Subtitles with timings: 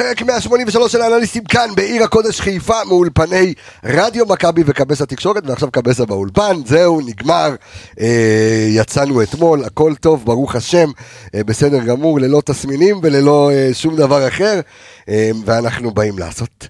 [0.00, 6.06] פרק 183 של האנליסטים כאן בעיר הקודש חיפה מאולפני רדיו מכבי וקבס התקשורת ועכשיו קבסה
[6.06, 7.54] באולפן, זהו, נגמר,
[8.00, 10.90] אה, יצאנו אתמול, הכל טוב, ברוך השם,
[11.34, 14.60] אה, בסדר גמור, ללא תסמינים וללא אה, שום דבר אחר,
[15.08, 16.68] אה, ואנחנו באים לעשות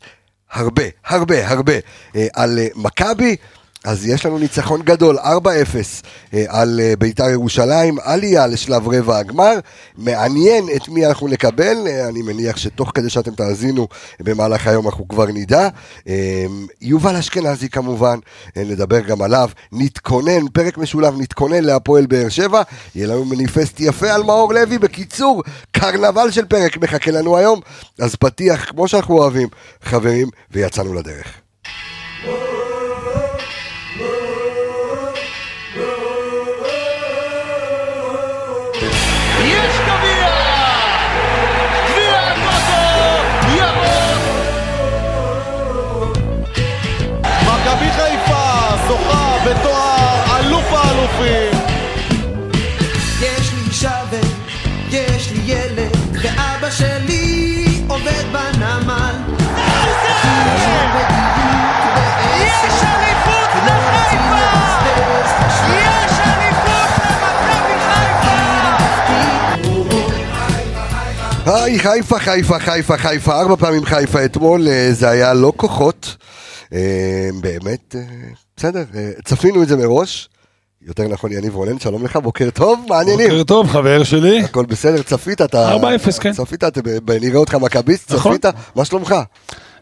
[0.52, 1.74] הרבה, הרבה, הרבה
[2.16, 3.36] אה, על אה, מכבי.
[3.84, 5.22] אז יש לנו ניצחון גדול, 4-0
[6.34, 9.58] אה, על אה, בית"ר ירושלים, עלייה לשלב רבע הגמר.
[9.96, 13.88] מעניין את מי אנחנו נקבל, אה, אני מניח שתוך כדי שאתם תאזינו
[14.20, 15.68] במהלך היום אנחנו כבר נדע.
[16.80, 18.18] יובל אשכנזי כמובן,
[18.56, 19.50] נדבר גם עליו.
[19.72, 22.62] נתכונן, פרק משולב, נתכונן להפועל באר שבע.
[22.94, 24.78] יהיה לנו מניפסט יפה על מאור לוי.
[24.78, 27.60] בקיצור, קרנבל של פרק מחכה לנו היום.
[27.98, 29.48] אז פתיח, כמו שאנחנו אוהבים,
[29.82, 31.49] חברים, ויצאנו לדרך.
[71.70, 76.16] היי, חיפה, חיפה, חיפה, חיפה, ארבע פעמים חיפה אתמול, אה, זה היה לא כוחות.
[76.72, 78.02] אה, באמת, אה,
[78.56, 78.84] בסדר,
[79.24, 80.28] צפינו את זה מראש.
[80.82, 83.28] יותר נכון, יניב רונן, שלום לך, בוקר טוב, מה העניינים?
[83.28, 84.40] בוקר טוב, חבר שלי.
[84.40, 85.76] הכל בסדר, צפית, אתה...
[85.76, 86.32] 4-0, כן.
[86.32, 86.64] צפית,
[87.20, 88.38] נראה אותך מכביסט, נכון.
[88.38, 89.14] צפית, מה שלומך?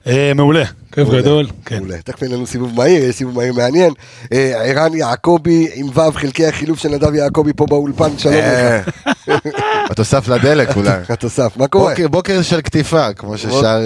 [0.09, 1.47] אה, מעולה, כיף גדול.
[1.65, 1.77] כן.
[1.79, 3.93] מעולה, תכף אין לנו סיבוב מהיר, יש סיבוב מהיר מעניין.
[4.33, 8.91] אה, ערן יעקבי עם ו', חלקי החילוף של נדב יעקבי פה באולפן, שלום אה, לך.
[9.91, 10.91] התוסף לדלק אולי.
[11.09, 11.91] התוסף, מה קורה?
[11.95, 13.81] בוקר- בוקר של קטיפה, כמו ששר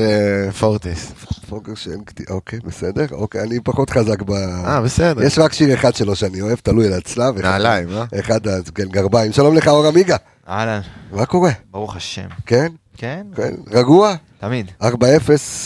[0.47, 1.13] אה, פורטיס.
[1.49, 2.23] פוקר שאין קטי...
[2.31, 4.33] אוקיי, בסדר, אוקיי, אני פחות חזק ב...
[4.33, 5.23] אה, בסדר.
[5.23, 7.39] יש רק שיר אחד שלו שאני אוהב, תלוי על הצלב.
[7.39, 8.03] נעליים, לא?
[8.21, 8.41] אחד,
[8.75, 9.33] כן, גרביים.
[9.33, 10.17] שלום לך, אור עמיגה.
[10.49, 10.81] אהלן,
[11.13, 11.51] מה קורה?
[11.71, 12.27] ברוך השם.
[12.47, 12.67] כן?
[12.97, 13.27] כן?
[13.37, 14.15] כן, רגוע?
[14.41, 14.71] תמיד.
[14.83, 14.87] 4-0,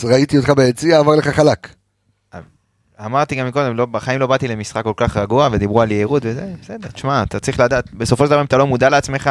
[0.03, 1.67] ראיתי אותך ביציע, עבר לך חלק.
[3.05, 6.45] אמרתי גם מקודם, לא, בחיים לא באתי למשחק כל כך רגוע ודיברו על יהירות וזה,
[6.61, 9.29] בסדר, תשמע, אתה צריך לדעת, בסופו של דבר אם אתה לא מודע לעצמך,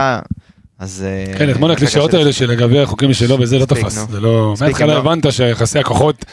[0.79, 1.05] אז...
[1.07, 2.34] אה, כן, אתמול הקלישאות האלה לצאת.
[2.34, 4.07] של לגבי החוקים שלו וזה לא תפס.
[4.11, 4.55] זה לא...
[4.61, 6.25] מההתחלה הבנת שיחסי הכוחות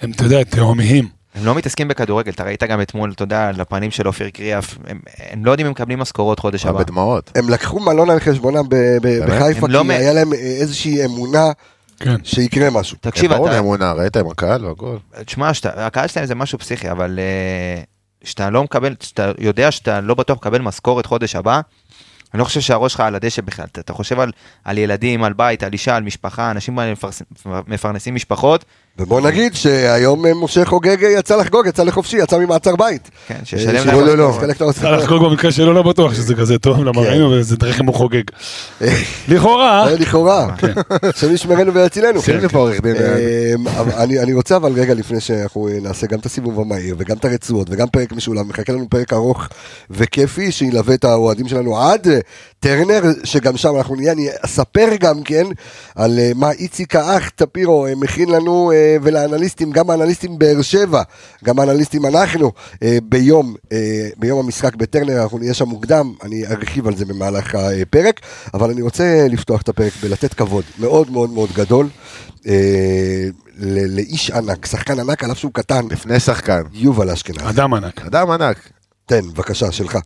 [0.00, 1.19] הם, אתה יודע, תהומיים.
[1.34, 5.00] הם לא מתעסקים בכדורגל, אתה ראית גם אתמול, אתה יודע, לפנים של אופיר קריאף, הם,
[5.30, 6.78] הם לא יודעים אם מקבלים משכורות חודש הבא.
[6.78, 7.30] בדמעות.
[7.34, 10.38] הם לקחו מלון על חשבונם ב- ב- בחיפה, הם לא כי מ- היה להם אה,
[10.38, 11.44] איזושהי אמונה
[12.00, 12.14] כן.
[12.24, 12.96] שיקרה משהו.
[13.00, 14.96] תקשיב, ברור אתה, לאמונה, ראית עם הקהל והכל.
[15.24, 17.82] תשמע, שאתה- הקהל שלהם זה משהו פסיכי, אבל אה,
[18.24, 21.60] שאתה לא מקבל, שאתה יודע שאתה לא בטוח מקבל משכורת חודש הבא,
[22.34, 24.32] אני לא חושב שהראש שלך על הדשא בכלל, אתה, אתה חושב על,
[24.64, 27.22] על ילדים, על בית, על אישה, על משפחה, אנשים מפרס,
[27.66, 28.64] מפרנסים משפחות,
[28.98, 33.10] ובוא נגיד שהיום אה, משה חוגג אה, יצא לחגוג, יצא לחופשי, יצא ממעצר בית.
[33.26, 34.38] כן, אה, שישלם שלא- להם לא, לא,
[34.72, 37.08] צריך לחגוג במקרה שלו, לא בטוח שזה כזה טוב, למה כן.
[37.08, 38.22] ראינו וזה תראה אם הוא חוגג.
[39.28, 40.72] לכאורה, לכאורה, כן.
[41.16, 42.22] השם ישמרנו ויצילנו.
[42.86, 47.24] אה, אני, אני רוצה אבל רגע לפני שאנחנו נעשה גם את הסיבוב המהיר וגם את
[47.24, 49.48] הרצועות וגם פרק משולב, מחכה לנו פרק ארוך
[49.90, 52.18] וכיפי שילווה את האוהדים שלנו עד אה,
[52.60, 55.44] טרנר, שגם שם אנחנו נהיה, אני אספר גם כן
[55.94, 61.02] על אה, מה איציק האח טפירו אה, מכין לנו אה, ולאנליסטים, גם האנליסטים באר שבע,
[61.44, 62.52] גם האנליסטים אנחנו,
[62.82, 63.78] אה, ביום, אה,
[64.16, 68.20] ביום המשחק בטרנר, אנחנו נהיה שם מוקדם, אני ארחיב על זה במהלך הפרק,
[68.54, 71.88] אבל אני רוצה לפתוח את הפרק בלתת כבוד מאוד מאוד מאוד גדול.
[72.46, 72.54] אה,
[73.88, 76.62] לאיש ענק, שחקן ענק, על אף שהוא קטן, לפני שחקן.
[76.72, 77.40] יובל אשכנזי.
[77.48, 78.00] אדם ענק.
[78.06, 78.56] אדם ענק.
[79.06, 79.98] תן, בבקשה, שלך.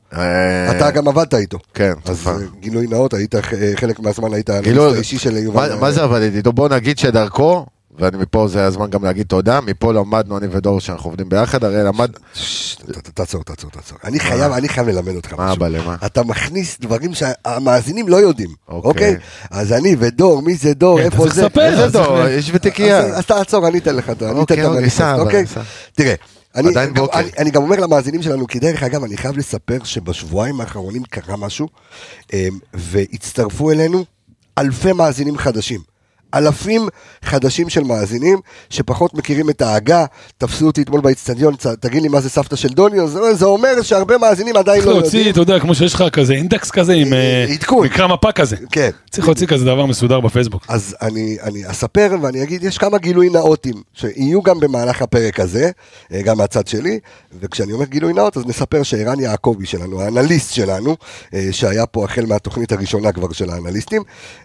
[0.70, 1.58] אתה גם עבדת איתו.
[1.74, 2.26] כן, אז.
[2.28, 3.34] אה, גילוי נאות, היית
[3.76, 5.68] חלק מהזמן, היית האנליסט האישי של יובל.
[5.74, 6.52] מה- מה זה עבדתי איתו?
[6.52, 7.66] בוא נגיד שדרכו,
[7.98, 11.82] ואני מפה זה הזמן גם להגיד תודה, מפה למדנו אני ודור שאנחנו עובדים ביחד, הרי
[11.84, 12.10] למד...
[12.34, 13.98] ששש, ת- ת- תעצור, תעצור, תעצור.
[14.04, 15.56] אני חייב, אני חייב ללמד אותך מה משהו.
[15.56, 15.96] אבא למה?
[16.06, 18.88] אתה מכניס דברים שהמאזינים לא יודעים, אוקיי.
[18.88, 19.16] אוקיי?
[19.50, 21.42] אז אני ודור, מי זה דור, כן, אתה איפה צריך זה?
[21.46, 21.60] לספר.
[21.66, 22.04] איזה אז דור?
[22.06, 22.98] צריך- יש ותיקייה.
[23.00, 25.46] אז תעצור, אני אתן לך, את ה- אני אתן אוקיי, את אוקיי, סבבה, אוקיי?
[25.46, 25.64] סבבה.
[25.94, 26.14] תראה,
[26.54, 27.18] אני, עדיין גם, בוקר.
[27.18, 31.36] אני, אני גם אומר למאזינים שלנו, כי דרך אגב, אני חייב לספר שבשבועיים האחרונים קרה
[31.36, 31.68] משהו,
[32.32, 32.38] אמ,
[32.74, 34.04] והצטרפו אלינו
[34.58, 35.93] אלפי מאזינים חדשים.
[36.34, 36.88] אלפים
[37.24, 38.38] חדשים של מאזינים
[38.70, 40.04] שפחות מכירים את ההגה,
[40.38, 44.18] תפסו אותי אתמול באיצטדיון, תגיד לי מה זה סבתא של דוניו, זה, זה אומר שהרבה
[44.18, 45.32] מאזינים עדיין צריך לא להוציא, יודעים.
[45.32, 47.86] אתה יודע, כמו שיש לך כזה אינדקס כזה עם אה, עדכון.
[47.86, 48.56] מקרא מפה כזה.
[48.72, 48.90] כן.
[49.10, 50.66] צריך להוציא כזה דבר מסודר בפייסבוק.
[50.68, 55.70] אז אני, אני אספר ואני אגיד, יש כמה גילוי נאותים שיהיו גם במהלך הפרק הזה,
[56.12, 56.98] אה, גם מהצד שלי,
[57.40, 60.96] וכשאני אומר גילוי נאות אז נספר שערן יעקבי שלנו, האנליסט שלנו,
[61.34, 64.02] אה, שהיה פה החל מהתוכנית הראשונה כבר של האנליסטים,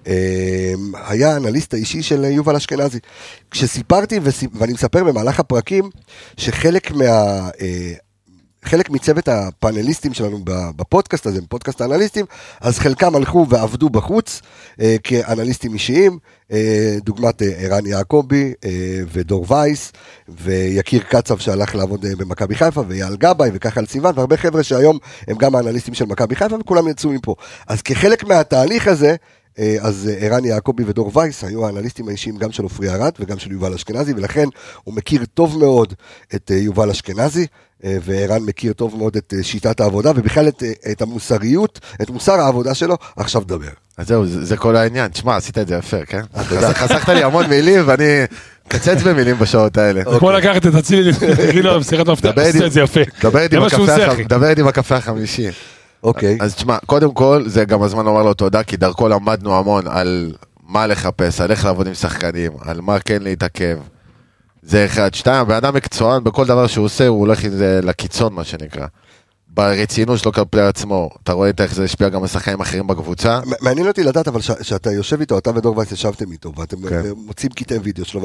[0.08, 0.74] אה,
[1.08, 3.00] היה האנליסט האישי של אה, יובל אשכנזי.
[3.52, 4.20] כשסיפרתי,
[4.54, 5.90] ואני מספר במהלך הפרקים,
[6.38, 7.06] שחלק מה...
[7.62, 7.94] אה,
[8.66, 12.26] חלק מצוות הפאנליסטים שלנו בפודקאסט הזה, בפודקאסט האנליסטים,
[12.62, 14.42] אז חלקם הלכו ועבדו בחוץ
[14.82, 16.18] אה, כאנליסטים אישיים,
[16.52, 19.92] אה, דוגמת אה, ערן יעקבי אה, ודור וייס,
[20.28, 24.98] ויקיר קצב שהלך לעבוד אה, במכבי חיפה, ואייל גבאי וככה על סיוון, והרבה חבר'ה שהיום
[25.28, 27.36] הם גם האנליסטים של מכבי חיפה, וכולם יצאו מפה.
[27.68, 29.16] אז כחלק מהתהליך הזה, אה,
[29.82, 33.52] אז אה, ערן יעקבי ודור וייס היו האנליסטים האישיים גם של עופרי ארד וגם של
[33.52, 34.46] יובל אשכנזי, ולכן
[34.84, 35.94] הוא מכיר טוב מאוד
[36.36, 37.46] את אה, יובל אשכנזי,
[37.84, 42.10] אה, וערן מכיר טוב מאוד את אה, שיטת העבודה, ובכלל את, אה, את המוסריות, את
[42.10, 43.68] מוסר העבודה שלו, עכשיו דבר.
[43.98, 45.08] אז זהו, זה, זה כל העניין.
[45.08, 46.22] תשמע, עשית את זה יפה, כן?
[46.38, 48.04] חס- חסכת לי המון מילים ואני
[48.68, 50.02] מקצץ במילים בשעות האלה.
[50.14, 51.12] זה כמו לקחת את אצילי,
[51.46, 53.00] להגיד לו במסירת מפתח, עשית את זה יפה.
[53.22, 53.56] דבר איתי
[54.50, 55.48] איתי בקפה החמישי.
[56.04, 56.38] אוקיי.
[56.42, 60.34] אז תשמע, קודם כל, זה גם הזמן לומר לו תודה, כי דרכו למדנו המון על
[60.68, 63.78] מה לחפש, על איך לעבוד עם שחקנים, על מה כן להתעכב.
[64.64, 65.14] זה אחד.
[65.14, 68.86] שתיים, הבן אדם מקצוען בכל דבר שהוא עושה, הוא הולך עם זה לקיצון, מה שנקרא.
[69.48, 73.40] ברצינות שלו כלפי עצמו, אתה רואה איך זה השפיע גם על שחקנים אחרים בקבוצה.
[73.62, 76.96] מעניין אותי לדעת, אבל שאתה יושב איתו, אתה ודור וייס ישבתם איתו, ואתם כן.
[76.96, 78.22] אה, מוצאים קטעי וידאו שלו,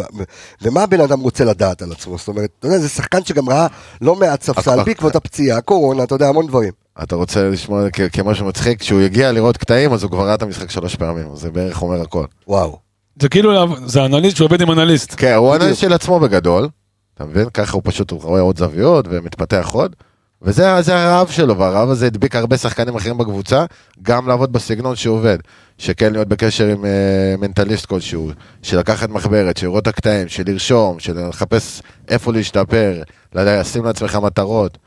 [0.63, 2.19] ומה הבן אדם רוצה לדעת על עצמו?
[2.19, 3.67] זאת אומרת, אתה יודע, זה שחקן שגם ראה
[4.01, 6.84] לא מעט ספסל, בעקבות הפציעה, הקורונה, אתה יודע, המון דברים.
[7.03, 10.43] אתה רוצה לשמוע כ- כמשהו מצחיק, כשהוא הגיע לראות קטעים, אז הוא כבר ראה את
[10.43, 12.25] המשחק שלוש פעמים, זה בערך אומר הכל.
[12.49, 12.79] וואו.
[13.23, 15.15] זה כאילו, זה אנליסט שעובד עם אנליסט.
[15.17, 15.55] כן, הוא.
[15.57, 16.69] אנליסט של עצמו בגדול,
[17.15, 17.51] אתה מבין?
[17.55, 19.97] ככה הוא פשוט רואה עוד זוויות ומתפתח עוד.
[20.43, 23.65] וזה זה הרעב שלו, והרעב הזה הדביק הרבה שחקנים אחרים בקבוצה,
[24.03, 25.39] גם לעבוד בסגנון שהוא עובד.
[25.79, 28.31] שכן להיות בקשר עם uh, מנטליסט כלשהו,
[28.63, 33.03] של לקחת מחברת, של לראות את הקטעים, של לרשום, של לחפש איפה להשתפר,
[33.35, 34.79] לשים לעצמך מטרות.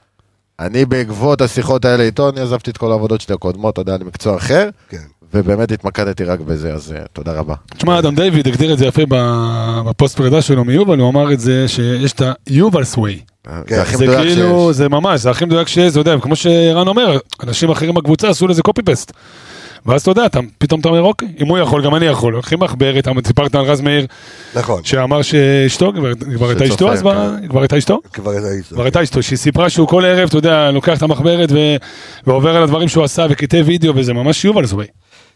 [0.59, 4.38] אני בעקבות השיחות האלה איתו, אני עזבתי את כל העבודות שלי הקודמות, אתה יודע, למקצוע
[4.38, 4.98] אחר, כן.
[5.33, 7.56] ובאמת התמקדתי רק בזה, אז uh, תודה רבה.
[7.77, 9.01] תשמע, אדם דיוויד הגדיר את זה יפה
[9.86, 13.19] בפוסט פרידה שלו מיובל, הוא אמר את זה שיש את ה Yuval's way.
[13.44, 14.77] כן, זה הכי זה מדויק כאילו, שיש.
[14.77, 18.48] זה ממש, זה הכי מדויק שיש, אתה יודע, כמו שערן אומר, אנשים אחרים בקבוצה עשו
[18.48, 19.11] לזה copy paste.
[19.87, 22.33] ואז אתה יודע, אתה, פתאום אתה אומר, אוקיי, אם הוא יכול, גם אני יכול.
[22.33, 24.05] לוקחים מחברת, סיפרת על רז מאיר,
[24.55, 24.83] נכון.
[24.83, 27.99] שאמר שאשתו, כבר- כבר הייתה אשתו, אז מה- כבר הייתה אשתו?
[28.13, 31.49] כבר הייתי- כבר הייתה אשתו, שהיא סיפרה שהוא כל ערב, אתה יודע, לוקח את המחברת
[31.51, 31.75] ו-
[32.27, 34.85] ועובר על הדברים שהוא עשה וקטעי וידאו, וזה ממש Yuval's way.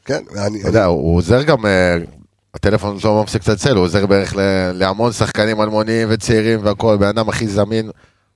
[0.06, 0.60] כן, אני...
[0.60, 1.98] אתה יודע, הוא עוזר גם, אה,
[2.54, 4.34] הטלפון לא מפסיק לצלצל, הוא עוזר בערך
[4.74, 7.90] להמון שחקנים אלמוניים וצעירים והכל, בן אדם הכי זמין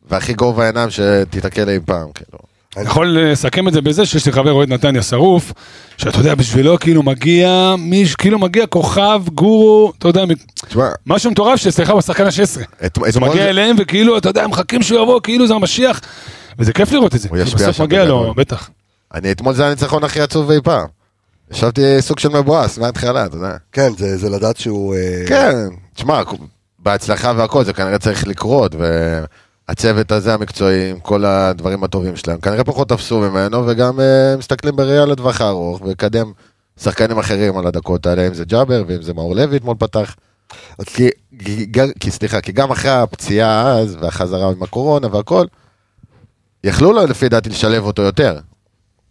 [0.10, 2.55] והכי גובה העיניים שתיתקל אי פעם, כאילו.
[2.78, 5.54] אני יכול לסכם את זה בזה שיש לי חבר אוהד נתניה שרוף,
[5.98, 10.24] שאתה יודע, בשבילו כאילו מגיע, מיש, כאילו מגיע כוכב, גורו, אתה יודע,
[10.68, 11.62] תשמע, משהו מטורף
[11.92, 12.86] הוא השחקן ה-16.
[12.86, 15.54] את- אז הוא מגיע זה- אליהם וכאילו, אתה יודע, הם מחכים שהוא יבוא, כאילו זה
[15.54, 16.02] המשיח.
[16.60, 17.30] וזה כיף לראות את זה.
[17.30, 18.34] הוא ישפיע בסוף שם מגיע לו, בגדול.
[18.38, 18.70] בטח.
[19.14, 20.88] אני אתמול זה הניצחון הכי עצוב אי פעם.
[21.52, 23.56] ישבתי סוג של מבואס מההתחלה, אתה יודע.
[23.72, 24.96] כן, זה זה לדעת שהוא...
[24.96, 25.56] אה, כן,
[25.96, 26.22] תשמע,
[26.80, 28.76] בהצלחה והכל, זה כנראה צריך לקרות,
[29.70, 34.76] והצוות הזה המקצועי, עם כל הדברים הטובים שלהם, כנראה פחות תפסו ממנו, וגם אה, מסתכלים
[34.76, 36.32] בראייה לטווח הארוך, ולקדם
[36.80, 40.16] שחקנים אחרים על הדקות האלה, אם זה ג'אבר, ואם זה מאור לוי אתמול פתח.
[40.86, 41.10] כי,
[42.00, 45.46] כי סליחה, כי גם אחרי הפציעה אז, והחזרה עם הקורונה והכל,
[46.64, 48.40] יכלו לו לפי דעתי לשלב אותו יותר.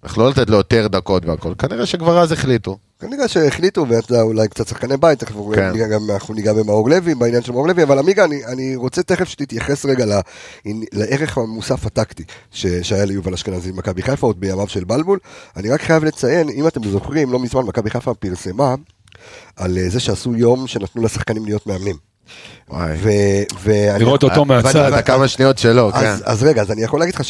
[0.05, 2.79] יכלו לתת לו יותר דקות והכל, כנראה שכבר אז החליטו.
[3.09, 5.71] כנראה שהחליטו, ואתה יודע, אולי קצת שחקני בית, תכף כן.
[5.71, 9.03] ניגע גם, אנחנו ניגע במאור לוי, בעניין של מאור לוי, אבל עמיגה, אני, אני רוצה
[9.03, 10.21] תכף שתתייחס רגע ל-
[10.93, 15.19] לערך המוסף הטקטי ש, שהיה ליובל אשכנזי במכבי חיפה, עוד בימיו של בלבול.
[15.57, 18.75] אני רק חייב לציין, אם אתם זוכרים, לא מזמן מכבי חיפה פרסמה
[19.57, 21.97] על אה, זה שעשו יום שנתנו לשחקנים להיות מאמנים.
[22.69, 22.93] וואי.
[23.03, 23.09] ו,
[23.63, 25.01] ואני- לראות אותו מהצד.
[25.05, 25.99] כמה שניות שלו, כן.
[26.07, 27.25] אז, אז רגע, אז אני יכול להגיד לך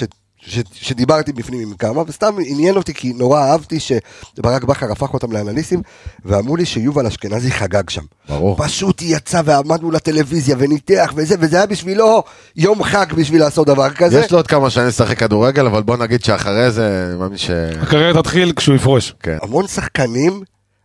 [0.46, 5.32] ש, שדיברתי בפנים עם כמה, וסתם עניין אותי כי נורא אהבתי שברק בכר הפך אותם
[5.32, 5.82] לאנליסטים,
[6.24, 8.02] ואמרו לי שיובל אשכנזי חגג שם.
[8.28, 8.56] ברור.
[8.56, 12.22] פשוט יצא ועמד מול הטלוויזיה וניתח וזה, וזה היה בשבילו
[12.56, 14.20] יום חג בשביל לעשות דבר כזה.
[14.20, 17.50] יש לו עוד כמה שנים לשחק כדורגל, אבל בוא נגיד שאחרי זה, אני מאמין ש...
[17.50, 19.14] הקריירה תתחיל כשהוא יפרוש.
[19.20, 19.36] כן.
[19.42, 20.42] המון שחקנים,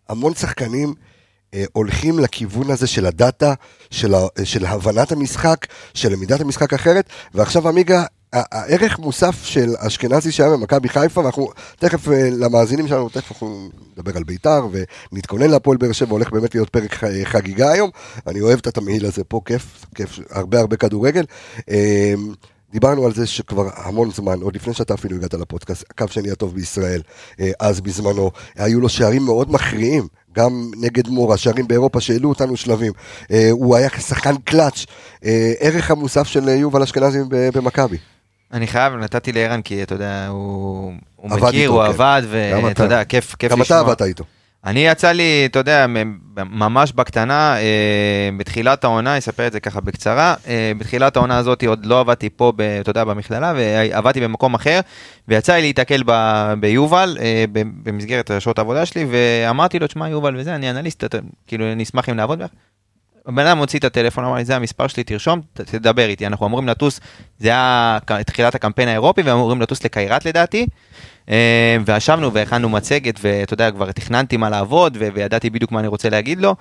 [0.10, 0.94] המון שחקנים
[1.54, 3.54] אה, הולכים לכיוון הזה של הדאטה,
[3.92, 10.32] של, ה, של הבנת המשחק, של למידת המשחק אחרת, ועכשיו עמיגה, הערך מוסף של אשכנזי
[10.32, 11.48] שהיה במכבי חיפה, ואנחנו
[11.80, 14.68] תכף אה, למאזינים שלנו, תכף אנחנו נדבר על בית"ר
[15.12, 17.90] ונתכונן להפועל באר שבע, הולך באמת להיות פרק ח- חגיגה היום,
[18.28, 21.24] אני אוהב את התמהיל הזה פה, כיף, כיף, הרבה הרבה כדורגל.
[21.70, 22.14] אה,
[22.72, 26.56] דיברנו על זה שכבר המון זמן, עוד לפני שאתה אפילו הגעת לפודקאסט, הקו שני הטוב
[26.56, 27.02] בישראל,
[27.40, 32.58] אה, אז בזמנו, היו לו שערים מאוד מכריעים, גם נגד מורה, שערים באירופה שהעלו אותנו
[32.58, 32.94] שלבים.
[33.32, 34.86] אה, הוא היה שחקן קלאץ',
[35.26, 37.98] אה, ערך המוסף של אה, יובל אשכנזי במכבי.
[38.54, 41.90] אני חייב, נתתי לערן כי אתה יודע, הוא הוא מכיר, הוא כן.
[41.90, 42.22] עבד,
[42.54, 42.66] גם אתה.
[42.68, 43.80] ואתה יודע, כיף כיף גם אתה לשמוע.
[43.80, 44.24] עבדת איתו.
[44.66, 45.86] אני יצא לי, אתה יודע,
[46.38, 47.64] ממש בקטנה, אה,
[48.38, 52.54] בתחילת העונה, אספר את זה ככה בקצרה, אה, בתחילת העונה הזאת עוד לא עבדתי פה,
[52.56, 54.80] ב, אתה יודע, במכללה, ועבדתי במקום אחר,
[55.28, 56.14] ויצא לי להיתקל ב,
[56.60, 57.46] ביובל, אה,
[57.84, 62.10] במסגרת שעות העבודה שלי, ואמרתי לו, תשמע, יובל וזה, אני אנליסט, אתה- כאילו, אני אשמח
[62.10, 62.54] אם לעבוד ביחד.
[63.26, 66.68] הבן אדם הוציא את הטלפון, אמר לי, זה המספר שלי, תרשום, תדבר איתי, אנחנו אמורים
[66.68, 67.00] לטוס,
[67.40, 70.66] זה היה תחילת הקמפיין האירופי, ואמורים לטוס לקיירת לדעתי.
[71.30, 75.88] אה, וישבנו והכנו מצגת, ואתה יודע, כבר תכננתי מה לעבוד, ו- וידעתי בדיוק מה אני
[75.88, 76.56] רוצה להגיד לו.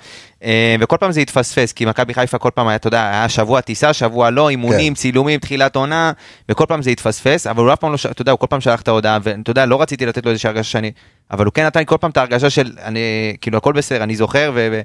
[0.44, 3.60] אה, וכל פעם זה התפספס, כי מכבי חיפה כל פעם היה, אתה יודע, היה שבוע
[3.60, 6.12] טיסה, שבוע לא, אימונים, צילומים, תחילת עונה,
[6.48, 8.80] וכל פעם זה התפספס, אבל הוא אף פעם לא, אתה יודע, הוא כל פעם שלח
[8.80, 10.90] את ההודעה, ואתה יודע, לא רציתי לתת לו איזושהי הרגשה שאני,
[11.30, 13.00] אבל הוא כן נתן לי כל פעם את ההרגשה של, אני,
[13.40, 14.68] כאילו, הכל בסדר, אני זוכר, ו...
[14.72, 14.80] ו-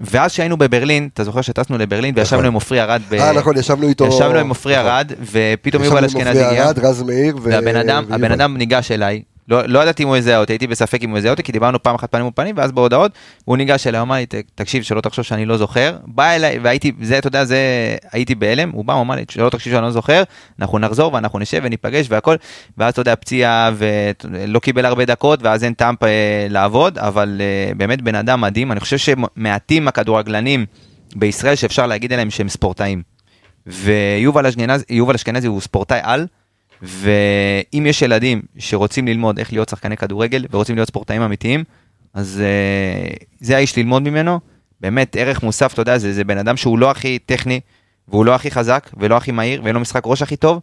[0.00, 4.06] ואז שהיינו בברלין, אתה זוכר שטסנו לברלין וישבנו עם עופרי ארד, אה, נכון, ישבנו איתו.
[4.06, 4.86] ישבנו עם עופרי נכון.
[4.86, 6.66] ארד, ופתאום ישבנו יובל עם אשכנזי עופרי הגיע.
[6.66, 7.36] ארד, רז מאיר.
[7.42, 9.11] והבן אדם ניגש אליי,
[9.48, 11.82] לא, לא ידעתי אם הוא יזהה אותי, הייתי בספק אם הוא יזהה אותי, כי דיברנו
[11.82, 13.12] פעם אחת פנים מול פנים, ואז בהודעות,
[13.44, 15.96] הוא ניגש אליי, אמר לי, "ת- תקשיב, שלא תחשוב שאני לא זוכר.
[16.06, 17.58] בא אליי, והייתי, זה, אתה יודע, זה,
[18.12, 20.22] הייתי בהלם, הוא בא, הוא אמר לי, שלא תחשוב שאני לא זוכר,
[20.60, 22.36] אנחנו נחזור ואנחנו נשב וניפגש והכל,
[22.78, 26.08] ואז אתה יודע, פציעה, ולא קיבל הרבה דקות, ואז אין טעם אה,
[26.50, 30.66] לעבוד, אבל אה, באמת בן אדם מדהים, אני חושב שמעטים הכדורגלנים
[31.16, 33.02] בישראל שאפשר להגיד עליהם שהם ספורטאים.
[33.66, 36.26] ויובל אשכנזי, יובל אשכנזי הוא ספורטאי על,
[36.82, 41.64] ואם יש ילדים שרוצים ללמוד איך להיות שחקני כדורגל ורוצים להיות ספורטאים אמיתיים,
[42.14, 44.40] אז uh, זה האיש ללמוד ממנו.
[44.80, 47.60] באמת ערך מוסף, אתה יודע, זה, זה בן אדם שהוא לא הכי טכני,
[48.08, 50.60] והוא לא הכי חזק, ולא הכי מהיר, ואין לו משחק ראש הכי טוב,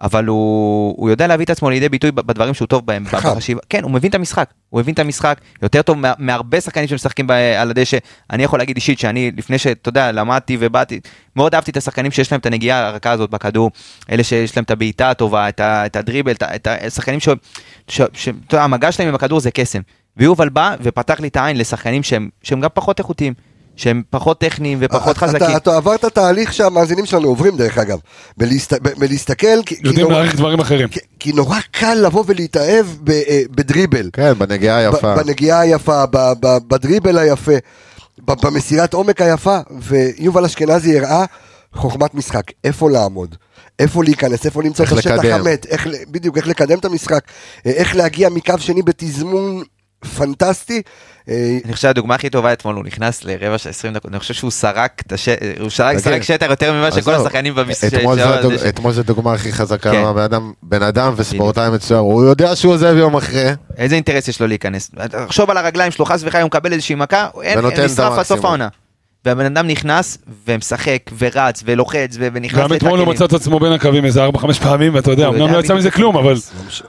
[0.00, 3.04] אבל הוא, הוא יודע להביא את עצמו לידי ביטוי בדברים שהוא טוב בהם.
[3.34, 3.60] בחשיבה.
[3.68, 7.26] כן, הוא מבין את המשחק, הוא מבין את המשחק יותר טוב מה- מהרבה שחקנים שמשחקים
[7.26, 7.98] ב- על הדשא.
[8.30, 11.00] אני יכול להגיד אישית שאני, לפני שאתה יודע, למדתי ובאתי,
[11.36, 13.70] מאוד אהבתי את השחקנים שיש להם את הנגיעה הרכה הזאת בכדור,
[14.10, 17.28] אלה שיש להם את הבעיטה הטובה, את, ה, את הדריבל, את, את השחקנים ש...
[17.88, 19.80] ש, ש אתה יודע, המגע שלהם עם הכדור זה קסם.
[20.16, 23.34] ויובל בא ופתח לי את העין לשחקנים שהם, שהם גם פחות איכותיים,
[23.76, 25.46] שהם פחות טכניים ופחות אתה- חזקים.
[25.46, 27.98] אתה- אתה עברת תהליך שהמאזינים שלנו עוברים דרך אגב,
[28.36, 29.46] בלהסת- בלהסתכל,
[29.82, 30.88] יודעים להעריך דברים אחרים.
[30.88, 34.10] כי- כי נורא קל לבוא ולהתאהב ב- אה, בדריבל.
[34.12, 35.14] כן, בנגיעה היפה.
[35.16, 37.52] ב- בנגיעה היפה, ב- ב- בדריבל היפה,
[38.26, 41.24] ב- במסירת עומק היפה, ויובל אשכנזי הראה
[41.74, 43.34] חוכמת משחק, איפה לעמוד.
[43.78, 45.12] איפה להיכנס, איפה למצוא את השטח.
[45.40, 47.20] המת, איך, בדיוק, איך לקדם את המשחק,
[47.66, 49.62] אה, איך להגיע מקו שני בתזמון
[50.16, 50.82] פנטסטי.
[51.28, 54.34] אה, אני חושב שהדוגמה הכי טובה אתמול, הוא נכנס לרבע של 20 דקות, אני חושב
[54.34, 55.02] שהוא סרק
[55.60, 57.84] הוא סרק שטח יותר ממה שכל השחקנים במס...
[58.68, 60.04] אתמול זו הדוגמה הכי חזקה, כן.
[60.62, 64.90] בן אדם- וספורטאי מצוין, הוא יודע שהוא עוזב יום אחרי, איזה אינטרס יש לו להיכנס?
[65.26, 67.28] תחשוב על הרגליים שלו, חס וחלילה הוא מקבל איזושהי מכה,
[67.84, 68.44] נשרף עד סוף.
[68.44, 68.68] העונה.
[69.26, 74.04] והבן אדם נכנס ומשחק ורץ ולוחץ ונכנס גם אתמול הוא מצא את עצמו בין הקווים
[74.04, 75.74] איזה 4-5 פעמים, ואתה יודע, אמנם יודע לא יצא.
[75.74, 76.34] מזה כלום, אבל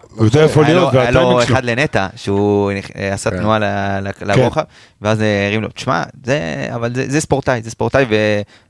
[0.10, 1.44] הוא יודע איפה להיות, היה לו.
[1.44, 3.38] אחד לנטע, שהוא עשה כן.
[3.38, 3.63] תנועה ל-
[4.08, 4.62] ל- לרוחב,
[5.01, 8.06] ואז הרים לו, תשמע, זה, אבל זה, זה ספורטאי, זה ספורטאי,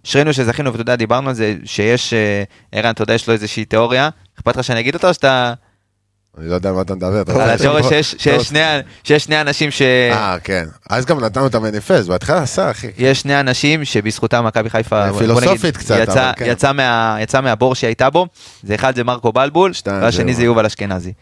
[0.05, 3.65] ואשרינו שזכינו, ואתה יודע, דיברנו על זה, שיש, אה, ערן, אתה יודע, יש לו איזושהי
[3.65, 5.53] תיאוריה, אכפת לך שאני אגיד אותה, או שאתה...
[6.39, 7.41] אני לא יודע על מה אתה מדבר.
[7.41, 8.59] על התיאוריה שיש- שיש שני-
[9.03, 9.81] שיש שני אנשים ש...
[9.81, 10.65] אה, כן.
[10.89, 12.87] אז גם נתנו את המניפסט, בהתחלה עשה, אחי.
[12.97, 16.45] יש שני אנשים שבזכותם מכבי חיפה, פילוסופית קצת, אבל כן.
[16.47, 18.27] יצא, מה, יצא מהבור שהיא הייתה בו,
[18.63, 21.13] זה אחד זה מרקו בלבול, והשני זה- זה יובל אשכנזי.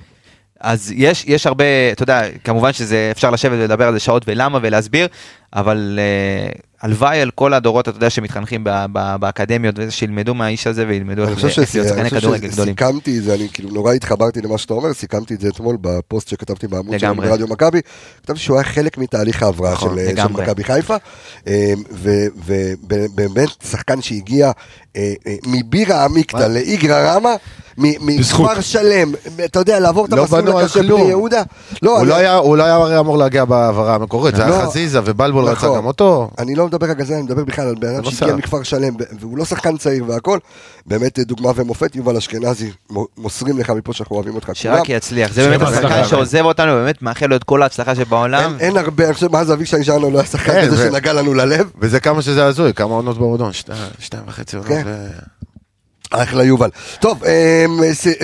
[0.62, 4.60] אז יש, יש הרבה, אתה יודע, כמובן שזה, אפשר לשבת ולדבר על זה שעות ולמה
[4.62, 5.08] ולהסביר,
[5.56, 6.50] אבל אה,
[6.82, 11.32] הלוואי על כל הדורות, אתה יודע, שמתחנכים ב- ב- באקדמיות, שילמדו מהאיש הזה וילמדו אני
[11.32, 12.76] איך חושב להיות שחקני כדורגל גדולים.
[12.76, 16.28] שסיכמתי את זה, אני כאילו נורא התחברתי למה שאתה אומר, סיכמתי את זה אתמול בפוסט
[16.28, 17.28] שכתבתי בעמוד לגמרי.
[17.30, 17.82] ברדיו מכבי,
[18.24, 20.44] כתבתי שהוא היה חלק מתהליך ההבראה נכון, של של לגמרי.
[20.44, 20.96] מכבי חיפה,
[21.48, 21.74] אה,
[22.46, 24.52] ובאמת שחקן שהגיע
[24.98, 27.34] אה, אה, מבירה עמיקתא לאיגרא רמא.
[27.78, 29.12] מכפר שלם,
[29.46, 31.02] אתה יודע, לעבור את לא המסלול הקשה בני.
[31.10, 31.44] יהודה,
[31.82, 34.46] לא, הוא אני- לא היה- הוא לא היה הרי אמור להגיע בהעברה המקורית, זה.
[34.46, 35.78] היה חזיזה ובלבול רצה נכון.
[35.78, 36.30] גם אותו.
[36.40, 38.36] אני לא מדבר רק על זה, אני מדבר בכלל על בן אדם לא שהגיע.
[38.36, 40.40] מכפר שלם, והוא לא שחקן צעיר והכל,
[40.86, 44.50] באמת דוגמה ומופת, יובל אשכנזי, מו- מוסרים לך מפה שאנחנו אוהבים אותך.
[44.54, 46.04] שרק יצליח, זה באמת השחקן.
[46.06, 48.56] שעוזב אותנו, באמת מאחל לו את כל ההצלחה שבעולם.
[48.60, 51.70] אין, הרבה, אני חושב, מאז אבישי ז'אנו לא היה שחקן כן, כזה שנגע לנו ללב.
[51.80, 54.72] וזה כמה שזה הזוי, כמה עונות במועדון, שתי- שתיים וחצי עונות.
[56.24, 56.70] אחלה יובל.
[57.00, 57.80] טוב, אמ,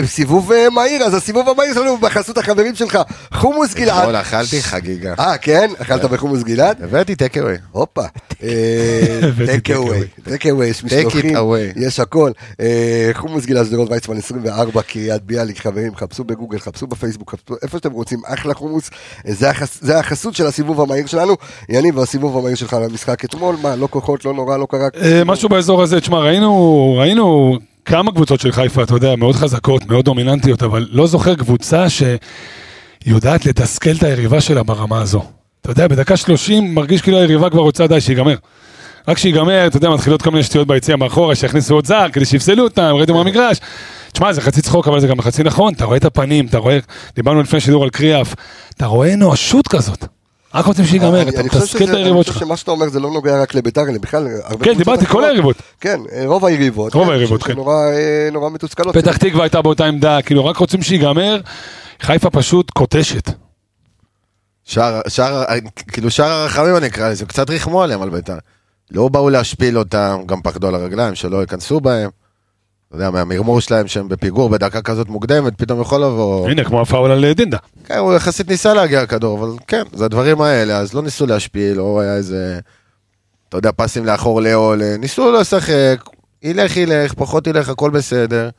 [0.05, 2.99] סיבוב אה, מהיר, אז הסיבוב המהיר שלנו בחסות החברים שלך,
[3.33, 3.99] חומוס גלעד.
[3.99, 5.13] אתמול אכלתי חגיגה.
[5.19, 5.69] אה, כן?
[5.77, 6.83] אכלת בחומוס גלעד?
[6.83, 7.55] הבאתי טק אווי.
[7.71, 8.01] הופה,
[9.21, 11.73] הבאתי טק אווי, טק אווי, יש it משלוחים, away.
[11.75, 12.31] יש הכל.
[12.59, 17.77] אה, חומוס גלעד שדרות ויצמן 24, קריית ביאליק, חברים, חפשו בגוגל, חפשו בפייסבוק, חפשו איפה
[17.77, 18.89] שאתם רוצים, אחלה חומוס.
[19.27, 21.35] אה, זה החס- זה החסות של הסיבוב המהיר שלנו.
[21.69, 24.87] יניב, הסיבוב המהיר שלך למשחק אתמול, מה, לא כוחות, לא נורא, לא קרה.
[25.01, 26.51] אה, משהו באזור הזה, תשמע, ראינו,
[26.99, 31.85] ראינו כמה קבוצות של חיפה, אתה יודע, מאוד חזקות, מאוד דומיננטיות, אבל לא זוכר קבוצה
[31.89, 35.23] שיודעת לתסכל את היריבה שלה ברמה הזו.
[35.61, 38.35] אתה יודע, בדקה 30 מרגיש כאילו היריבה כבר רוצה די שיגמר.
[39.07, 42.63] רק שיגמר, אתה יודע, מתחילות כל מיני שטויות ביציאה מאחורה, שיכניסו עוד זר כדי שיפסלו
[42.63, 43.57] אותם, רדו מהמגרש.
[44.11, 46.79] תשמע, זה חצי צחוק, אבל זה גם חצי נכון, אתה רואה את הפנים, אתה רואה,
[47.15, 48.35] דיברנו לפני שידור על קריאף,
[48.69, 50.05] אתה רואה נואשות כזאת.
[50.53, 52.33] רק רוצים שיגמר, אני- אתה אני חושב מתסכל את היריבות אני שלך.
[52.33, 54.27] חושב שמה שאתה אומר זה לא נוגע רק לביתר, אלא בכלל
[54.63, 55.23] כן, דיברתי, כל.
[55.25, 55.55] היריבות.
[55.81, 56.93] כן, רוב היריבות.
[56.93, 57.53] רוב כן, היריבות, כן.
[57.59, 58.97] אה, נורא מתוסכלות.
[58.97, 61.39] פתח תקווה הייתה באותה עמדה, כאילו רק רוצים שיגמר,
[62.01, 63.29] חיפה פשוט קוטשת.
[64.63, 65.43] שער, שער,
[65.87, 68.37] כאילו שער הרחמים אני אקרא לזה, קצת ריחמו עליהם על בית"ר.
[68.91, 72.09] לא באו להשפיל אותם, גם פחדו על הרגליים, שלא ייכנסו בהם.
[72.91, 76.49] אתה יודע, מהמרמור שלהם שהם בפיגור בדקה כזאת מוקדמת, פתאום יכול לבוא...
[76.49, 77.57] הנה, כמו הפאול על אה, דינדה.
[77.85, 81.77] כן, הוא יחסית ניסה להגיע לכדור, אבל כן, זה הדברים האלה, אז לא ניסו להשפיל,
[81.77, 82.59] לא היה איזה,
[83.49, 86.03] אתה יודע, פסים לאחור לעולה, ניסו לשחק,
[86.43, 88.49] ילך ילך, פחות ילך, הכל בסדר.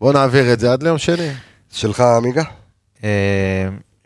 [0.00, 1.30] בוא נעביר את זה עד ליום שני.
[1.72, 2.42] שלך, עמיגה?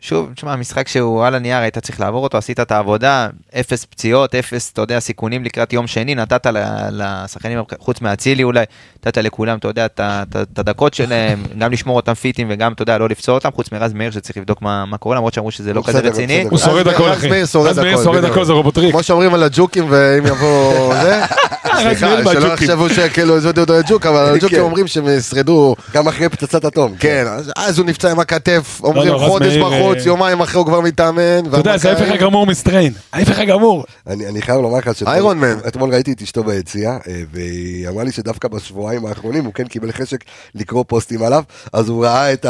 [0.05, 3.27] שוב, תשמע, משחק שהוא על הנייר, היית צריך לעבור אותו, עשית את העבודה,
[3.59, 6.47] אפס פציעות, אפס, אתה יודע, סיכונים לקראת יום שני, נתת
[6.91, 8.65] לשחקנים, חוץ מאצילי אולי,
[9.05, 13.09] נתת לכולם, אתה יודע, את הדקות שלהם, גם לשמור אותם פיטים וגם, אתה יודע, לא
[13.09, 15.97] לפצוע אותם, חוץ מרז מאיר שצריך לבדוק מה מה קורה, למרות שאמרו שזה לא כזה
[15.97, 16.39] בסדר, רציני.
[16.39, 16.49] בסדר.
[16.49, 17.27] הוא שורד הכל, אחי.
[17.27, 18.23] רז מאיר שורד.
[18.23, 18.91] הכל, זה רובוטריק.
[18.91, 21.23] כמו שאומרים על הג'וקים, ואם יבוא זה,
[21.65, 22.53] סליחה, שלא.
[22.53, 24.63] יחשבו שכאילו הזמנתי אותו לג'וק, אבל הג'וקים כן.
[24.63, 26.95] אומרים שהם ישרדו, גם אחרי פצצת אטום.
[26.99, 30.81] כן, אז- הוא נפצע עם הכתף, אומרים לא, חודש בחוץ, אה, יומיים אחרי הוא כבר
[30.81, 31.45] מתאמן.
[31.49, 32.93] אתה יודע, זה ההפך הגמור מסטריין.
[33.13, 33.85] ההפך הגמור.
[34.07, 35.55] אני, חייב לומר לך איירון מן.
[35.67, 39.91] אתמול ראיתי את אשתו ביציאה, אה, והיא אמרה לי שדווקא בשבועיים האחרונים הוא כן קיבל
[39.91, 40.17] חשק
[40.55, 41.43] לקרוא פוסטים עליו,
[41.73, 42.45] אז הוא ראה את,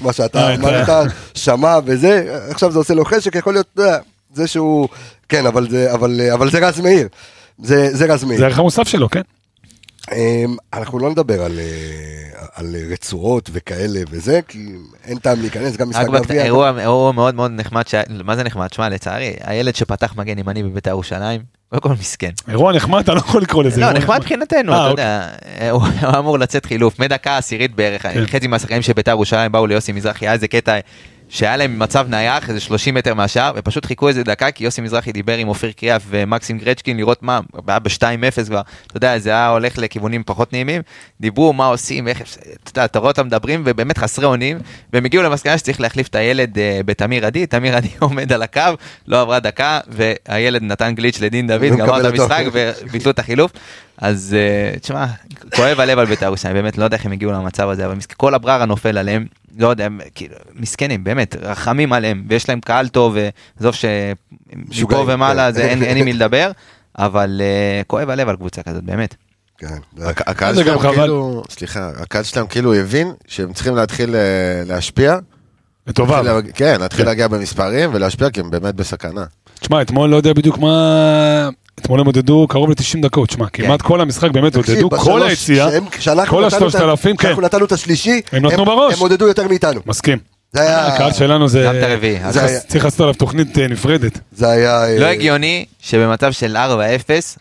[0.00, 3.78] מה שאתה אה, את אמרת, שמע וזה, עכשיו זה עושה לו חשק, יכול להיות,
[4.34, 4.88] זה שהוא,
[5.28, 7.08] כן, אבל זה, אבל, אבל זה רז מאיר.
[7.62, 8.38] זה, זה רז מאיר.
[8.38, 9.20] זה הערך המוסף שלו, כן?
[10.12, 14.66] אמ, אנחנו לא נדבר על, אה, על רצועות וכאלה וזה, כי
[15.04, 16.44] אין טעם להיכנס, גם משחק גביע.
[16.44, 18.72] אירוע אירוע מאוד מאוד נחמד, ש- מה זה נחמד?
[18.72, 22.30] שמע, לצערי, הילד שפתח מגן ימני בבית"ר ירושלים, קודם כל מסכן.
[22.48, 23.80] אירוע נחמד, אתה לא יכול לקרוא לזה.
[23.80, 25.04] לא, אירוע נחמד מבחינתנו, אה, אתה אוקיי.
[25.04, 25.82] יודע, הוא
[26.18, 28.26] אמור לצאת חילוף, מדקה עשירית בערך, כן.
[28.26, 30.78] חצי מהשחקנים של בית"ר ירושלים באו ליוסי מזרחי, היה איזה קטע
[31.30, 35.12] שהיה להם מצב נייח, איזה 30 מטר מהשער, ופשוט חיכו איזה דקה, כי יוסי מזרחי
[35.12, 39.48] דיבר עם אופיר קריאף ומקסים גרצ'קין לראות מה, היה ב-2-0 כבר, אתה יודע, זה היה
[39.48, 40.82] הולך לכיוונים פחות נעימים,
[41.20, 42.22] דיברו מה עושים, איך,
[42.64, 44.58] אתה יודע, אתה רואה אותם מדברים, ובאמת חסרי אונים,
[44.92, 48.62] והם הגיעו למסקנה שצריך להחליף את הילד אה, בתמיר עדי, תמיר עדי עומד על הקו,
[49.06, 52.04] לא עברה דקה, והילד נתן גליץ' לדין דוד, גמר את.
[52.04, 53.52] המשחק, וביטלו את החילוף.
[53.98, 55.06] אז אה, תשמע,
[55.56, 58.34] כואב הלב על בית"ר ירושלים, באמת לא יודע איך הם הגיעו למצב הזה, אבל כל
[58.34, 59.26] הבררה נופל עליהם,
[59.58, 63.16] לא יודע, הם כאילו, מסכנים, באמת, רחמים עליהם, ויש להם קהל טוב,
[63.58, 65.54] ועזוב שמפה ומעלה כן.
[65.54, 66.50] זה אין אין עם מי לדבר,
[66.98, 69.14] אבל אה, כואב הלב על קבוצה כזאת, באמת.
[69.58, 70.78] כן, הקהל שלהם.
[70.78, 75.18] כאילו, סליחה, הקהל שלהם כאילו הבין שהם צריכים להתחיל אה, להשפיע.
[75.86, 76.22] לטובה.
[76.54, 77.08] כן, להתחיל כן.
[77.08, 79.24] להגיע במספרים ולהשפיע כי הם באמת בסכנה.
[79.60, 81.48] תשמע, אתמול לא יודע בדיוק מה...
[81.78, 85.68] אתמול הם עודדו קרוב ל-90 דקות, שמע, כמעט כל המשחק באמת עודדו, כל היציאה,
[86.28, 88.94] כל השלושת אלפים, כן, כשאנחנו נתנו את השלישי, הם נתנו בראש.
[88.94, 89.80] הם עודדו יותר מאיתנו.
[89.86, 90.18] מסכים.
[90.52, 90.86] זה היה...
[90.86, 91.62] הקהל שלנו זה...
[91.66, 92.18] גם את הרביעי.
[92.32, 94.18] צריך- היה- צריך לעשות עליו תוכנית אה, נפרדת.
[94.32, 94.84] זה היה...
[94.84, 96.60] אה, לא הגיוני שבמצב של 4-0,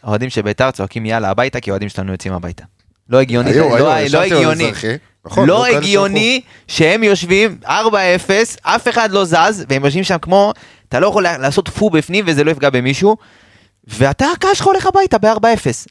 [0.03, 2.63] האוהדים של בית"ר צועקים יאללה הביתה, כי האוהדים שלנו יוצאים הביתה.
[3.09, 4.71] לא הגיוני, היו, לא- היו, לא הגיוני.
[5.25, 7.69] נכון, לא כאלה הגיוני שהם יושבים 4-0,
[8.63, 10.53] אף אחד לא זז, והם יושבים שם כמו,
[10.89, 13.17] אתה לא יכול לעשות פו בפנים וזה לא יפגע במישהו,
[13.89, 15.37] ואתה, הקהל שלך הולך הביתה ב-4-0.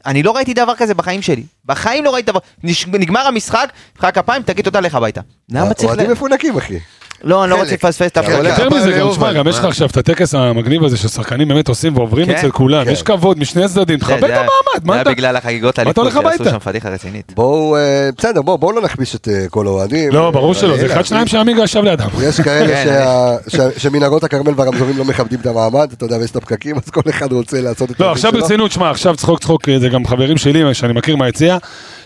[0.06, 1.42] אני לא ראיתי דבר כזה בחיים שלי.
[1.64, 2.40] בחיים לא ראיתי דבר,
[2.86, 5.20] נגמר המשחק, נמחא כפיים, תגיד תודה, לך הביתה.
[5.50, 5.88] למה צריך...
[5.88, 6.78] אוהדים מפונקים, אחי.
[7.24, 7.56] לא, אני לא.
[7.56, 8.18] רוצה לפספס את.
[8.18, 9.68] הולך יותר מזה גם, תשמע, גם יש לך מה?
[9.68, 12.90] עכשיו את הטקס המגניב הזה ששחקנים באמת עושים ועוברים כן, אצל כולם, כן.
[12.90, 15.10] יש כבוד משני הצדדים, תכבד את זה היה- המעמד, זה מה היה אתה...
[15.10, 16.44] בגלל החגיגות מה אתה הליכוד, שעשו?
[16.50, 17.32] שם פדיחה רצינית.
[17.34, 20.12] בואו, אה, בסדר, בואו לא נכפיש את אה, כל האוהדים.
[20.12, 22.08] לא, ברור שלא, זה הנה, אחד שניים שעמיגה ישב לידם.
[22.22, 22.84] יש כאלה כן,
[23.48, 26.90] שה- ש- שמנהרות הכרמל והרמזורים לא מכבדים את המעמד, אתה יודע, ויש את הפקקים, אז
[26.90, 28.32] כל אחד רוצה לעשות את לא, הדין עכשיו.
[28.32, 31.56] ברצינות, שמע, עכשיו צחוק צחוק, זה גם חברים שלי שאני מכיר מהיציאה,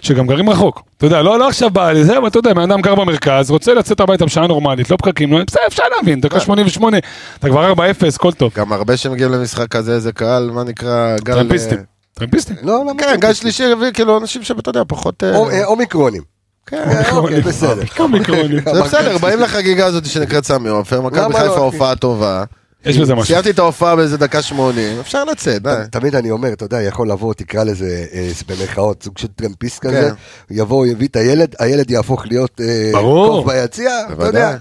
[0.02, 0.82] שגם גרים רחוק.
[0.96, 3.74] אתה יודע, לא לא עכשיו בא לזה, אבל אתה יודע, בן אדם גר במרכז, רוצה
[3.74, 6.98] לצאת הביתה בשעה נורמלית, לא פקקים, לא, בסדר, אפשר להבין, דקה 88,
[7.38, 7.76] אתה כבר 4-0,
[8.18, 8.52] כל טוב.
[8.56, 11.34] גם הרבה שמגיעים למשחק כזה, זה קהל, מה נקרא, גל...
[11.34, 11.78] טרמפיסטים.
[11.78, 11.82] אה,
[12.14, 12.56] טרמפיסטים.
[12.62, 12.92] לא, למה?
[12.98, 15.24] כן, גל שלישי רביעי, כאילו אנשים שאתה יודע, פחות...
[15.24, 16.22] אה, או- אה, אומיקרונים.
[16.66, 16.84] כן.
[17.12, 17.82] אוקיי, בסדר.
[17.98, 18.60] אומיקרונים.
[18.74, 21.56] זה בסדר, באים לחגיגה הזאת שנקראת סמי עופר, מכבי לא, חיפה?
[21.56, 22.44] הופעה טובה.
[22.84, 23.26] יש בזה משהו.
[23.26, 25.70] סיימתי את ההופעה באיזה דקה 80, אפשר לצאת, די.
[25.84, 29.78] ת- תמיד אני אומר, אתה יודע, יכול לבוא, תקרא לזה אה, במרכאות, סוג של טרמפיסט
[29.78, 30.14] כזה, כן.
[30.54, 32.90] יבוא, יביא את הילד, הילד יהפוך להיות אה.
[33.00, 34.24] קוף ביציע, אתה.
[34.26, 34.56] יודע.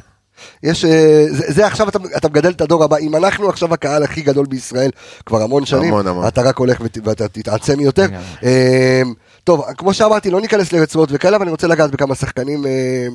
[0.64, 4.04] יש, אה, זה, זה עכשיו אתה, אתה מגדל את הדור הבא, אם אנחנו עכשיו הקהל
[4.04, 4.90] הכי גדול בישראל
[5.26, 6.28] כבר המון שנים, המון, המון.
[6.28, 8.06] אתה רק הולך ות, ואתה תתעצם יותר.
[8.44, 9.02] אה,
[9.44, 13.08] טוב, כמו שאמרתי, לא ניכנס לרצועות וכאלה, אבל אני רוצה לגעת בכמה שחקנים, אה,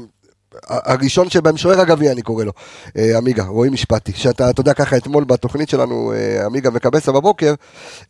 [0.69, 2.53] הראשון שבהם, שוער הגביע אני קורא לו,
[2.99, 7.55] אה, עמיגה, רועי משפטי, שאתה, אתה יודע, ככה אתמול בתוכנית שלנו, אה, עמיגה וקבסה בבוקר,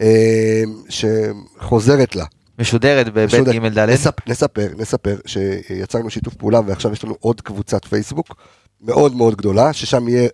[0.01, 2.25] אה, שחוזרת לה.
[2.59, 3.49] משודרת בבית.
[3.49, 3.91] ג' ד'.
[3.91, 8.37] נספ, נספר, נספר שיצרנו שיתוף פעולה ועכשיו יש לנו עוד קבוצת פייסבוק
[8.81, 10.29] מאוד מאוד גדולה, ששם יהיה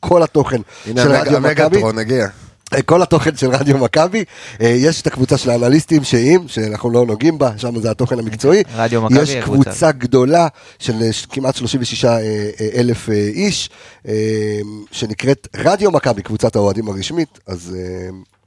[0.00, 1.62] כל התוכן הנה של רדיו מכבי.
[1.62, 2.24] המגטרון הגיע.
[2.24, 2.47] אה,
[2.84, 4.24] כל התוכן של רדיו מכבי,
[4.60, 8.62] אה, יש את הקבוצה של האנליסטים שאם, שאנחנו לא נוגעים בה, שם זה התוכן המקצועי.
[8.76, 9.36] רדיו מכבי, יש.
[9.36, 12.18] קבוצה גדולה של אה, כמעט 36 אה,
[12.74, 13.70] אלף איש,
[14.90, 17.76] שנקראת רדיו מכבי, קבוצת האוהדים הרשמית, אז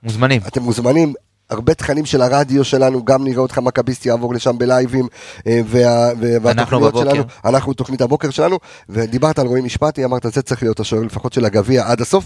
[0.03, 0.41] מוזמנים.
[0.47, 1.13] אתם מוזמנים.
[1.49, 5.07] הרבה תכנים של הרדיו שלנו, גם נראה אותך מכביסט יעבור לשם בלייבים,
[5.45, 7.11] וה, וה- והתוכניות בבוקר.
[7.11, 8.57] שלנו, אנחנו תוכנית הבוקר שלנו,
[8.89, 12.25] ודיברת על רועי משפטי, אמרת זה צריך להיות השוער לפחות של הגביע עד הסוף,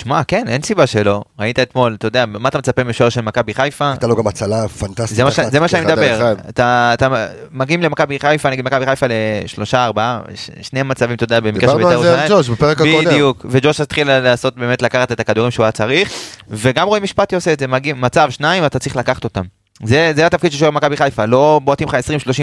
[0.00, 1.22] שמע, כן, אין סיבה שלא.
[1.38, 3.90] ראית אתמול, אתה יודע, מה אתה מצפה משוער של מכבי חיפה?
[3.90, 5.16] הייתה לו גם הצלה פנטסטית.
[5.16, 5.30] זה מה.
[5.30, 6.34] זה מה שאני על מדבר.
[6.48, 7.08] אתה, אתה
[7.52, 10.20] מגיעים למכבי חיפה, נגיד מכבי חיפה לשלושה ארבעה.
[10.62, 13.04] שני מצבים, אתה יודע, במקרה של דיברנו בית"ר על זה עם ג'וש בפרק הקודם.
[13.04, 16.10] בדיוק, וג'וש התחיל לעשות באמת לקחת את הכדורים שהוא היה צריך,
[16.48, 19.42] וגם רועי משפטי עושה את זה, מגיעים מצב שניים, אתה צריך לקחת אותם.
[19.82, 21.98] זה, זה התפקיד של שוער מכבי חיפה, לא בועטים לך 20-30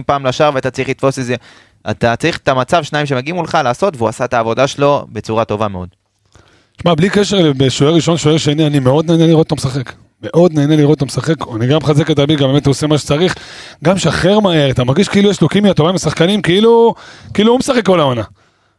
[0.05, 1.35] פעם לשער ואתה צריך לתפוס איזה...
[1.91, 5.67] אתה צריך את המצב שניים שמגיעים מולך לעשות, והוא עשה את העבודה שלו בצורה טובה
[5.67, 5.89] מאוד.
[6.77, 9.91] תשמע, בלי קשר בשוער ראשון, שוער שני, אני מאוד נהנה לראות אותו משחק.
[10.23, 12.97] מאוד נהנה לראות אותו משחק, אני גם מחזק את אביב, גם באמת הוא עושה מה
[12.97, 13.35] שצריך.
[13.83, 16.93] גם שחרר מהר, אתה מרגיש כאילו יש לו כימיה טובה עם השחקנים, כאילו,
[17.33, 18.23] כאילו הוא משחק כל העונה.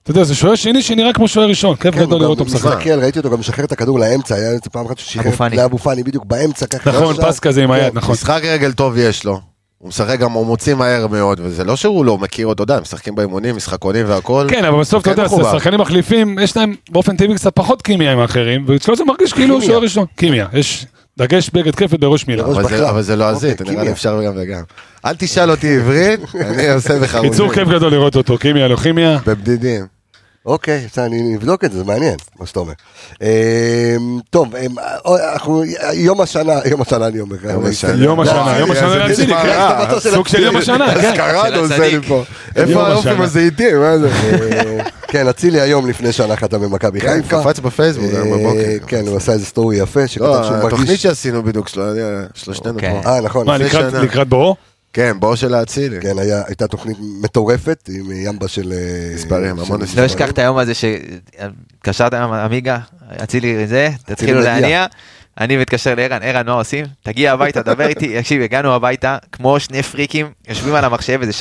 [0.03, 2.77] אתה יודע, זה שוער שני שנראה כמו שוער ראשון, כיף כן, גדול לראות אותו משחק.
[2.77, 5.37] מסתכל, ראיתי אותו גם משחרר את הכדור לאמצע, היה איזה פעם אחת שהוא שחרר אבו
[5.37, 5.57] פאני.
[5.57, 6.67] לאבו פאני, בדיוק באמצע.
[6.87, 7.17] נכון.
[7.17, 7.99] פס כזה עם היד, כן.
[7.99, 8.13] נכון.
[8.13, 9.41] משחק רגל טוב יש לו.
[9.79, 12.77] הוא משחק גם, הוא מוציא מהר מאוד, וזה לא שהוא לא מכיר אותו, אתה יודע,
[12.77, 14.47] הם משחקים באימונים, משחקונים והכל.
[14.51, 15.29] כן, אבל בסוף אתה יודע.
[15.53, 19.55] שחקנים מחליפים, יש להם באופן טבעי קצת פחות כימיה עם האחרים, ואצלו זה מרגיש כאילו
[19.55, 19.73] הוא כימיה.
[19.75, 20.07] שוער ראשון.
[20.17, 20.87] כימיה, יש
[21.19, 22.45] דגש בגד כיפת בראש מילה.
[22.45, 22.69] אבל.
[22.69, 23.93] זה- אבל זה לא אוקיי, עזית, נראה לי.
[23.93, 24.63] אפשר גם וגם.
[25.05, 29.19] אל תשאל אותי עברית, אני עושה בך קיצור, כיף גדול לראות אותו, כימיה, לא כימיה.
[29.27, 29.98] בבדידים.
[30.49, 32.73] אוקיי, בסדר, אני אבדוק את זה, זה מעניין, מה שאתה אומר.
[33.23, 33.27] אמ,
[34.31, 34.75] טוב, אמ,
[35.35, 37.37] אנחנו, יום השנה, יום השנה אני אומר.
[37.51, 38.05] יום אה, השנה.
[38.05, 39.33] יום השנה, לא, יום השנה זה כן.
[39.33, 40.01] רע.
[40.01, 41.15] סוג של יום השנה, כן.
[41.49, 42.01] של עושה לי.
[42.09, 42.15] פה.
[42.15, 42.25] יום
[42.69, 43.25] איפה האופים השנה.
[43.25, 44.09] הזיתים, מה זה?
[44.11, 47.43] אה, כן, אצילי היום לפני שנה חתם במכבי כן, חיפה.
[47.43, 48.87] קפץ בפייסבוק גם אה, בבוקר.
[48.87, 51.03] כן, הוא עשה איזה סטורי יפה, לא, שכתב שהוא התוכנית מרגיש...
[51.03, 51.85] שעשינו בדיוק, שלו-
[52.35, 53.03] שלושתנו אוקיי.
[53.03, 53.09] פה.
[53.11, 53.47] אה, נכון.
[53.47, 54.03] מה, לפני שנה.
[54.03, 54.57] לקראת בואו?
[54.99, 56.01] כן, בואו של האצילי.
[56.01, 58.73] כן, היה- הייתה תוכנית מטורפת עם ימבה של...
[58.73, 60.05] אה, מספרים, של- המון לא מספרים.
[60.05, 62.79] אשכח את היום הזה שהתקשרת היום, amigo,
[63.23, 64.55] אצילי זה, תתחילו מגיע.
[64.61, 64.87] להניע.
[65.41, 66.85] אני מתקשר לערן, ערן, מה עושים?
[67.03, 68.15] תגיע הביתה, דבר איתי.
[68.21, 71.33] תקשיב, הגענו הביתה, כמו שני פריקים, יושבים על המחשב איזה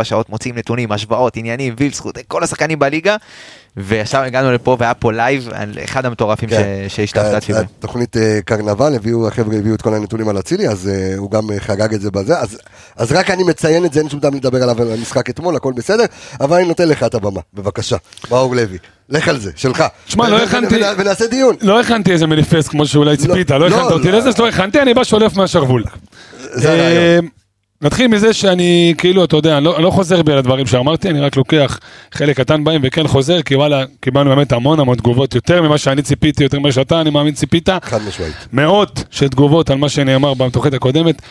[0.00, 3.16] 3-4 שעות, מוצאים נתונים, השוואות, עניינים, Wyscout, כל השחקנים בליגה,
[3.76, 6.84] וישר הגענו לפה והיה פה live על אחד המטורפים כן.
[6.88, 7.58] שהשתתפתי בו.
[7.58, 11.50] התוכנית אה, קרנבל, הביאו, החבר'ה הביאו את כל הנתונים על אצילי, אז אה, הוא גם
[11.50, 12.58] אה, חגג את זה בזה, אז-
[12.96, 15.72] אז רק אני מציין את זה, אין שום טעם לדבר עליו על המשחק אתמול, הכל
[15.76, 16.04] בסדר,
[16.40, 17.96] אבל אני נותן לך את הבמה, בבקשה,
[18.30, 19.84] מאור לוי, לך על זה, שלך.
[20.06, 21.56] שמע, לא הכנתי- ונ- ונעשה דיון.
[21.60, 24.18] לא הכנתי איזה מניפסט כמו שאולי ציפית, לא לא, הכנת אותי לא.
[24.18, 25.84] לזה, אז לא הכנתי, אני בא שולף מהשרוול.
[26.52, 27.28] זה אה, הרעיון.
[27.82, 31.10] נתחיל מזה שאני, כאילו, אתה יודע, אני לא, אני לא חוזר בי על הדברים שאמרתי,
[31.10, 31.78] אני רק לוקח
[32.12, 36.02] חלק קטן בהם וכן חוזר, כי וואלה, קיבלנו באמת המון המון תגובות, יותר ממה שאני
[36.02, 37.68] ציפיתי, יותר ממה שאתה, אני מאמין, ציפית.
[37.82, 38.34] חד משמעית.
[38.52, 41.22] מאות של תגובות על מה שנאמר בתוכנית הקודמת.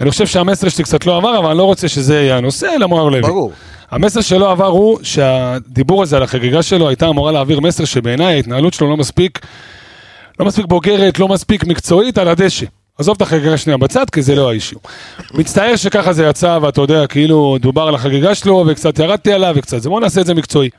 [0.00, 2.86] אני חושב שהמסר שלי קצת לא עבר, אבל אני לא רוצה שזה יהיה הנושא, אלא
[2.86, 3.20] מואר לוי.
[3.20, 3.52] ברור.
[3.90, 8.74] המסר שלא עבר הוא שהדיבור הזה על החגיגה שלו הייתה אמורה להעביר מסר שבעיניי ההתנהלות
[8.74, 9.38] שלו לא מספיק,
[10.40, 12.66] לא מספיק בוגרת, לא מספיק מקצועית על הדשא.
[12.98, 14.78] עזוב את החגיגה שנייה בצד, כי זה לא האישיו.
[15.34, 19.82] מצטער שככה זה יצא, ואתה יודע, כאילו דובר על החגיגה שלו, וקצת ירדתי עליו, וקצת
[19.82, 20.70] זה, בוא נעשה את זה מקצועי.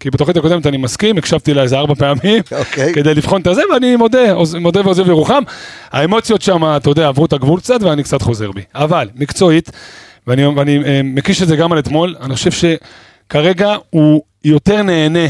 [0.00, 2.94] כי בתוכנית הקודמת אני מסכים, הקשבתי לה איזה ארבע פעמים, אוקיי.
[2.94, 5.42] כדי לבחון את הזה, ואני מודה, מודה ועוזב ירוחם.
[5.90, 8.62] האמוציות שם, אתה יודע, עברו את הגבול קצת, ואני קצת חוזר בי.
[8.74, 9.70] אבל, מקצועית,
[10.26, 15.28] ואני, ואני אה, מקיש את זה גם על אתמול, אני חושב שכרגע הוא יותר נהנה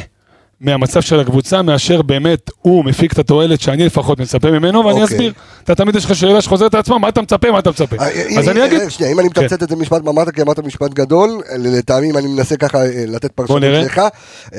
[0.60, 5.04] מהמצב של הקבוצה, מאשר באמת הוא מפיק את התועלת שאני לפחות מצפה ממנו, ואני אוקיי.
[5.16, 5.32] אסביר.
[5.64, 7.96] אתה תמיד יש לך שאלה שחוזרת על עצמה, מה אתה מצפה, מה אתה מצפה.
[8.00, 9.40] אה, אז אם- אני אגיד, אה, שנייה, אם אני כן.
[9.40, 12.78] מתמצת את זה במשפט, מה אמרת, כי אמרת משפט גדול, לטעמי, אם אני מנסה ככה
[12.78, 13.82] אה, לתת פרשנות נראה.
[13.82, 14.02] לך,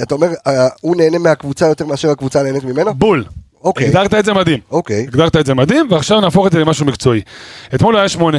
[0.01, 2.93] אתה אומר, אה, הוא נהנה מהקבוצה יותר מאשר הקבוצה נהנית ממנו?
[2.93, 3.23] בול.
[3.63, 3.87] אוקיי.
[3.87, 4.59] הגדרת את זה מדהים.
[4.71, 5.01] אוקיי.
[5.07, 7.21] הגדרת את זה מדהים, ועכשיו נהפוך את זה למשהו מקצועי.
[7.75, 8.37] אתמול היה שמונה.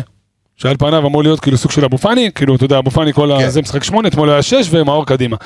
[0.56, 3.34] שעל פניו אמור להיות כאילו סוג של אבו פאני, כאילו, אתה יודע, אבו פאני כל
[3.38, 3.44] כן.
[3.46, 5.36] הזה משחק שמונה, אתמול היה שש ומאור קדימה.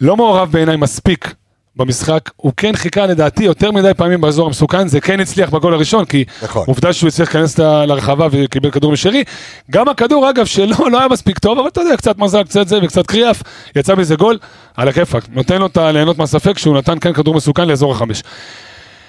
[0.00, 1.34] לא מעורב בעיניי מספיק
[1.76, 6.04] במשחק, הוא כן חיכה לדעתי יותר מדי פעמים באזור המסוכן, זה כן הצליח בגול הראשון,
[6.04, 6.64] כי נכון.
[6.66, 9.24] עובדה שהוא הצליח להיכנס לרחבה וקיבל כדור משרי.
[9.70, 12.78] גם הכדור, אגב, שלו לא היה מספיק טוב, אבל אתה יודע, קצת מזל, קצת זה
[12.82, 13.42] וקצת קריאף,
[13.76, 14.38] יצא מזה גול,
[14.76, 15.24] על הכיפאק.
[15.32, 18.22] נותן לו ליהנות מהספק שהוא נתן כן כדור מסוכן לאזור החמש.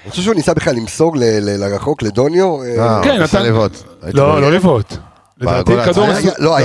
[0.03, 2.61] אני חושב שהוא ניסה בכלל למסור ל- ל- לרחוק, לדוניו.
[2.63, 3.43] אה, אה, כן, נתן-
[4.13, 4.41] לא.
[4.41, 4.93] לא לבעוט.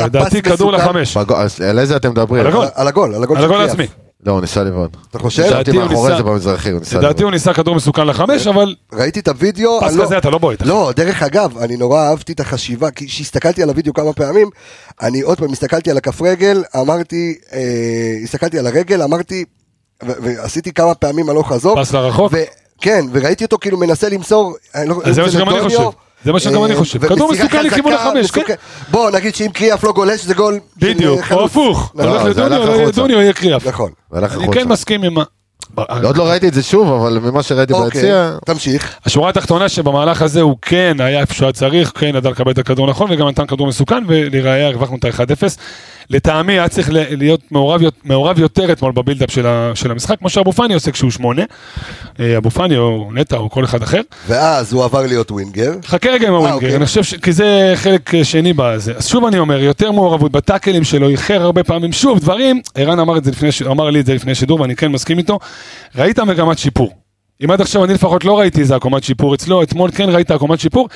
[0.05, 0.73] לדעתי כדור.
[0.73, 0.79] לא.
[0.79, 1.17] לחמש.
[1.69, 2.47] על איזה אתם מדברים?
[2.75, 3.15] על הגול.
[3.15, 4.02] על הגול, של קריאף.
[4.27, 4.97] לא, הוא ניסה לבעוט.
[5.11, 5.43] אתה חושב?
[5.43, 7.23] לדעתי הוא מאחורי ניסה- זה במזרחי, הוא ניסה לדעתי לבעוט.
[7.23, 9.81] הוא ניסה כדור מסוכן לחמש, אבל ראיתי את הוידאו.
[9.81, 10.63] פס לא- כזה אתה לא בועט.
[10.63, 14.51] לא, דרך אגב, אני נורא אהבתי את החשיבה, כי כשהסתכלתי על הוידאו כמה פעמים,
[15.03, 17.59] אני עוד פעם הסתכלתי על הכף רגל, אמרתי, אה,
[18.25, 19.45] הסתכלתי על הרגל, אמרתי,
[20.03, 21.83] ועשיתי כמה פעמים הלוך חזור.
[21.83, 22.33] פס לרחוק.
[22.81, 25.79] כן, וראיתי אותו כאילו מנסה למסור, אני לא- זה מה אם שגם אני חושב.
[26.25, 27.07] זה מה שגם אני אה, חושב.
[27.07, 28.55] כדור מסוכן לכיוון החמש, כן.
[28.91, 30.61] בוא, נגיד שאם קריאף לא גולש זה גול.
[30.81, 31.21] של בדיוק.
[31.33, 31.93] או הפוך.
[31.95, 33.01] נכון, הולך לדוניו, הלך לא יהיה החוצה.
[33.01, 33.67] דוניו, יהיה קריאף.
[33.67, 33.91] נכון.
[34.15, 34.53] אני החוצה.
[34.53, 35.23] כן מסכים עם ה...
[36.03, 38.37] עוד לא ראיתי את זה שוב, אבל ממה שראיתי אוקיי, ביציע...
[38.47, 38.95] תמשיך.
[39.05, 42.59] השורה התחתונה שבמהלך הזה הוא כן היה איפה שהוא היה צריך, כן ידע לקבל את
[42.59, 45.59] הכדור נכון וגם נתן כדור מסוכן ולראיה הרווחנו את ה-1-0.
[46.13, 50.53] לטעמי היה צריך להיות מעורב, מעורב יותר אתמול בבילדאפ של, ה- של המשחק, כמו שאבו
[50.53, 51.43] פאני עושה כשהוא שמונה.
[52.21, 54.01] אה, אבו פאני או נטע או כל אחד אחר.
[54.29, 55.73] ואז הוא עבר להיות ווינגר.
[55.87, 56.51] חכה רגע עם אוקיי.
[56.53, 57.15] הווינגר, אני חושב ש...
[57.15, 58.93] כי זה חלק אה, שני בזה.
[58.97, 61.93] אז שוב אני אומר, יותר מעורבות בטאקלים שלו, איחר הרבה פעמים.
[61.93, 63.15] שוב, דברים, ערן אמר,
[63.51, 65.39] ש- אמר לי את זה לפני שידור ואני כן מסכים איתו,
[65.97, 66.91] ראית מגמת שיפור.
[67.45, 70.61] אם עד עכשיו אני לפחות לא ראיתי איזה עקומת שיפור אצלו, אתמול כן ראית עקומת
[70.61, 70.89] שיפור.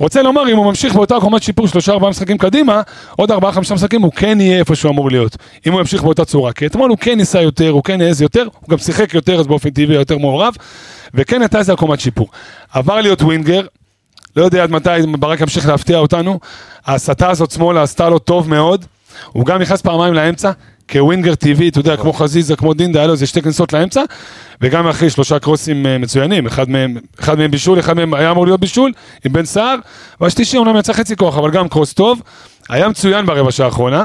[0.00, 2.82] רוצה לומר, אם הוא ממשיך באותה עקומת שיפור שלושה ארבעה משחקים קדימה,
[3.16, 5.36] עוד ארבעה חמישה משחקים הוא כן יהיה איפה שהוא אמור להיות.
[5.66, 6.52] אם הוא ימשיך באותה צורה.
[6.52, 9.46] כי אתמול הוא כן ניסה יותר, הוא כן העז יותר, הוא גם שיחק יותר, אז
[9.46, 10.54] באופן טבעי יותר מעורב,
[11.14, 12.28] וכן הייתה איזה עקומת שיפור.
[12.72, 13.66] עבר להיות ווינגר,
[14.36, 16.40] לא יודע עד מתי ברק ימשיך להפתיע אותנו.
[16.86, 18.84] ההסתה הזאת שמאלה עשתה לו טוב מאוד.
[19.32, 20.50] הוא גם נכנס פעמיים לאמצע,
[20.92, 24.02] כווינגר טבעי, אתה יודע, כמו חזיזה, כמו דינדה, היה לו איזה שתי כניסות לאמצע,
[24.60, 28.46] וגם אחרי שלושה קרוסים אה, מצוינים, אחד מהם, אחד מהם בישול, אחד מהם היה אמור
[28.46, 28.92] להיות בישול,
[29.24, 29.76] עם בן סער,
[30.20, 32.22] והשלישי אומנם יצא חצי כוח, אבל גם קרוס טוב.
[32.68, 34.04] היה מצוין ברבע שעה האחרונה.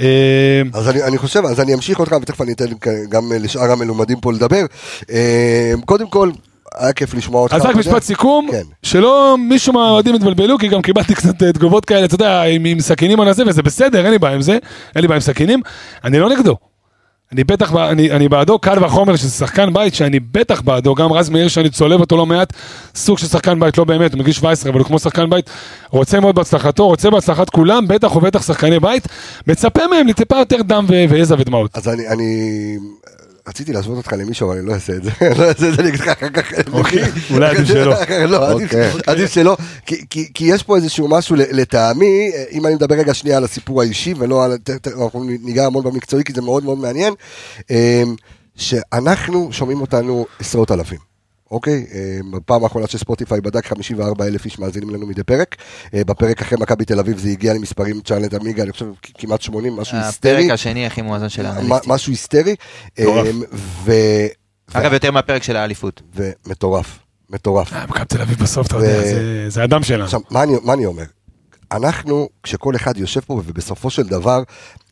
[0.00, 2.64] אה, אז אני, אני חושב, אז אני אמשיך אותך, ותכף אני אתן
[3.08, 4.66] גם לשאר המלומדים פה לדבר.
[5.10, 6.30] אה, קודם כל,
[6.78, 7.54] היה כיף לשמוע אותך.
[7.54, 7.76] אז רק.
[7.76, 8.62] משפט סיכום, כן.
[8.82, 12.80] שלא מישהו מהאוהדים יתבלבלו, כי גם קיבלתי קצת אה, תגובות כאלה, אתה יודע, עם, עם
[12.80, 14.52] סכינים על הזה, וזה בסדר, אין לי בעיה עם זה,
[14.94, 15.60] אין לי בעיה עם סכינים,
[16.04, 16.56] אני לא נגדו.
[17.32, 21.28] אני בטח, אני, אני בעדו, קל וחומר שזה שחקן בית שאני בטח בעדו, גם רז
[21.28, 22.52] מאיר שאני צולב אותו לא מעט,
[22.94, 25.50] סוג של שחקן בית, לא באמת, הוא מגיל 17, אבל הוא כמו שחקן בית,
[25.90, 29.08] רוצה מאוד בהצלחתו, רוצה בהצלחת כולם, בטח ובטח שחקני בית,
[29.46, 31.70] מצפה מהם לטיפה יותר דם ויזע ודמעות.
[31.76, 32.76] אז אני, אני
[33.48, 35.10] רציתי להשוות אותך למישהו, אבל אני לא אעשה את זה.
[35.38, 36.52] לא אעשה את זה, אני אגיד לך אחר כך.
[36.72, 37.94] אוקיי, אולי עדיף שלא.
[38.32, 39.28] לא, עדיף- אוקיי.
[39.28, 39.56] שלא.
[40.34, 44.14] כי- יש פה איזשהו משהו לטעמי, אה, אם אני מדבר רגע שנייה על הסיפור האישי,
[44.18, 44.58] ולא על...
[44.96, 47.14] אנחנו ניגע המון במקצועי, כי זה מאוד מאוד מעניין,
[47.70, 48.02] אה,
[48.56, 51.13] שאנחנו שומעים אותנו עשרות אלפים.
[51.54, 51.98] אוקיי, אה,
[52.32, 55.56] בפעם האחרונה שספוטיפיי בדק 54 אלף איש מאזינים לנו מדי פרק.
[55.94, 58.86] אה, בפרק אחרי מכבי תל אביב זה הגיע למספרים צ'אנט עמיגה, אני חושב
[59.18, 60.32] כמעט 80, משהו היסטרי.
[60.40, 61.92] הפרק השני הכי מואזן של מה- האנליסטים.
[61.92, 62.54] משהו היסטרי.
[64.72, 66.02] אגב, יותר מהפרק של האליפות.
[66.46, 66.98] ומטורף,
[67.30, 67.72] מטורף.
[67.72, 70.04] אה, מכבי תל אביב בסוף, אתה יודע, זה- זה הדם שלנו.
[70.04, 71.04] עכשיו, מה אני אומר?
[71.76, 74.42] אנחנו, כשכל אחד יושב פה, ובסופו של דבר,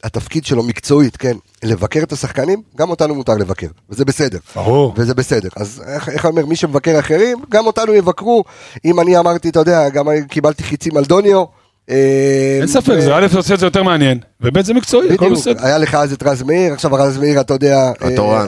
[0.05, 4.39] התפקיד שלו מקצועית, כן, לבקר את השחקנים, גם אותנו מותר לבקר, וזה בסדר.
[4.57, 4.95] ברור.
[4.97, 5.49] וזה בסדר.
[5.57, 8.45] אז איך, איך אומר, מי שמבקר אחרים, גם אותנו יבקרו.
[8.85, 11.45] אם אני אמרתי, אתה יודע, גם קיבלתי חיצים על דוניו.
[11.89, 15.67] אין ספק, זה א' עושה את זה יותר מעניין, וב' זה מקצועי, הכל בסדר.
[15.67, 18.47] היה לך אז את רז מאיר, עכשיו רז מאיר, אתה יודע, אה, התורן.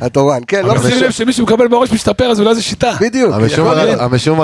[0.00, 0.40] התורן.
[0.46, 0.96] כן, לא משנה.
[1.06, 2.92] לב שמי שמקבל בראש משתפר, אז אולי זה שיטה.
[3.00, 3.32] בדיוק.
[3.32, 3.48] הרי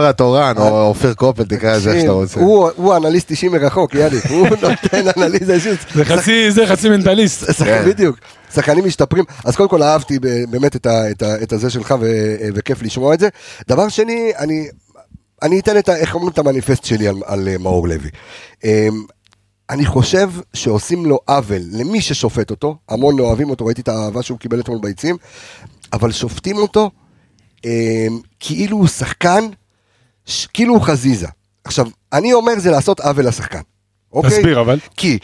[0.06, 2.40] התורן, או אופיר קופל, תקרא לזה איך שאתה רוצה.
[2.76, 5.78] הוא אנליסט אישי מרחוק, יאללה, הוא נותן אנליזה אישית.
[5.94, 7.50] זה חצי, זה חצי מנטליסט.
[7.64, 7.82] כן.
[7.86, 8.16] בדיוק,
[8.54, 9.24] שחקנים משתפרים.
[9.44, 10.18] אז קודם כל אהבתי
[10.50, 13.28] באמת את ה- את ה- את הזה שלך ו- וכיף לשמוע את זה.
[13.68, 14.66] דבר שני, אני
[15.44, 18.10] אני אתן את, איך אומרים את המניפסט שלי על, על אה, מאור לוי.
[18.64, 19.04] אמ,
[19.70, 24.22] אני חושב שעושים לו עוול למי ששופט אותו, המון לא אוהבים אותו, ראיתי את האהבה
[24.22, 25.16] שהוא קיבל אתמול ביציעים,
[25.92, 26.90] אבל שופטים אותו
[27.64, 27.70] אמ,
[28.40, 29.44] כאילו הוא שחקן,
[30.52, 31.28] כאילו הוא חזיזה.
[31.64, 33.60] עכשיו, אני אומר זה לעשות עוול לשחקן.
[34.12, 34.30] אוקיי?
[34.30, 34.78] תסביר אבל.
[34.96, 35.18] כי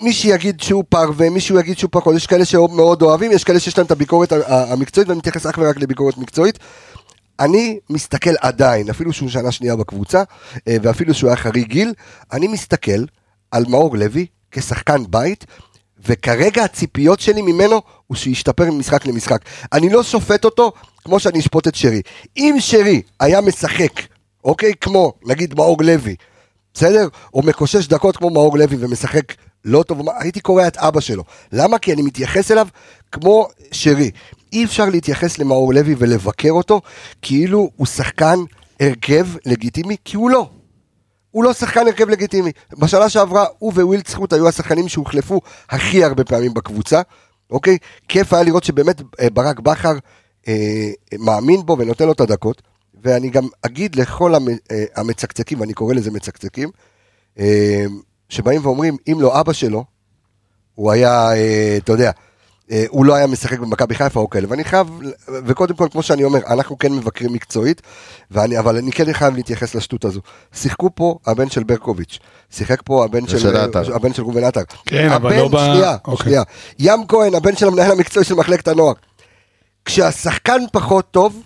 [0.00, 3.78] מי שיגיד שהוא פרווה, מישהו יגיד שהוא פחות, יש כאלה שמאוד אוהבים, יש כאלה שיש
[3.78, 6.58] להם את הביקורת המקצועית, ואני מתייחס אך ורק לביקורת מקצועית.
[7.40, 10.22] אני מסתכל עדיין, אפילו שהוא שנה שנייה בקבוצה,
[10.68, 11.94] אה, ואפילו שהוא היה חריג גיל,
[12.32, 13.04] אני מסתכל
[13.50, 15.44] על מאור לוי כשחקן בית,
[16.06, 19.38] וכרגע הציפיות שלי ממנו הוא שישתפר ממשחק למשחק.
[19.72, 20.72] אני לא שופט אותו
[21.04, 22.02] כמו שאני אשפוט את שרי.
[22.36, 23.92] אם שרי היה משחק,
[24.44, 26.16] אוקיי, כמו נגיד מאור לוי,
[26.74, 27.08] בסדר?
[27.34, 29.32] או מקושש דקות כמו מאור לוי ומשחק
[29.64, 31.24] לא טוב, הייתי קורע את אבא שלו.
[31.52, 31.78] למה?
[31.78, 32.68] כי אני מתייחס אליו
[33.12, 34.10] כמו שרי.
[34.56, 36.80] אי אפשר להתייחס למאור לוי ולבקר אותו
[37.22, 38.38] כאילו הוא שחקן
[38.80, 40.48] הרכב לגיטימי, כי הוא לא.
[41.30, 42.52] הוא לא שחקן הרכב לגיטימי.
[42.78, 45.40] בשנה שעברה הוא ווילד זכות היו השחקנים שהוחלפו
[45.70, 47.02] הכי הרבה פעמים בקבוצה,
[47.50, 47.78] אוקיי?
[48.08, 49.98] כיף היה לראות שבאמת אה, ברק בכר
[50.48, 52.62] אה, מאמין בו ונותן לו את הדקות,
[53.02, 56.70] ואני גם אגיד לכל אה, המצקצקים, ואני קורא לזה מצקצקים,
[57.38, 57.84] אה,
[58.28, 59.84] שבאים ואומרים, אם לא אבא שלו,
[60.74, 61.28] הוא היה,
[61.76, 62.10] אתה יודע,
[62.88, 64.88] הוא לא היה משחק במכבי חיפה או כאלה, ואני חייב,
[65.28, 67.82] וקודם כל, כמו שאני אומר, אנחנו כן מבקרים מקצועית,
[68.30, 70.20] ואני, אבל אני כן חייב להתייחס לשטות הזו.
[70.52, 72.18] שיחקו פה הבן של ברקוביץ',
[72.50, 73.94] שיחק פה הבן של, עטר.
[73.96, 74.60] הבן של ראובן עטר.
[74.86, 76.24] כן, אבל הבן- לא ב- שנייה, אוקיי.
[76.24, 76.42] שנייה.
[76.78, 78.92] ים כהן, הבן של המנהל המקצועי של מחלקת הנוער.
[79.84, 81.42] כשהשחקן פחות טוב,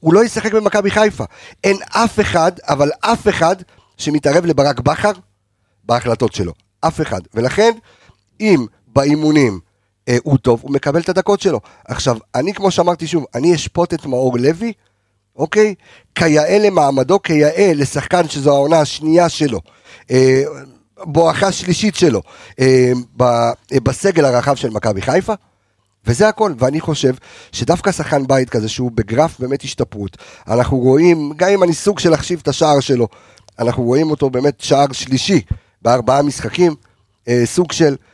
[0.00, 1.24] הוא לא ישחק במכבי חיפה.
[1.64, 3.56] אין אף אחד, אבל אף אחד,
[3.96, 5.12] שמתערב לברק בכר
[5.84, 6.52] בהחלטות שלו.
[6.80, 7.20] אף אחד.
[7.34, 7.70] ולכן,
[8.40, 9.69] אם באימונים אה,
[10.22, 11.60] הוא טוב, הוא מקבל את הדקות שלו.
[11.88, 14.72] עכשיו, אני, כמו שאמרתי שוב, אני אשפוט את מאור לוי,
[15.36, 15.74] אוקיי?
[16.14, 19.60] כיאה למעמדו, כיאה לשחקן שזו העונה השנייה שלו.
[20.10, 20.42] אה,
[21.04, 22.22] בואכה שלישית שלו
[22.60, 25.34] אה, ב- אה, בסגל הרחב של מכבי חיפה.
[26.06, 27.14] וזה הכל, ואני חושב
[27.52, 30.16] שדווקא שחקן בית כזה שהוא בגרף באמת השתפרות,
[30.48, 33.08] אנחנו רואים, גם אם אני סוג של להחשיב את השער שלו,
[33.58, 35.40] אנחנו רואים אותו באמת שער שלישי
[35.82, 36.74] בארבעה משחקים,
[37.28, 38.09] אה, סוג של, אה,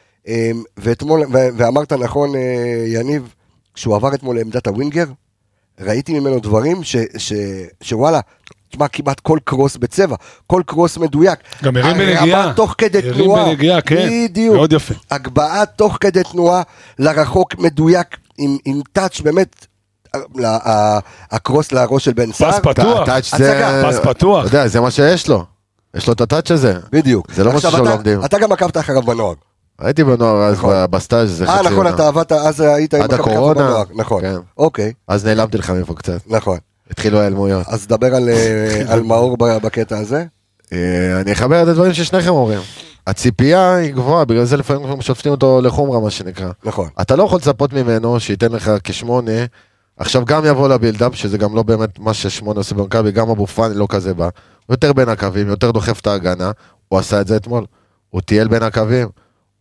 [0.77, 2.41] ואתמול, ו- ואמרת נכון אה,
[2.87, 3.35] יניב,
[3.75, 5.05] כשהוא עבר אתמול לעמדת הווינגר,
[5.81, 7.33] ראיתי ממנו דברים ש, ש,
[7.83, 8.21] שוואלה,
[8.71, 11.39] תשמע, כמעט כל קרוס בצבע, כל קרוס מדויק.
[11.65, 12.53] גם הרים הרמה בנגיעה.
[12.55, 13.45] תוך כדי הרים תנועה.
[13.45, 14.09] בנגיעה, כן.
[14.29, 14.57] בדיוק.
[14.57, 14.95] מאוד יפה.
[15.11, 16.63] הגבהה תוך כדי תנועה
[16.99, 18.07] לרחוק מדויק,
[18.39, 19.67] עם, עם טאץ' באמת,
[21.31, 22.53] הקרוס לראש של בן סער.
[22.53, 23.09] פס פתוח.
[23.11, 24.47] פס פתוח.
[24.47, 25.45] אתה יודע, זה מה שיש לו.
[25.97, 26.75] יש לו את הטאץ' הזה.
[26.93, 27.33] בדיוק.
[27.33, 28.25] זה לא משהו שלא לומדים.
[28.25, 29.35] אתה גם עקבת אחריו בנוער.
[29.79, 30.75] הייתי בנוער אז נכון.
[30.91, 31.91] בסטאז' זה אה, חצי נכון, עונה.
[31.91, 33.61] אתה עבדת, אז היית עם עד מכבי חיפה הקורונה.
[33.61, 33.85] בנוער.
[33.95, 34.23] נכון.
[34.23, 34.37] כן.
[34.59, 36.21] אוקיי, אז נעלמתי לך מפה קצת.
[36.27, 36.59] נכון.
[36.91, 37.67] התחילו ההיעלמויות.
[37.69, 40.25] אז דבר על, אה, מאור בקטע הזה.
[40.73, 42.61] אה, אני אחבר את הדברים ששניכם אומרים.
[43.07, 46.51] הציפייה היא גבוהה, בגלל זה לפעמים שופטים אותו לחומרה, מה שנקרא.
[46.65, 46.89] נכון.
[47.01, 49.45] אתה לא יכול לצפות ממנו שייתן לך כשמונה,
[49.97, 53.75] עכשיו גם יבוא לבילדאפ, שזה גם לא באמת מה ששמונה עושה במכבי, גם אבו פאני
[53.75, 54.25] לא כזה בא.
[54.25, 56.51] הוא יותר בין הקווים, יותר דוחף את ההגנה,
[56.89, 57.65] הוא עשה את זה אתמול.
[58.11, 59.09] הוא טייל בין הקווים,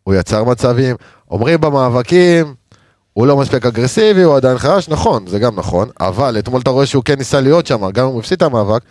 [0.05, 0.95] הוא יצר מצבים.
[1.31, 2.53] אומרים במאבקים,
[3.13, 6.85] הוא לא מספיק אגרסיבי, הוא עדיין חלש, נכון, זה גם נכון, אבל אתמול אתה רואה
[6.85, 8.81] שהוא כן ניסה להיות שם, גם אם הוא הפסיד את המאבק,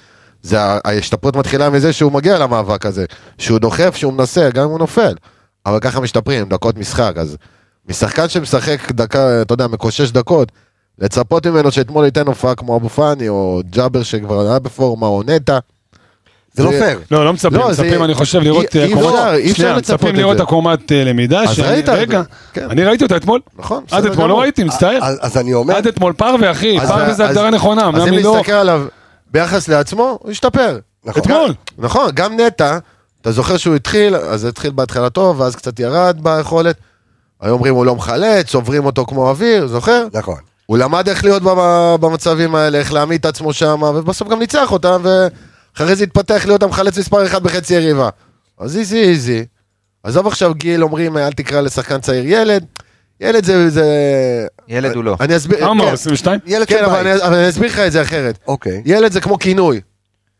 [0.43, 3.05] זה ההשתפרות מתחילה מזה שהוא מגיע למאבק הזה,
[3.39, 5.15] שהוא דוחף, שהוא מנסה, גם אם הוא נופל.
[5.67, 7.37] אבל ככה משתפרים, דקות משחק, אז
[7.89, 10.53] משחקן שמשחק דקה, אתה יודע, מקושש דקות,
[10.99, 15.59] לצפות ממנו שאתמול ייתן הופעה כמו אבו פאני, או ג'אבר שכבר היה בפורמה, או נטע.
[16.55, 16.99] זה לא פייר.
[17.11, 18.95] לא, לא מצפים, לא, זה- מצפים, אני חושב, לראות אי- אה, אי.
[18.95, 20.43] אפשר, אי אפשר שנייה, לצפות מצפים את לראות זה.
[20.43, 21.43] הקומת אה, למידה.
[21.43, 22.71] אז ראית את רגע, זה, כן.
[22.71, 23.41] אני ראיתי אותה אתמול.
[23.59, 24.41] נכון, עד אתמול לא.
[24.41, 24.99] ראיתי, מצטער.
[25.03, 28.37] אז, אני אומר, עד אתמול פרווה, אחי, פרווה זה הגדרה נכונה, אז אם לא...
[28.37, 28.83] נסתכל עליו
[29.33, 30.79] ביחס לעצמו, הוא השתפר.
[31.05, 31.23] נכון.
[31.23, 31.55] אתמול.
[31.79, 32.79] נכון, גם נטע,
[33.21, 36.77] אתה זוכר שהוא התחיל, אז זה התחיל בהתחלה טוב, ואז קצת ירד ביכולת.
[37.41, 40.07] היו אומרים הוא לא מחלץ, צוברים אותו כמו אוויר, זוכר?
[40.13, 40.37] נכון.
[40.67, 41.59] הוא למד איך להיות במ-
[42.01, 45.03] במצבים האלה, איך להעמיד את עצמו שם, ובסוף גם ניצח אותם,
[45.75, 48.09] ואחרי זה התפתח להיות המחלץ מספר אחד בחצי יריבה.
[48.59, 49.45] אז איזי איזי.
[50.03, 52.65] עזוב עכשיו גיל, אומרים אל תקרא לשחקן צעיר ילד.
[53.21, 53.71] ילד זה...
[53.71, 53.85] זה...
[54.69, 55.17] ילד הוא לא.
[55.21, 55.59] אני אסביר...
[55.59, 55.89] כן.
[55.93, 56.41] 22?
[56.47, 57.09] ילד כן, של אבל.
[57.09, 58.39] אני, אבל אני אסביר לך את זה אחרת.
[58.47, 58.83] אוקיי.
[58.85, 59.81] ילד זה כמו כינוי.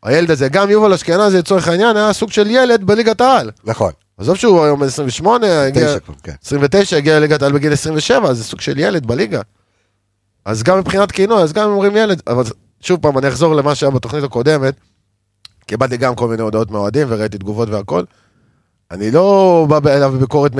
[0.03, 3.51] הילד הזה, גם יובל אשכנזי לצורך העניין, היה סוג של ילד בליגת העל.
[3.63, 3.91] נכון.
[4.17, 6.33] עזוב שהוא היום בן 28, הגיע, כן.
[6.45, 9.41] 29, הגיע לליגת העל בגיל 27, אז זה סוג של ילד בליגה.
[10.45, 12.43] אז גם מבחינת כינוי, אז גם אומרים ילד, אבל
[12.81, 14.73] שוב פעם, אני אחזור למה שהיה בתוכנית הקודמת.
[15.65, 18.03] קיבלתי גם כל מיני הודעות מאוהדים וראיתי תגובות והכל.
[18.91, 20.51] אני לא בא אליו בביקורת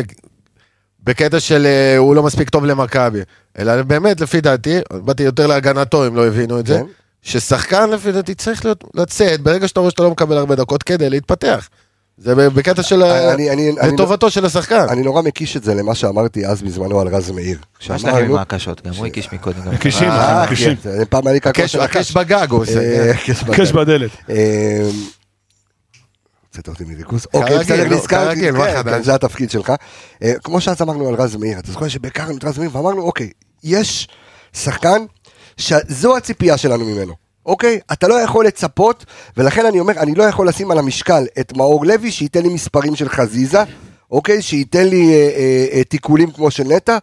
[1.04, 3.20] בקטע של אה, הוא לא מספיק טוב למכבי,
[3.60, 6.86] אלא באמת, לפי דעתי, באתי יותר להגנתו אם לא הבינו את זה, כן.
[7.22, 11.10] ששחקן לפי דעתי צריך להיות, לצאת ברגע שאתה רואה שאתה לא מקבל הרבה דקות כדי
[11.10, 11.70] להתפתח.
[12.18, 13.04] זה בקטע של...
[13.04, 14.86] אני- אני- לטובתו של השחקן.
[14.90, 17.58] אני נורא מקיש את זה למה שאמרתי אז בזמנו על רז מאיר.
[17.90, 18.88] מה שלכם עם ההקשות?
[18.88, 19.62] גם הוא הקיש מקודם.
[19.66, 19.72] גם.
[19.76, 20.76] מקישים, אה, מקישים.
[20.76, 22.80] כן, פעם היה לי הקש של הקש בגג הוא עושה.
[22.80, 23.14] אה.
[23.14, 23.76] קש קש בגג.
[23.76, 24.12] בדלת.
[26.48, 27.28] הוצאת אותי מריכוז.
[27.34, 28.42] אוקיי, בסדר, נו, נזכרתי.
[28.42, 28.84] כן?
[28.84, 29.74] כן, זה התפקיד שלך.
[30.24, 33.30] אה, כמו שאז אמרנו על רז מאיר, אתה זוכר שבקרנו את רז מאיר ואמרנו, אוקיי,
[33.64, 34.08] יש
[34.54, 35.06] שחקן
[35.58, 37.14] שזו הציפייה שלנו ממנו.
[37.46, 37.80] אוקיי?
[37.94, 39.06] אתה לא יכול לצפות,
[39.38, 42.96] ולכן אני אומר, אני לא יכול לשים על המשקל את מאור לוי, שייתן לי מספרים
[42.96, 43.64] של חזיזה,
[44.12, 44.42] אוקיי?
[44.42, 46.98] שייתן לי אה, אה, אה, תיקולים כמו של נטע.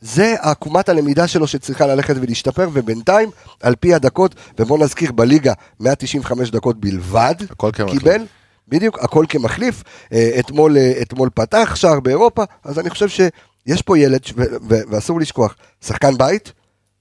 [0.00, 3.30] זה עקומת הלמידה שלו שצריכה ללכת ולהשתפר, ובינתיים,
[3.62, 7.98] על פי הדקות, ובוא נזכיר, בליגה 195 דקות בלבד, הכל.
[7.98, 8.26] קיבל,
[8.68, 9.82] בדיוק, הכל כמחליף.
[10.12, 14.42] אה, אתמול, אה, אתמול פתח שער באירופה, אז אני חושב שיש פה ילד, ש- ו-
[14.68, 16.52] ו- ואסור לשכוח, שחקן בית,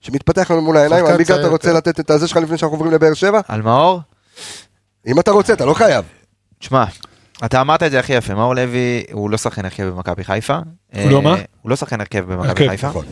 [0.05, 1.05] שמתפתח לנו מול העיניים.
[1.05, 1.75] שחקן עמיגה, אתה רוצה כן.
[1.75, 3.41] לתת את הזה שלך לפני שאנחנו עוברים לבאר שבע?
[3.47, 4.01] על מאור?
[5.07, 6.05] אם אתה רוצה, אתה לא חייב.
[6.59, 6.83] תשמע,
[7.45, 10.57] אתה אמרת את זה הכי יפה, מאור לוי הוא לא שחקן הרכב במכבי חיפה.
[10.93, 11.35] הוא לא אה, מה?
[11.61, 12.87] הוא לא שחקן הרכב במכבי חיפה.
[12.87, 13.05] נכון.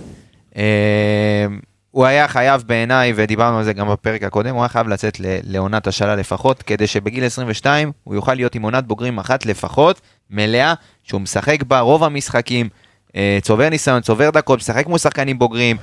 [0.58, 1.46] אה,
[1.92, 5.88] הוא היה חייב בעיניי, ודיברנו על זה גם בפרק הקודם, הוא היה חייב לצאת לעונת
[5.88, 10.74] השאלה לפחות, כדי שבגיל 22 הוא יוכל להיות עם עונת בוגרים אחת לפחות, מלאה,
[11.04, 12.70] שהוא משחק בה רוב המשחקים,
[13.16, 15.78] אה, צובר ניסיון, צובר דקות, משחק מול שחקנים בוגרים,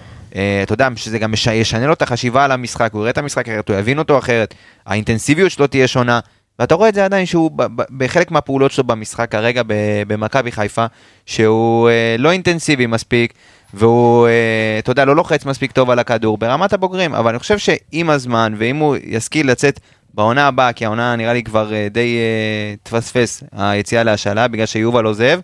[0.63, 3.69] אתה יודע, שזה גם ישנה לו את החשיבה על המשחק, הוא יראה את המשחק אחרת,
[3.69, 4.55] הוא יבין אותו אחרת,
[4.87, 6.21] האינטנסיביות שלו תהיה שונה.
[6.59, 7.51] ואתה רואה את זה עדיין שהוא
[7.97, 9.63] בחלק מהפעולות שלו במשחק כרגע
[10.07, 10.87] במכבי חיפה,
[11.27, 13.33] שהוא אה, לא אינטנסיבי מספיק,
[13.75, 17.59] והוא, אה, אתה יודע, לא לוחץ מספיק טוב על הכדור ברמת הבוגרים, אבל אני חושב
[17.59, 19.81] שעם הזמן, ואם הוא ישכיל לצאת
[20.15, 25.05] בעונה הבאה, כי העונה נראה לי כבר אה, די אה, תפספס, היציאה להשאלה, בגלל שיובל
[25.05, 25.41] עוזב,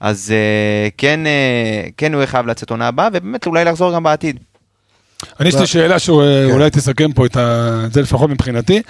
[0.00, 1.32] אז אה, כן, אה,
[1.96, 4.38] כן הוא יהיה חייב לצאת עונה הבאה, ובאמת אולי לחזור גם בעתיד.
[5.40, 8.82] אני יש לי שאלה שאולי תסכם פה את ה- את זה לפחות מבחינתי,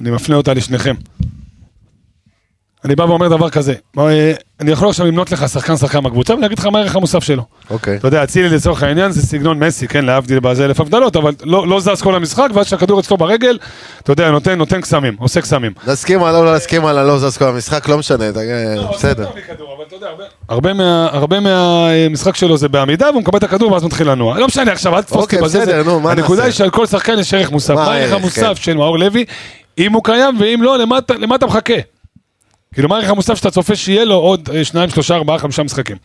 [0.00, 0.94] אני מפנה אותה לשניכם.
[2.84, 6.58] אני בא ואומר דבר כזה, אה, אני יכול עכשיו למנות לך שחקן שחקן בקבוצה ולהגיד
[6.58, 7.42] לך מה הערך המוסף שלו.
[7.70, 7.96] אוקיי.
[7.96, 11.68] אתה יודע, אצילי לצורך העניין זה סגנון מסי, כן, להבדיל בזה אלף הבדלות, אבל לא
[11.68, 13.58] לא זז כל המשחק, ואז שהכדור אצלו ברגל,
[14.02, 15.72] אתה יודע, נותן נותן קסמים, עושה קסמים.
[15.86, 18.40] נסכים על לא נסכים על הלא זז כל המשחק, לא משנה, אתה-
[18.94, 19.26] בסדר.
[20.48, 24.38] הרבה מה- הרבה מהמשחק שלו זה בעמידה, והוא מקבל את הכדור ואז מתחיל לנוע.
[24.38, 25.80] לא משנה עכשיו, אל תתפוס אותי אוקיי, בזה.
[26.10, 26.44] הנקודה?
[26.44, 27.74] היא שעל כל שחקן יש ערך מוסף.
[27.74, 28.62] מה הערך הערך, המוסף כן.
[28.62, 29.24] של מאור לוי,
[29.78, 30.98] אם הוא קיים, ואם לא, למה
[31.36, 31.74] אתה מחכה?
[32.74, 35.96] כאילו, מה הערך המוסף שאתה צופה שיהיה לו עוד אה, שניים, שלושה, ארבעה, חמישה משחקים?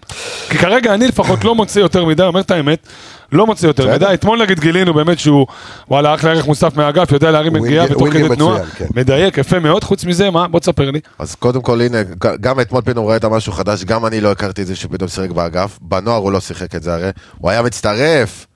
[0.50, 2.88] כי כרגע אני לפחות לא מוצא יותר מדי, אומר את האמת,
[3.32, 3.94] לא מוצא יותר.
[3.96, 4.06] מדי.
[4.14, 5.48] אתמול נגיד גילינו באמת שהוא,
[5.88, 8.86] וואלה, אחלה ערך מוסף מהאגף, יודע להרים נגיעה ותוך כדי תנועה, כן.
[8.96, 9.84] מדייק, יפה מאוד.
[9.84, 10.48] חוץ מזה, מה?
[10.48, 11.00] בוא תספר לי.
[11.20, 11.98] אז קודם כל, הנה,
[12.42, 15.78] גם אתמול פתאום ראית משהו חדש, גם אני לא הכרתי את זה שפתאום שיחק באגף.
[15.82, 18.48] בנוער הוא לא שיחק את זה הרי, הוא היה מצטרף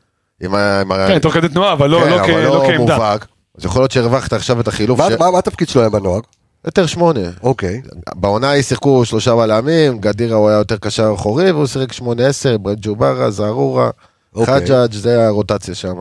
[0.43, 0.84] עם ה...
[1.07, 3.16] כן, תוך כדי תנועה, אבל לא כן, לא אבל לא כעמדה.
[3.57, 6.20] אז יכול להיות שהרווחת עכשיו את החילוף, מה התפקיד שלו היה בנוער?
[6.66, 7.20] יותר שמונה.
[7.43, 7.82] אוקיי.
[8.16, 12.57] בעונה ההיא שיחקו שלושה בלמים, גדירה הוא היה יותר קשר אחורי, והוא שיחק שמונה עשר,
[12.57, 13.89] ברד ג'וברה, זערורה,
[14.36, 14.53] אוקיי.
[14.53, 15.95] חג'אג', זה הרוטציה שם.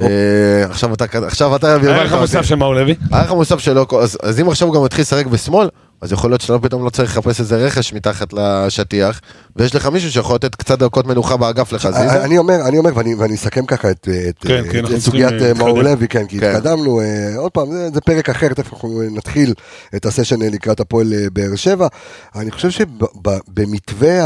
[0.00, 2.46] אה, עכשיו אתה, עכשיו אתה, הערך הרווחת המוסף אותי.
[2.48, 2.94] של מאור לוי.
[3.12, 5.68] הערך המוסף שלו, אז, אז אם עכשיו הוא גם מתחיל לשחק בשמאל,
[6.00, 9.20] אז יכול להיות שאתה פתאום לא צריך לחפש איזה רכש מתחת לשטיח,
[9.56, 12.24] ויש לך מישהו שיכול לתת קצת דקות מנוחה באגף לחזיזה.
[12.24, 15.28] אני אומר, אני אומר, ואני, ואני אסכם ככה את, את, כן, את, כן, את סוגיית
[15.28, 15.82] צריכים, אה, מאור.
[15.82, 16.54] לוי, כן, כי כן.
[16.54, 19.54] התקדמנו, אה, עוד פעם, זה, זה פרק אחר, תכף אנחנו נתחיל
[19.96, 21.86] את הסשן אה, לקראת הפועל אה, באר שבע.
[22.34, 24.20] אני חושב שבמתווה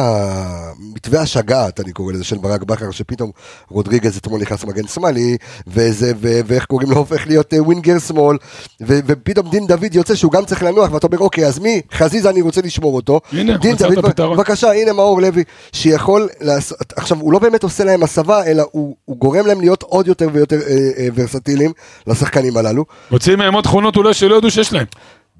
[0.94, 3.30] מתווה השגעת, אני קורא לזה, של ברק בכר, שפתאום
[3.68, 8.36] רודריגז אתמול נכנס מגן שמאלי, וזה, ו, ואיך קוראים לו, הופך להיות אה, ווינגר שמאל,
[8.80, 11.80] ופתאום דין דוד יוצא שהוא גם צריך לנוח, ואתה אומר, אוקיי, אז מי?
[11.92, 13.20] חזיזה, אני רוצה לשמור אותו.
[13.32, 14.36] הנה, דין מצאת דוד, פתרון.
[14.36, 18.96] בבקשה, הנה מאור לוי, שיכול לעשות, עכשיו, הוא לא באמת עושה להם הסבה, אלא הוא,
[19.04, 21.72] הוא גורם להם להיות עוד יותר ויותר אה, אה, ורסטיליים
[22.06, 22.84] לשחקנים הללו.
[23.10, 24.86] מוצאים מהם עוד תכונות אולי שלא ידעו שיש להם.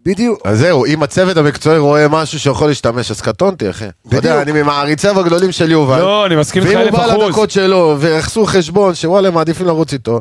[0.05, 0.41] בדיוק.
[0.45, 3.85] אז זהו, אם הצוות המקצועי רואה משהו שיכול להשתמש, אז קטונתי, אחי.
[4.09, 4.49] אתה יודע, בדיוק.
[4.49, 5.99] אני ממעריציו הגדולים של יובל.
[6.01, 7.25] לא, אני מסכים איתך ואם הוא אלף בא אחוז.
[7.29, 10.21] לדקות שלו, ויחסו חשבון, שוואלה, מעדיפים לרוץ איתו.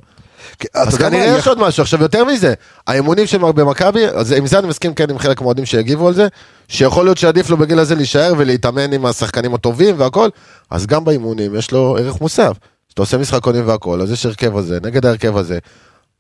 [0.74, 1.82] אז כנראה יש עוד משהו.
[1.82, 2.54] עכשיו, יותר מזה,
[2.88, 3.26] האימונים
[3.56, 6.28] במכבי, אז עם זה אני מסכים כן עם חלק מהאוהדים שהגיבו על זה,
[6.68, 10.30] שיכול להיות שעדיף לו בגיל הזה להישאר ולהתאמן עם השחקנים הטובים והכל,
[10.70, 12.54] אז גם באימונים יש לו ערך מוסף.
[12.88, 15.60] כשאתה עושה משחקונים והכל, אז יש הרכב הזה, נגד ההרכב הזה.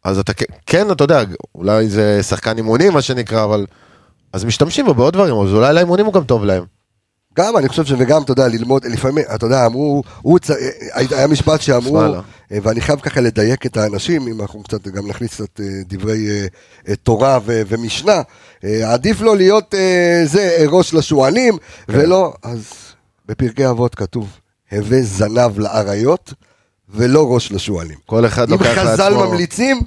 [0.03, 0.33] אז אתה
[0.65, 1.23] כן, אתה יודע,
[1.55, 3.65] אולי זה שחקן אימונים, מה שנקרא, אבל...
[4.33, 6.78] אז משתמשים בו בעוד דברים, אז אולי לאימונים הוא גם טוב להם.
[7.37, 10.49] גם, אני חושב שגם, אתה יודע, ללמוד, לפעמים, אתה יודע, אמרו, הוא, צ-
[11.11, 12.15] היה משפט שאמרו, לו.
[12.51, 16.27] אה, ואני חייב ככה לדייק את האנשים, אם אנחנו קצת גם נכניס קצת אה, דברי
[16.87, 18.21] אה, תורה ו- ומשנה,
[18.83, 21.57] עדיף לו להיות אה, זה ראש לשועלים,
[21.89, 22.63] ולא, אז
[23.27, 24.29] בפרקי אבות כתוב,
[24.71, 26.33] הווה זנב לאריות,
[26.93, 27.97] ולא ראש לשועלים.
[28.05, 29.29] כל אחד אם לוקח חז"ל לעצמו...
[29.29, 29.81] ממליצים,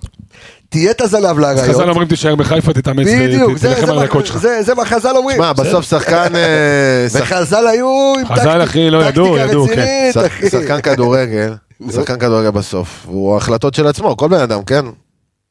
[0.69, 1.69] תהיה את הזנב לאריות.
[1.69, 4.37] חז"ל אומרים תישאר בחיפה, תתאמץ ותלחם זה על הדקות שלך.
[4.37, 5.37] זה זה מה חז"ל אומרים.
[5.37, 6.37] שמע, בסוף שחקן...
[6.37, 8.59] אה, וחז"ל היו עם חז"ל,
[8.91, 9.59] לא טקטיקה כן.
[9.59, 10.51] רצינית, אחי.
[10.51, 11.55] שחקן כדורגל,
[11.91, 14.85] שחקן כדורגל בסוף, הוא החלטות של עצמו, כל בן אדם, כן?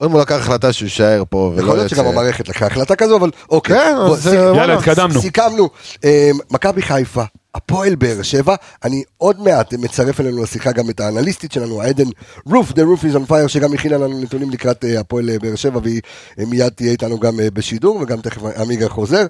[0.06, 2.10] אם הוא לקח החלטה שהוא יישאר פה יכול ולא להיות שגם יצא.
[2.10, 3.76] המערכת לקחה החלטה כזו, אבל אוקיי.
[3.76, 4.74] כן, אז אה, יאללה.
[4.74, 5.22] התקדמנו.
[5.22, 5.70] סיכמנו.
[6.06, 7.24] אה, מכבי חיפה,
[7.56, 12.10] הפועל באר שבע, אני עוד מעט מצרף אלינו לשיחה גם את האנליסטית שלנו, עדן
[12.46, 15.56] רוף, The Roof is on fire, שגם הכינה לנו נתונים לקראת אה, הפועל אה, באר
[15.56, 16.02] שבע, והיא
[16.40, 19.26] אה, מיד תהיה איתנו גם בשידור, וגם תכף עמיגה חוזר.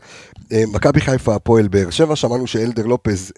[0.51, 3.31] מכבי חיפה, הפועל באר שבע, שמענו שאלדר לופז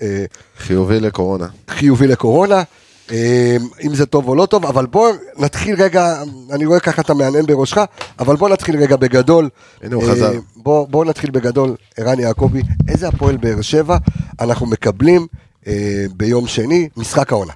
[0.58, 1.48] חיובי לקורונה.
[1.70, 2.64] חיובי לקורונה.
[3.12, 7.14] אה, אם זה טוב או לא טוב, אבל בוא נתחיל רגע, אני רואה ככה אתה
[7.14, 7.78] מהנהן בראשך,
[8.20, 9.50] אבל בוא נתחיל רגע בגדול.
[9.82, 10.32] הנה הוא חזר.
[10.56, 13.98] בוא, בוא נתחיל בגדול, ערן יעקבי, איזה הפועל באר שבע
[14.40, 15.28] אנחנו מקבלים
[15.68, 17.54] אה, ביום שני, משחק העונה.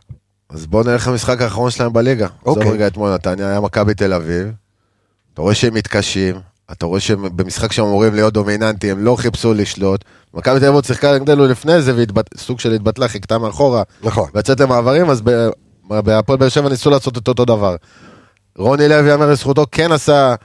[0.50, 2.28] אז בואו נלך למשחק האחרון שלהם בליגה.
[2.46, 2.64] אוקיי.
[2.64, 4.48] עזוב רגע אתמול נתניה, היה מכבי תל אביב.
[5.34, 6.36] אתה רואה שהם מתקשים,
[6.72, 10.04] אתה רואה שהם במשחק שהם אמורים להיות דומיננטי, הם לא חיפשו לשלוט.
[10.34, 11.94] מכבי תל אביב שיחקה נגדנו לפני זה,
[12.36, 14.30] וסוג של התבטלה, חיכתה מאחורה, נכון.
[14.34, 15.22] ויצאת למעברים, אז
[15.84, 17.76] בהפועל באר שבע ניסו לעשות את אותו דבר.
[18.58, 20.36] רוני לוי, יאמר לזכותו, כן עשה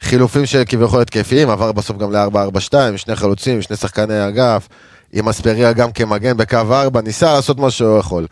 [0.00, 4.68] חילופים שכביכול התקפיים, עבר בסוף גם ל-4-4-2, עם שני חלוצים, שני שחקני אגף,
[5.12, 8.26] עם אספריה גם כמגן בקו 4, ניסה לעשות מה שהוא יכול.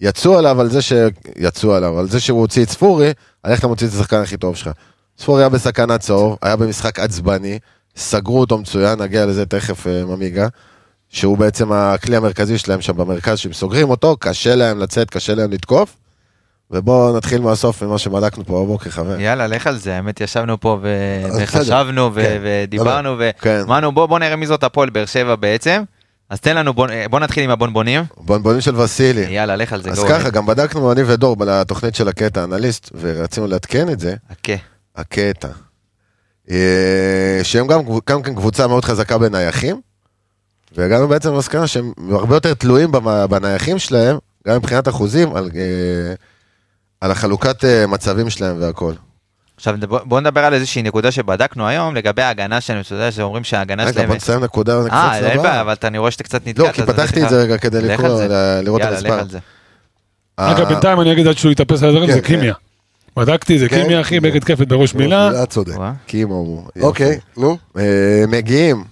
[0.00, 0.92] יצאו עליו על זה ש...
[1.36, 3.12] יצאו עליו, על זה שהוא הוציא את ספורי,
[3.42, 4.70] על איך אתה מוציא את השחקן הכי טוב שלך.
[5.18, 7.58] ספורי היה בסכנת צהוב, היה במשחק עצבני,
[7.96, 10.48] סגרו אותו מצוין, נגיע לזה תכף אה, ממיגה,
[11.08, 15.50] שהוא בעצם הכלי המרכזי שלהם שם במרכז, שהם סוגרים אותו, קשה להם לצאת, קשה להם
[15.52, 15.96] לתקוף.
[16.70, 19.20] ובואו נתחיל מהסוף ממה שבדקנו פה בבוקר, חבר.
[19.20, 21.22] יאללה, לך על זה, האמת ישבנו פה ו-.
[21.42, 22.40] וחשבנו ו- כן.
[22.42, 23.60] ודיברנו כן.
[23.62, 25.82] ואמרנו בוא נראה מי זאת הפועל באר שבע בעצם.
[26.30, 28.04] אז תן לנו, בוא, בוא נתחיל עם הבונבונים.
[28.16, 29.20] בונבונים של וסילי.
[29.34, 29.90] יאללה, לך על זה.
[29.90, 30.30] אז go ככה.
[30.30, 34.52] גם בדקנו אני ודור לתוכנית של הקטע אנליסט, ורצינו לעדכן את זה, חכה.
[34.98, 35.48] הקטע.
[36.50, 39.80] אה, שהם גם, גם כן קבוצה מאוד חזקה בנייחים,
[40.76, 42.92] והגענו בעצם למסקנה שהם הרבה יותר תלויים
[43.30, 44.18] בנייחים שלהם,
[44.48, 46.14] גם מבחינת אחוזים, על, אה,
[47.00, 48.92] על החלוקת אה, מצבים שלהם והכל.
[49.56, 53.82] עכשיו בוא- נדבר על איזושהי נקודה שבדקנו היום לגבי ההגנה שלהם, אתה יודע שאומרים שההגנה
[53.82, 54.06] רגע, שלהם...
[54.08, 54.76] בוא נסיים נקודה.
[54.78, 55.42] אה, נקפוץ אין לבאה.
[55.42, 56.66] בעיה, אבל אני רואה שאתה קצת נתקעת.
[56.66, 58.22] לא, כי פתחתי את זה רגע כדי לקרוא,
[58.62, 59.20] לראות את המספר.
[60.36, 62.50] אגב, אה, בינתיים אני אגיד עד שהוא יתאפס על הדברים, כן, זה כן.
[63.16, 64.20] בדקתי, זה כן, קימיה, אחי.
[64.20, 65.28] בגד כפת בראש מילה.
[65.30, 65.72] מילה צודק.
[66.06, 66.68] קימו.
[66.80, 67.58] אוקיי, נו.
[67.78, 68.84] אה, מגיעים,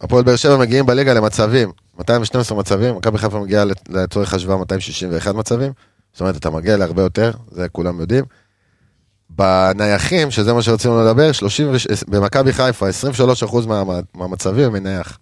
[0.00, 5.72] הפועל באר שבע מגיעים בליגה למצבים, 212 מצבים, מכבי חיפה מגיעה לצורך השוואה 261 מצבים,
[6.12, 8.24] זאת אומרת אתה מגיע להרבה יותר, זה כולם יודעים.
[9.30, 13.82] בנייחים, שזה מה שרצינו לדבר, 30, וש- במכבי חיפה 23% מה,
[14.14, 15.18] מהמצבים הם מנייח.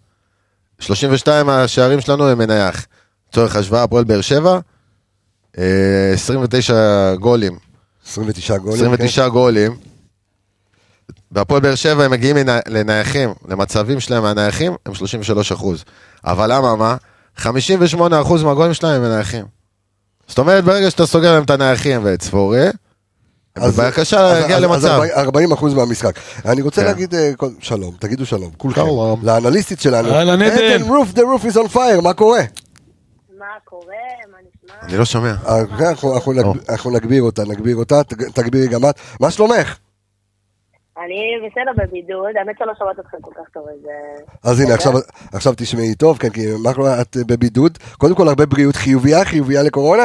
[0.80, 2.86] 32 מהשערים שלנו הם מנייח.
[3.30, 4.58] לצורך השוואה, הפועל באר שבע,
[5.58, 6.74] אה, 29
[7.20, 7.58] גולים
[8.10, 8.74] 29 גולים.
[8.76, 9.76] 29 גולים.
[11.30, 12.36] בהפועל באר שבע הם מגיעים
[12.68, 15.84] לנייחים, למצבים שלהם מהנייחים, הם 33 אחוז.
[16.24, 16.96] אבל למה מה?
[17.36, 19.44] 58 אחוז מהגולים שלהם הם נייחים.
[20.28, 22.66] זאת אומרת, ברגע שאתה סוגר להם את הנייחים ואת ספורי,
[23.56, 25.00] אז- בעיה קשה אז- להגיע אז- אז למצב.
[25.16, 26.14] 40 אחוז מהמשחק.
[26.44, 26.86] אני רוצה כן.
[26.86, 27.30] להגיד אה,
[27.60, 28.80] שלום, תגידו שלום, כולכם.
[28.80, 29.20] שלום.
[29.22, 30.10] לאנליסטית שלנו.
[30.14, 30.56] אהלן, עדן.
[30.74, 32.40] עדן רוף, the roof is on fire, מה קורה?
[33.38, 33.84] מה קורה?
[34.32, 34.49] מה נשמע?
[34.82, 35.30] אני לא שומע.
[35.46, 38.94] אה, כן, אנחנו- אנחנו נגב- אנחנו נגביר אותה, נגביר אותה, תג- תגבירי גם את.
[39.20, 39.78] מה שלומך?
[40.98, 41.16] אני
[41.46, 43.86] בסדר בבידוד, האמת שלא שומעת אתכם כל כך טוב, אז...
[43.86, 44.74] אה, אז הנה.
[44.74, 44.92] עכשיו,
[45.32, 47.78] עכשיו תשמעי טוב, כן, כי מה קורה, את בבידוד.
[47.98, 50.02] קודם כל, הרבה בריאות חיובייה, חיובייה לקורונה?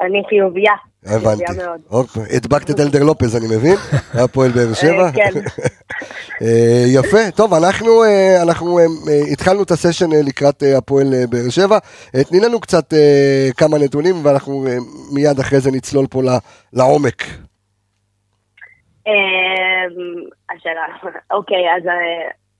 [0.00, 0.72] אני חיובייה.
[1.06, 1.44] הבנתי.
[1.90, 3.76] אוקיי, הדבקת את אלדר לופז, אני מבין?
[4.14, 5.06] הפועל באר שבע?
[5.06, 5.30] אה, כן.
[6.42, 8.78] אה, יפה, טוב, אנחנו, אה, אנחנו
[9.32, 11.78] התחלנו את הסשן לקראת הפועל באר שבע.
[12.28, 12.94] תני לנו קצת
[13.56, 14.64] כמה נתונים, ואנחנו
[15.14, 16.22] מיד אחרי זה נצלול פה
[16.72, 17.22] לעומק.
[20.50, 20.86] השאלה,
[21.36, 21.82] אוקיי, אז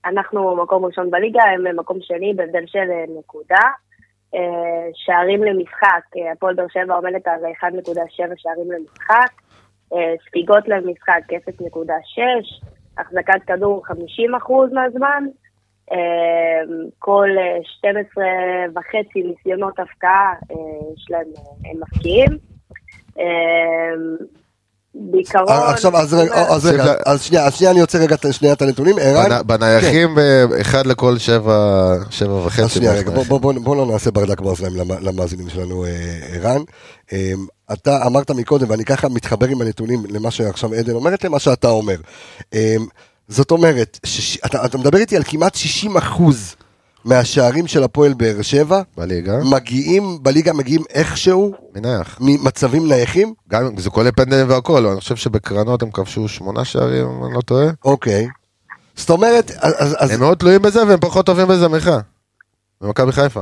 [0.05, 2.87] אנחנו מקום ראשון בליגה, הם מקום שני בהבדל של
[3.19, 3.61] נקודה.
[4.35, 9.31] אה, שערים למשחק, אה, הפועל באר שבע עומדת על 1.7 שערים למשחק,
[9.93, 12.61] אה, ספיגות למשחק 0.6,
[12.97, 15.23] החזקת כדור 50% מהזמן,
[16.99, 18.23] כל אה, 12
[18.75, 20.33] וחצי ניסיונות הפקעה
[20.93, 21.27] יש להם,
[21.65, 22.37] הם מפקיעים.
[24.95, 25.47] אה, בעיקרון...
[25.49, 26.93] אה, עכשיו, אז רגע, אז רגע.
[27.05, 28.95] אז שנייה, אז שנייה, אני רוצה רגע את- שנייה את הנתונים.
[29.01, 29.31] ערן?
[29.39, 30.19] בנ- בנייחים, ב-
[30.61, 32.69] אחד לכל שבע, שבע אז וחצי.
[32.69, 33.29] שנייה, בערך רגע, בוא, נייחים.
[33.41, 35.89] בוא, בוא, בוא לא נעשה ברדק באוזניים למ- למאזינים שלנו, אה,
[36.33, 36.61] ערן.
[37.13, 37.31] אה,
[37.73, 41.95] אתה אמרת מקודם, ואני ככה מתחבר עם הנתונים למה שעכשיו עדן אומרת, למה שאתה אומר.
[42.53, 42.75] אה,
[43.27, 43.99] זאת אומרת,
[44.45, 46.55] אתה מדבר איתי על כמעט 60 אחוז
[47.05, 52.17] מהשערים של הפועל באר שבע, בליגה, מגיעים, בליגה מגיעים איכשהו מנייח.
[52.21, 53.33] ממצבים נייחים?
[53.49, 57.33] גם אם זה כולל פנדלים והכל, אני חושב שבקרנות הם כבשו שמונה שערים, אם אני
[57.33, 57.67] לא טועה.
[57.85, 58.27] אוקיי.
[58.95, 61.91] זאת אומרת, אז, אז, הם מאוד תלויים בזה והם פחות טובים בזה ממך.
[62.81, 63.41] במכבי חיפה.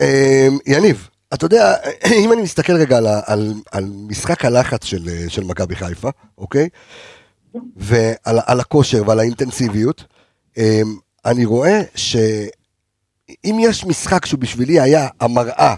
[0.00, 1.74] אה, יניב, אתה יודע,
[2.24, 6.68] אם אני מסתכל רגע על, על, על משחק הלחץ של, של מכבי חיפה, אוקיי?
[7.76, 10.04] ועל על הכושר ועל האינטנסיביות,
[10.58, 10.80] אה,
[11.26, 15.74] אני רואה שאם יש משחק שהוא בשבילי היה המראה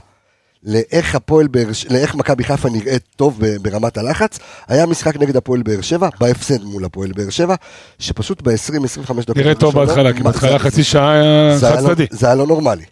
[0.65, 4.39] לאיך הפועל באר ש- לאיך מכבי חיפה נראית טוב ברמת הלחץ,
[4.69, 7.55] היה משחק נגד הפועל באר שבע, בהפסד מול הפועל באר שבע,
[7.99, 9.37] שפשוט ב-20-25 דקות.
[9.37, 12.07] נראה טוב בהתחלה, כי בהתחלה חצי שעה היה חד לא- צדדי.
[12.11, 12.85] זה היה לא נורמלי.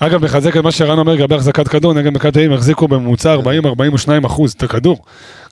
[0.00, 3.38] אגב, לחזק את מה שרן אומר לגבי החזקת כדור, נגד מכבי אביב החזיקו בממוצע 40-42
[4.26, 4.98] אחוז את הכדור.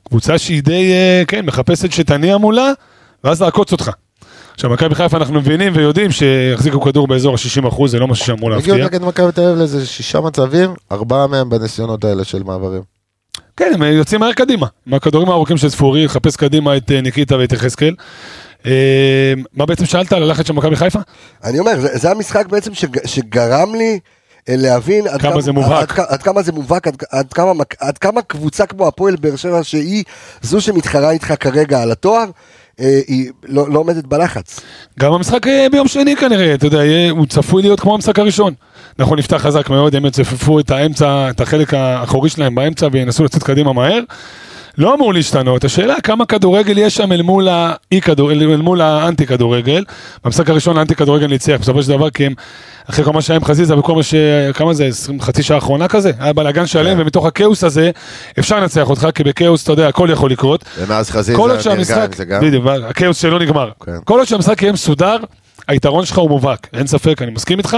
[0.09, 2.73] קבוצה שהיא די, אה, כן, מחפשת שתניע מולה,
[3.25, 3.91] ואז לעקוץ אותך.
[4.55, 8.55] עכשיו, מכבי חיפה אנחנו מבינים ויודעים שיחזיקו כדור באזור ה-60 אחוז, זה לא משהו שאמור
[8.55, 8.99] הגיעו להפתיע.
[8.99, 12.83] נגד מכבי תל אביב לאיזה שישה מצבים, ארבעה מהם בניסיונות האלה של מעברים.
[13.57, 14.67] כן, הם יוצאים מהר קדימה.
[14.87, 17.95] מהכדורים הארוכים של ספורי, לחפש קדימה את אה, ניקיטה ואת יחזקאל.
[18.67, 20.99] אה, מה בעצם שאלת על הלחץ של מכבי חיפה?
[21.45, 23.99] אני אומר, זה, זה המשחק בעצם שג, שגרם לי
[24.49, 25.99] אה, להבין עד כמה זה מובהק.
[25.99, 29.63] עד, עד כמה זה מובהק, עד, עד, כמה, עד כמה קבוצה כמו הפועל באר שבע,
[29.63, 30.05] שהיא
[30.43, 32.25] זו שמתחרה איתך כרגע על התואר,
[32.79, 34.61] היא לא, לא עומדת בלחץ.
[35.01, 38.55] גם המשחק אה, ביום שני כנראה, אתה יודע, הוא צפוי להיות כמו המשחק הראשון.
[38.99, 43.43] אנחנו נפתח חזק מאוד, הם יצופפו את האמצע, את החלק האחורי שלהם באמצע וינסו לצאת
[43.43, 44.01] קדימה מהר.
[44.79, 49.27] לא אמור להשתנות, השאלה כמה כדורגל יש שם אל מול, האי כדור, אל מול האנטי
[49.27, 49.85] כדורגל.
[50.25, 52.33] במשחק הראשון האנטי כדורגל ניצח, בסופו של דבר כי הם,
[52.91, 54.15] אחרי כל מה שהיה עם חזיזה וכל מה ש...
[54.55, 56.11] כמה זה, 20, חצי שעה האחרונה כזה?
[56.19, 57.91] היה בלאגן שלם ומתוך הכאוס הזה
[58.39, 60.65] אפשר לנצח אותך, כי בכאוס אתה יודע הכל יכול לקרות.
[60.79, 61.39] ומאז חזיזה
[61.73, 62.41] עם זה גם.
[62.43, 63.71] בדיוק, הכאוס שלא נגמר.
[63.85, 63.93] כן.
[64.05, 65.17] כל עוד שהמשחק יהיה מסודר,
[65.69, 67.77] היתרון שלך הוא מובהק, אין ספק, אני מסכים איתך.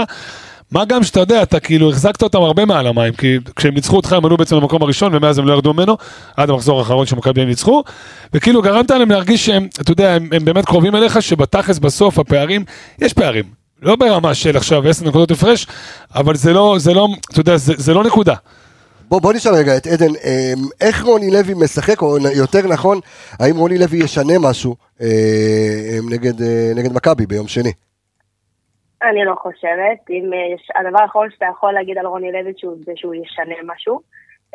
[0.71, 4.13] מה גם שאתה יודע, אתה כאילו החזקת אותם הרבה מעל המים, כי כשהם ניצחו אותך
[4.13, 5.97] הם עלו בעצם למקום הראשון, ומאז הם לא ירדו ממנו,
[6.37, 7.83] עד המחזור האחרון שמכבי הם ניצחו,
[8.33, 12.65] וכאילו גרמת להם להרגיש שהם, אתה יודע, הם, הם באמת קרובים אליך, שבתכלס בסוף הפערים,
[12.99, 13.43] יש פערים.
[13.81, 15.67] לא ברמה של עכשיו 10 נקודות הפרש,
[16.15, 18.35] אבל זה לא, זה לא, אתה יודע, זה, זה לא נקודה.
[19.09, 22.99] בוא, בוא נשאל רגע את עדן, אה, איך רוני לוי משחק, או יותר נכון,
[23.39, 27.71] האם רוני לוי ישנה משהו אה, אה, נגד, אה, נגד מכבי ביום שני?
[29.01, 30.09] אני לא חושבת.
[30.09, 32.53] אם אה, יש, הדבר האחרון שאתה יכול להגיד על רוני לוי
[32.85, 34.01] זה שהוא ישנה משהו.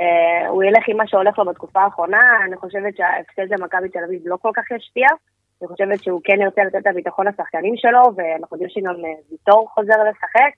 [0.00, 4.22] אה, הוא ילך עם מה שהולך לו בתקופה האחרונה, אני חושבת שההפסד למכבי תל אביב
[4.24, 5.06] לא כל כך ישפיע.
[5.62, 9.68] אני חושבת שהוא כן ירצה לתת את הביטחון לשחקנים שלו, ואנחנו יודעים שגם אה, ויטור
[9.74, 10.54] חוזר לשחק.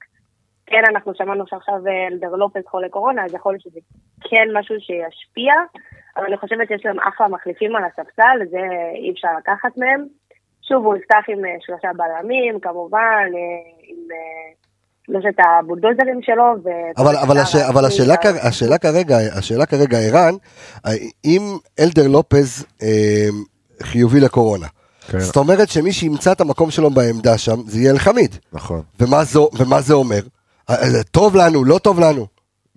[0.66, 1.74] כן, אנחנו שמענו שעכשיו
[2.12, 3.80] אלדר לופס חולה קורונה, אז יכול להיות שזה
[4.20, 5.54] כן משהו שישפיע,
[6.16, 8.60] אבל אני חושבת שיש להם אחלה מחליפים על הספסל, זה
[8.94, 10.06] אי אפשר לקחת מהם.
[10.68, 13.28] שוב, הוא יפתח עם שלושה בלמים, כמובן,
[13.88, 14.52] עם אה,
[15.06, 16.44] שלושת הבולדוזרים שלו.
[16.64, 20.34] ו- אבל, אבל, הש, אבל השאלה, כ- השאלה כרגע, השאלה כרגע, ערן,
[21.24, 23.28] אם אלדר לופז אה,
[23.82, 24.66] חיובי לקורונה,
[25.10, 25.20] כן.
[25.20, 28.36] זאת אומרת שמי שימצא את המקום שלו בעמדה שם, זה יהיה אלחמיד.
[28.52, 28.82] נכון.
[29.00, 30.20] ומה, זו, ומה זה אומר?
[30.70, 32.26] אה, אה, טוב לנו, לא טוב לנו.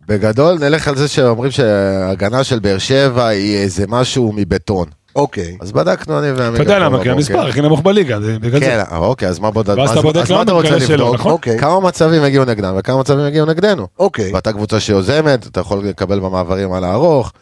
[0.07, 4.87] בגדול נלך על זה שאומרים שההגנה של באר שבע היא איזה משהו מבטון.
[5.17, 5.57] אוקיי.
[5.61, 6.63] אז בדקנו אני ועמיגה.
[6.63, 7.09] אתה יודע למה, כי.
[7.09, 8.65] המספר הכי נמוך בליגה, זה בגלל זה.
[8.65, 9.63] כן, אוקיי, אז מה בוא...
[9.67, 11.15] ואז אז- אתה בודק רוצה כאלה שלא, לבדוק?
[11.15, 11.31] נכון?
[11.31, 11.59] אוקיי.
[11.59, 13.87] כמה מצבים הגיעו נגדם וכמה מצבים הגיעו נגדנו.
[13.99, 14.33] אוקיי.
[14.33, 17.33] ואתה קבוצה שיוזמת, אתה יכול לקבל במעברים על הארוך,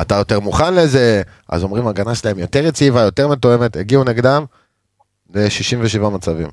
[0.00, 4.44] אתה יותר מוכן לזה, אז אומרים הגנה שלהם יותר יציבה, יותר מתואמת, הגיעו נגדם
[5.34, 6.48] ל-67 מצבים.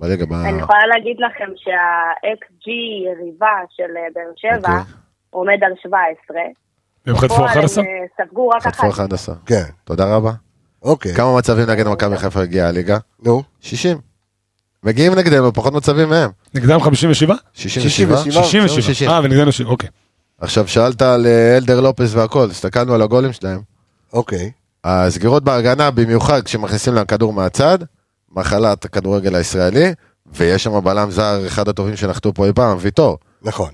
[0.00, 0.32] בליגה, ב...
[0.32, 2.70] אני יכולה להגיד לכם שה-XG
[3.06, 4.94] יריבה של אה, באר שבע אוקיי.
[5.30, 6.36] עומד על 17.
[7.06, 7.84] הם חטפו בפועל 11?
[7.84, 8.94] הם אה, ספגו רק חטפו אחת.
[8.94, 9.34] 11.
[9.46, 9.62] כן.
[9.84, 10.32] תודה רבה.
[10.82, 11.14] אוקיי.
[11.14, 12.98] כמה מצבים נגד מכבי חיפה הגיעה הליגה?
[13.24, 13.42] נו.
[13.60, 13.98] 60.
[14.84, 16.30] מגיעים נגדנו פחות מצבים מהם.
[16.54, 17.34] נגדם 57?
[17.52, 18.16] 67.
[18.16, 18.42] 67.
[18.42, 18.82] 67.
[18.82, 19.10] 60.
[19.10, 19.60] אה, ונגדנו ש...
[19.60, 19.88] אוקיי.
[20.40, 23.60] עכשיו שאלת על אה, אלדר לופס והכל, הסתכלנו על הגולים שלהם.
[24.12, 24.50] אוקיי.
[24.84, 27.78] הסגירות בהגנה, במיוחד כשמכניסים להם כדור מהצד,
[28.32, 29.92] מחלת הכדורגל הישראלי,
[30.26, 33.18] ויש שם בלם זר, אחד הטובים שנחתו פה אי פעם, ויטור.
[33.42, 33.70] נכון.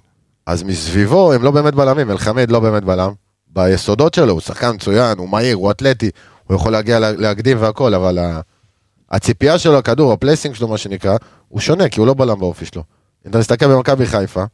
[0.47, 3.13] אז מסביבו הם לא באמת בלמים, אלחמיד לא באמת בלם.
[3.49, 6.11] ביסודות שלו הוא שחקן מצוין, הוא מהיר, הוא אתלטי,
[6.45, 8.19] הוא יכול להגיע לה- להקדים והכל, אבל
[9.11, 11.17] הציפייה שלו לכדור, ה placing שלו מה שנקרא,
[11.49, 12.83] הוא שונה, כי הוא לא בלם באופי שלו.
[13.27, 14.45] אם אתה מסתכל במכבי חיפה,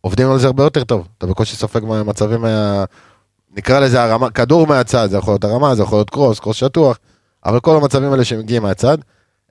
[0.00, 1.08] עובדים על זה הרבה יותר טוב.
[1.18, 2.84] אתה בקושי סופג מצבים מה...
[3.56, 6.98] נקרא לזה הרמה, כדור מהצד, זה יכול להיות הרמה, זה יכול להיות קרוס, קרוס שטוח,
[7.44, 8.98] אבל כל המצבים האלה שמגיעים מהצד,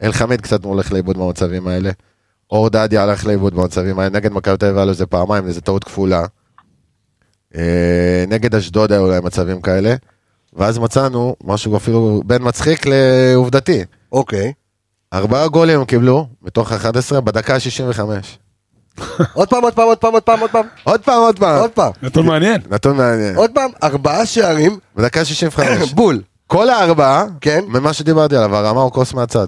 [0.03, 1.91] אלחמיד קצת הולך לאיבוד במצבים האלה.
[2.51, 5.61] אור דדיה הלך לאיבוד במצבים האלה, נגד מכבי תל אביב היה לו איזה פעמיים, איזה
[5.61, 6.25] טעות כפולה.
[7.55, 9.95] אה, נגד אשדוד היו להם מצבים כאלה,
[10.53, 13.83] ואז מצאנו משהו אפילו בין מצחיק לעובדתי.
[14.11, 14.53] אוקיי.
[15.13, 17.99] ארבעה גולים הם קיבלו, מתוך 11, בדקה ה-65.
[19.33, 20.65] עוד פעם, עוד פעם, עוד פעם, עוד פעם, עוד פעם.
[20.83, 21.59] עוד פעם, עוד פעם.
[21.59, 21.91] עוד פעם.
[22.03, 22.61] נתון מעניין.
[22.69, 23.35] נתון מעניין.
[23.35, 25.93] עוד פעם, ארבעה שערים, בדקה 65.
[25.93, 26.21] בול.
[26.47, 27.63] כל הארבעה, כן.
[27.67, 29.47] ממה שדיברתי עליו, הרמה או כוס מהצד.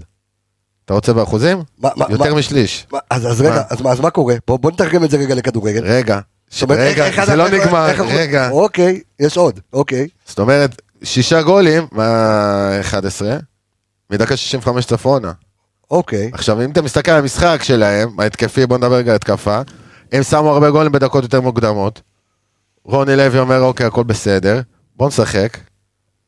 [0.85, 1.63] אתה רוצה באחוזים?
[1.79, 2.87] מה- יותר מה- משליש.
[2.91, 3.63] מה, אז, אז רגע?
[3.69, 4.35] אז, מה- אז מה קורה?
[4.47, 5.83] בוא, בוא נתרגם את זה רגע לכדורגל.
[5.83, 6.19] רגע,
[6.51, 8.49] זאת אומרת, רגע, איך- זה לא נגמר, איך- רגע.
[8.49, 10.07] אוקיי, יש עוד, אוקיי.
[10.25, 13.25] זאת אומרת, שישה גולים מה-11,
[14.09, 15.31] מדקה 65 צפונה.
[15.91, 16.29] אוקיי.
[16.33, 19.61] עכשיו, אם אתה מסתכל על המשחק שלהם, ההתקפי, בוא נדבר רגע על התקפה,
[20.11, 22.01] הם שמו הרבה גולים בדקות יותר מוקדמות.
[22.85, 24.61] רוני לוי אומר, אוקיי, הכל בסדר,
[24.95, 25.57] בוא נשחק,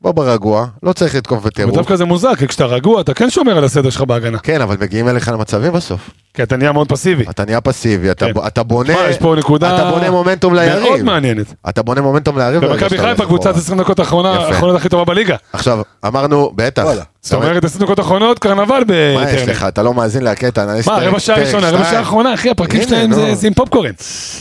[0.04, 1.72] בוא ברגוע, לא צריך לתקוף בטירוף.
[1.74, 4.38] ודווקא זה מוזר, כי כשאתה רגוע, אתה כן שומר על הסדר שלך בהגנה.
[4.38, 6.10] כן, אבל מגיעים אליך למצבים בסוף.
[6.34, 7.24] כי אתה נהיה מאוד פסיבי.
[7.30, 8.32] אתה נהיה פסיבי, אתה, כן.
[8.34, 11.02] ב- אתה בונה, תשמע, יש פה נקודה אתה בונה מומנטום מאוד ליריב.
[11.02, 11.46] מעניינת.
[11.68, 12.64] אתה בונה מומנטום ליריב.
[12.64, 13.58] במכבי חיפה, קבוצת אחורה.
[13.60, 13.98] 20 דקות.
[14.00, 15.36] האחרונות הכי טובה בליגה.
[15.52, 16.84] עכשיו, אמרנו, בטח.
[17.22, 19.48] זאת אומרת, 20 דקות האחרונות, קרנבל מה יש.
[19.48, 19.64] לך?
[19.68, 21.84] אתה לא מאזין להקטע, אנליסט מה, רבע שעה ראשונה, רבע.
[21.84, 23.12] שעה האחרונה, אחי, הפרקים שלהם.
[23.34, 23.90] זה- עם פופקורן.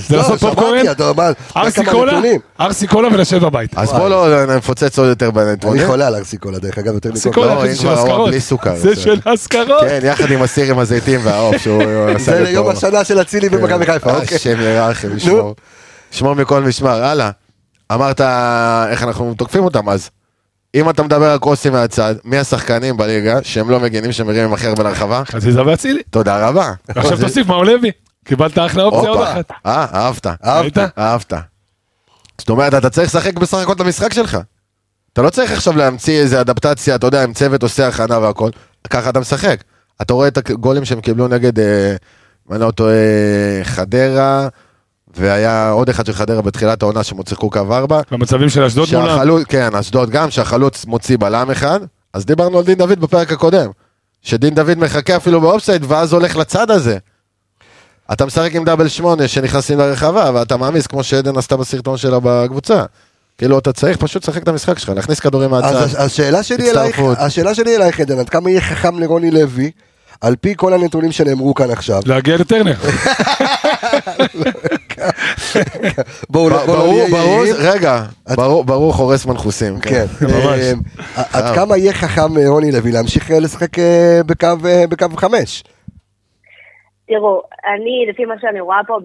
[0.08, 0.84] זה לא, לעשות פופקורן,
[1.58, 2.22] ארסי קולה.
[2.62, 3.78] ארסי קולה ולשבת בבית.
[3.78, 3.92] אז.
[3.92, 5.88] בוא לא נפוצץ עוד יותר אני בנתונים.
[5.88, 7.42] חולה על ארסיקולה, דרך אגב, יותר ארסי מכל.
[7.42, 8.30] קולה, לא, אחי, זה של אזכרות.
[8.76, 8.96] זה.
[8.96, 9.82] של אזכרות.
[9.82, 11.83] כן, יחד עם הסיר עם הזיתים והעוף, שהוא
[12.18, 14.36] זה לי ליום השנה של אצילי במכבי חיפה, אה, אוקיי.
[14.36, 15.56] השם ירחם, ישמור.
[16.12, 17.30] שמור מכל משמר, הלאה.
[17.92, 18.22] אמרת
[18.90, 20.10] איך אנחנו תוקפים אותם אז.
[20.76, 24.84] אם אתה מדבר על קרוסים מהצד, מי השחקנים בליגה שהם לא מגינים שמרימים הכי הרבה
[24.84, 25.24] לרחבה?
[25.26, 26.02] חזיזה ואצילי.
[26.10, 26.72] תודה רבה.
[26.88, 27.92] עכשיו תוסיף מאור לוי.
[28.26, 29.28] קיבלת אחלה אופציה עוד.
[29.28, 29.52] אחת.
[29.66, 30.28] אה, אהבת.
[30.46, 30.78] ראית?
[30.98, 31.34] אהבת.
[32.38, 34.38] זאת אומרת, אתה צריך לשחק בסך הכל את המשחק שלך.
[35.14, 38.50] אתה לא צריך עכשיו להמציא איזה אדפטציה, אתה יודע, עם צוות עושה הכנה והכל.
[38.90, 39.64] ככה אתה משחק.
[40.02, 41.96] אתה רואה את הגולים שהם קיבלו נגד, אה,
[42.50, 42.94] אם אני לא טועה,
[43.64, 44.48] חדרה,
[45.18, 48.02] והיה עוד אחד של חדרה בתחילת העונה שהם שיחקו קו ארבע.
[48.12, 49.44] במצבים של אשדוד מולם.
[49.44, 51.80] כן, אשדוד גם, שהחלוץ מוציא בלם אחד.
[52.14, 53.70] אז דיברנו על דין דוד בפרק הקודם.
[54.22, 56.98] שדין דוד מחכה אפילו באופסייד, ואז הולך לצד הזה.
[58.12, 62.84] אתה משחק עם דאבל שמונה שנכנסים לרחבה, ואתה מעמיס כמו שעדן עשתה בסרטון שלה בקבוצה.
[63.38, 65.68] כאילו, אתה צריך פשוט לשחק את המשחק שלך, להכניס כדורים מהצד.
[65.76, 67.00] אז הש- השאלה שלי אלייך.
[67.20, 69.72] השאלה שלי אלייך, עדן, עד כמה יהיה חכם לרוני לוי,
[70.22, 72.02] על פי כל הנתונים שנאמרו כאן עכשיו.
[72.06, 72.74] להגיע לטרנר.
[76.30, 76.50] בואו
[76.88, 77.56] נהיה יהירים.
[77.60, 78.04] רגע,
[78.36, 79.80] ברור- ברור חורס מנחוסים.
[79.80, 80.06] כן.
[80.22, 80.60] ממש.
[81.18, 85.06] אה, עד כמה יהיה חכם אה, רוני לוי להמשיך אה, לשחק אה, בקו אה, בקו
[85.18, 85.64] חמש?
[87.08, 87.42] תראו,
[87.76, 88.98] אני, לפי מה שאני רואה פה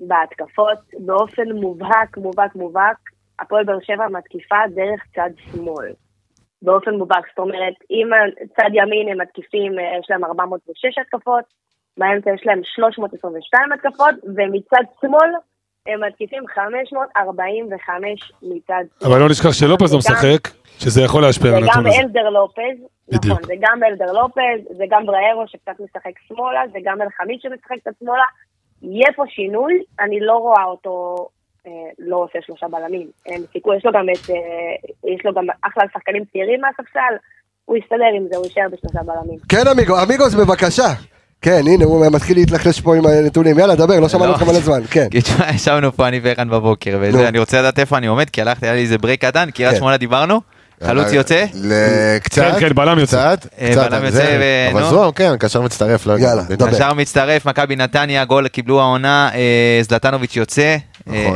[0.00, 2.96] בהתקפות, באופן מובהק, מובהק, מובהק,
[3.40, 5.92] הפועל באר שבע מתקיפה דרך צד שמאל.
[6.62, 8.06] באופן מובהק, זאת אומרת, אם
[8.56, 11.44] צד ימין הם מתקיפים, אה, יש להם 406 התקפות,
[11.98, 15.30] באמצע יש להם 322 התקפות, ומצד שמאל
[15.86, 19.10] הם מתקיפים 545 מצד שמאל.
[19.10, 20.42] אבל לא נשכח שלופז לא משחק,
[20.78, 22.00] שזה יכול להשפיע על זה גם הנתון הזה.
[22.00, 22.78] אלדר לופז,
[23.12, 23.46] נכון, בדיוק.
[23.46, 27.92] זה גם אלדר לופז, זה גם בריירו שקצת משחק שמאלה, זה גם אלחמיד שמשחק קצת
[28.00, 28.24] שמאלה.
[28.82, 31.16] יהיה פה שינוי, אני לא רואה אותו
[31.98, 33.06] לא עושה שלושה בלמים.
[33.26, 34.36] אין סיכוי, יש לו גם את, אה,
[35.14, 37.14] יש לו גם אחלה שחקנים צעירים מהספסל,
[37.64, 39.38] הוא יסתדר עם זה, הוא יישאר בשלושה בלמים.
[39.48, 40.88] כן, amigo, amigos, בבקשה.
[41.42, 43.58] כן, הנה, הוא מתחיל להתלחלש פה עם הנתונים.
[43.58, 44.32] יאללה, דבר, לא שמענו לא.
[44.32, 44.80] אותך מלא זמן.
[44.90, 45.08] כן.
[45.10, 46.98] כי תשמע, ישבנו פה אני וערן בבוקר, נו.
[47.00, 49.72] וזה, אני רוצה לדעת איפה אני עומד, כי הלכתי, היה לי איזה break קטן, קריית
[49.72, 49.78] כן.
[49.78, 50.40] שמונה דיברנו,
[50.84, 51.44] חלוץ יוצא,
[52.22, 53.36] קצת, כן, כן, בלם יוצא.
[53.36, 54.38] קצת, אה, בלם יוצא, זה.
[54.40, 54.90] ו- אבל נו.
[54.90, 56.06] זו, כן, קשר מצטרף.
[56.06, 56.18] לא.
[56.18, 56.42] יאללה.
[56.42, 56.68] דבר.
[56.68, 60.76] ישר מצטרף, מכבי נתניה, גול קיבלו העונה, אה, זלטנוביץ' יוצא, אה.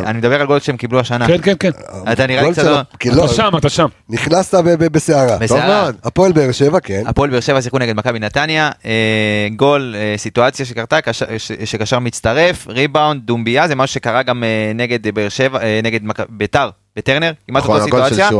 [0.07, 1.27] אני מדבר על גול שהם קיבלו השנה.
[1.27, 1.71] כן, כן, כן.
[2.13, 2.81] אתה נראה לי קצת לא...
[3.13, 3.87] לא, אתה שם, אתה שם.
[4.09, 4.55] נכנסת
[4.93, 5.39] בסערה.
[5.39, 5.61] בסערה.
[5.61, 5.97] טוב מאוד.
[6.05, 7.03] הפועל באר שבע, כן.
[7.07, 10.99] הפועל באר שבע שיחקו נגד מכבי נתניה, אה, גול, אה, סיטואציה שקרתה,
[11.65, 16.71] שקשר מצטרף, ריבאונד, דומביה, זה משהו שקרה גם אה, נגד באר שבע, אה, נגד ביתר,
[16.97, 18.31] בטרנר, כמעט נכון, אותה סיטואציה.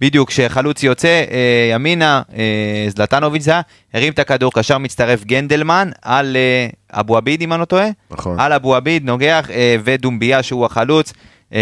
[0.00, 3.60] בדיוק, כשחלוץ יוצא אה, ימינה, אה, זלטנוביץ' זה היה,
[3.94, 6.68] הרים את הכדור, קשר מצטרף גנדלמן על אה,
[7.00, 7.88] אבו עביד, אם אני לא טועה.
[8.10, 8.40] נכון.
[8.40, 11.12] על אבו עביד, נוגח, אה, ודומביה שהוא החלוץ.
[11.54, 11.60] אה,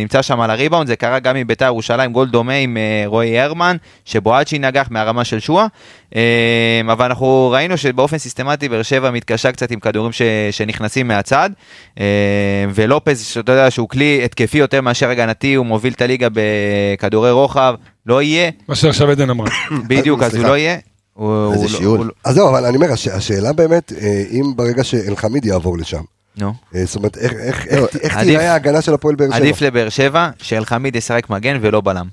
[0.00, 3.40] נמצא שם על הריבאונד, זה קרה גם עם ביתר ירושלים, גול דומה עם אה, רועי
[3.40, 5.66] הרמן, שבועטשי נגח מהרמה של שועה.
[6.16, 6.20] אה,
[6.92, 11.50] אבל אנחנו ראינו שבאופן סיסטמטי באר שבע מתקשה קצת עם כדורים ש, שנכנסים מהצד.
[12.74, 17.74] ולופז, שאתה יודע שהוא כלי התקפי יותר מאשר הגנתי, הוא מוביל את הליגה בכדורי רוחב,
[18.06, 19.46] לא יהיה, מה שעכשיו עדן אמרה.
[19.88, 20.44] בדיוק, אז הוא.
[20.44, 20.76] לא יהיה.
[21.52, 22.06] איזה לא- שיעול.
[22.06, 23.92] לא- אז זהו, אבל אני אומר, הש- השאלה באמת,
[24.30, 26.00] אם ברגע שאלחמיד יעבור לשם,
[26.36, 26.54] נו.
[26.74, 27.86] אה, זאת אומרת, איך- איך- לא,
[28.22, 29.36] תראה ההגנה של הפועל באר שבע?
[29.36, 32.06] עדיף לבאר שבע שאלחמיד ישחק מגן ולא בלם.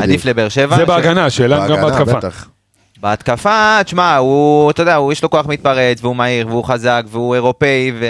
[0.00, 0.76] עדיף לבאר שבע.
[0.76, 2.28] זה בהגנה, השאלה אם גם בהתקפה.
[3.00, 7.34] בהתקפה, תשמע, הוא, אתה יודע, הוא יש לו כוח מתפרץ, והוא מהיר, והוא חזק, והוא
[7.34, 8.06] אירופאי, ו...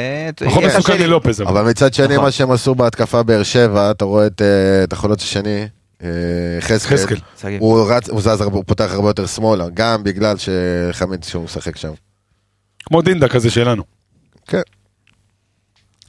[0.47, 1.03] פחות מסוכן.
[1.03, 1.41] מלופז.
[1.41, 1.62] אבל.
[1.70, 2.24] מצד שני, נכון.
[2.24, 4.47] מה שהם עשו בהתקפה באר שבע, אתה רואה את אה,
[4.93, 5.66] החלוץ השני,
[6.03, 6.09] אה,
[6.61, 7.16] חזקאל.
[7.59, 11.93] הוא רץ, הוא זז, הוא פותח הרבה יותר שמאלה, גם בגלל שחמיד שהוא משחק שם.
[12.87, 13.82] כמו דינדה כזה שלנו.
[14.47, 14.61] כן.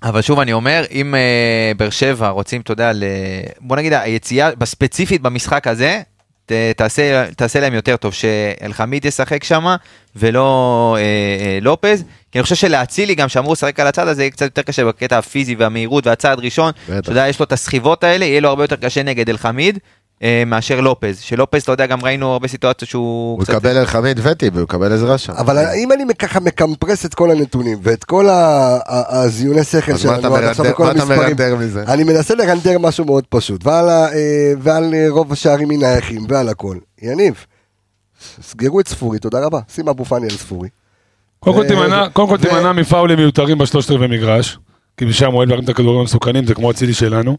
[0.04, 3.04] אבל שוב אני אומר, אם אה, באר שבע רוצים, אתה יודע, ל...
[3.60, 6.02] בוא נגיד היציאה, בספציפית במשחק הזה,
[6.46, 9.76] ת, תעשה, תעשה להם יותר טוב, שאלחמיד ישחק שם,
[10.16, 11.02] ולא אה,
[11.46, 14.62] אה, לופז, כי אני חושב שלאצילי גם שאמרו לשחק על הצד הזה, יהיה קצת יותר
[14.62, 16.72] קשה בקטע הפיזי והמהירות והצעד ראשון.
[16.98, 19.80] אתה יודע, יש לו את הסחיבות האלה, יהיה לו הרבה יותר קשה נגד אלחמיד.
[20.24, 24.58] אה, מאשר לופז, שלופז, אתה יודע, גם ראינו הרבה סיטואציות שהוא הוא יקבל חמיד וטיבי,
[24.58, 25.34] הוא יקבל עזרה שם.
[25.34, 30.66] אבל אם אני ככה מקמפרס את כל הנתונים ואת כל הזיוני שכל שלנו עד עכשיו
[30.70, 31.84] וכל מה אתה המספרים, מרנדר מזה?
[31.88, 34.18] אני מנסה לרנדר משהו מאוד פשוט, ועל, ה- אה,
[34.60, 36.78] ועל אה, רוב השערים מנייחים ועל הכל.
[37.02, 37.46] יניב,
[38.42, 39.60] סגרו את ספורי, תודה רבה.
[39.74, 40.70] שים אבו פאני על ספורי.
[41.40, 41.56] קודם
[42.28, 44.58] כל תימנע- מפאולים מיותרים בשלושת רבעי מגרש.
[44.98, 47.38] כי משם הוא אוהב להרים את הכדורים המסוכנים, זה כמו אצילי שלנו.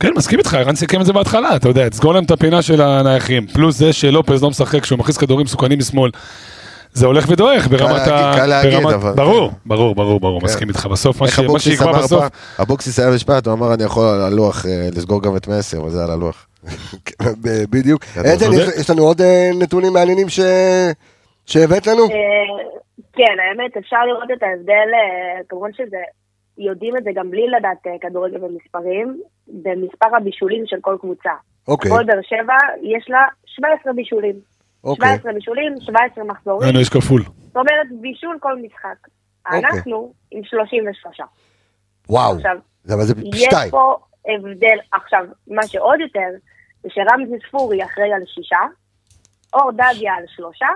[0.00, 2.80] כן, מסכים איתך, ערן סיכם את זה בהתחלה, אתה יודע, תסגור להם את הפינה של
[2.82, 3.46] הנייחים.
[3.46, 6.10] פלוס זה שלופז לא משחק, כשהוא מכניס כדורים מסוכנים משמאל.
[6.92, 8.32] זה הולך ודועך ברמת ה...
[8.36, 10.46] קל להגיד, אבל- ברור, ברור, ברור, ברור, כן.
[10.46, 10.86] מסכים איתך.
[10.86, 12.24] בסוף, מה שיקבע בסוף?
[12.60, 15.90] אבוקסיס היה משפט, הוא אמר אני יכול על הלוח אה, לסגור גם את מסי, אבל
[15.90, 16.46] זה על הלוח.
[17.42, 18.02] ב- בדיוק.
[18.16, 20.26] עדן, יש- לנו עוד אה, נתונים מעניינים
[21.46, 22.02] שהבאת לנו?
[22.02, 22.08] אה,
[23.12, 24.88] כן, האמת, אפשר לראות את ההבדל,
[25.48, 25.96] כמובן שזה,
[26.60, 31.30] יודעים את זה גם בלי לדעת אה, כדורגל במספרים, במספר הבישולים של כל קבוצה.
[31.68, 34.34] אוקיי, הפועל באר שבע, יש לה 17 בישולים.
[34.84, 35.08] אוקיי.
[35.08, 36.62] 17 בישולים, 17 מחזורים.
[36.62, 37.22] היינו, יש כפול.
[37.22, 39.08] זאת אומרת, בישול כל משחק.
[39.46, 39.58] אוקיי.
[39.60, 41.20] אנחנו עם 33.
[42.08, 42.36] וואו.
[42.36, 43.70] עכשיו, זה- אבל זה יש שתיים.
[43.70, 43.96] פה
[44.28, 46.28] הבדל, עכשיו, מה שעוד יותר,
[46.82, 48.58] זה שרמזי ספורי אחראי על שישה,
[49.54, 50.66] אור דדיה על שלושה,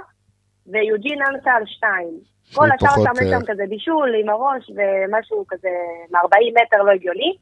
[0.66, 2.33] ויוג'ין אנסה על שתיים.
[2.54, 5.68] כל השאר שם יש אה, שם כזה בישול עם הראש ומשהו כזה
[6.10, 7.36] מ-40 מטר לא הגיוני,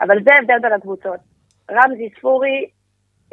[0.00, 1.20] אבל זה ההבדל בין הקבוצות.
[1.70, 2.66] רמזי ספורי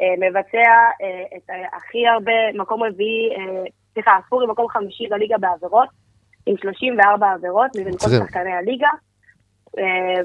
[0.00, 0.70] אה, מבצע
[1.02, 5.88] אה, את ה- הכי הרבה, מקום רביעי, אה, סליחה, ספורי מקום חמישי בליגה בעבירות,
[6.46, 8.08] עם 34 עבירות מבין כל.
[8.08, 8.88] שחקני הליגה.
[9.78, 9.84] אה,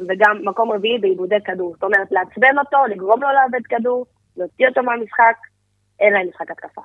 [0.09, 1.73] וגם מקום רביעי בעיבודי כדור.
[1.73, 4.05] זאת אומרת, לעצבן אותו, לגרום לו לאבד כדור,
[4.37, 5.35] להוציא אותו מהמשחק,
[5.99, 6.81] אין להם משחק התקפה.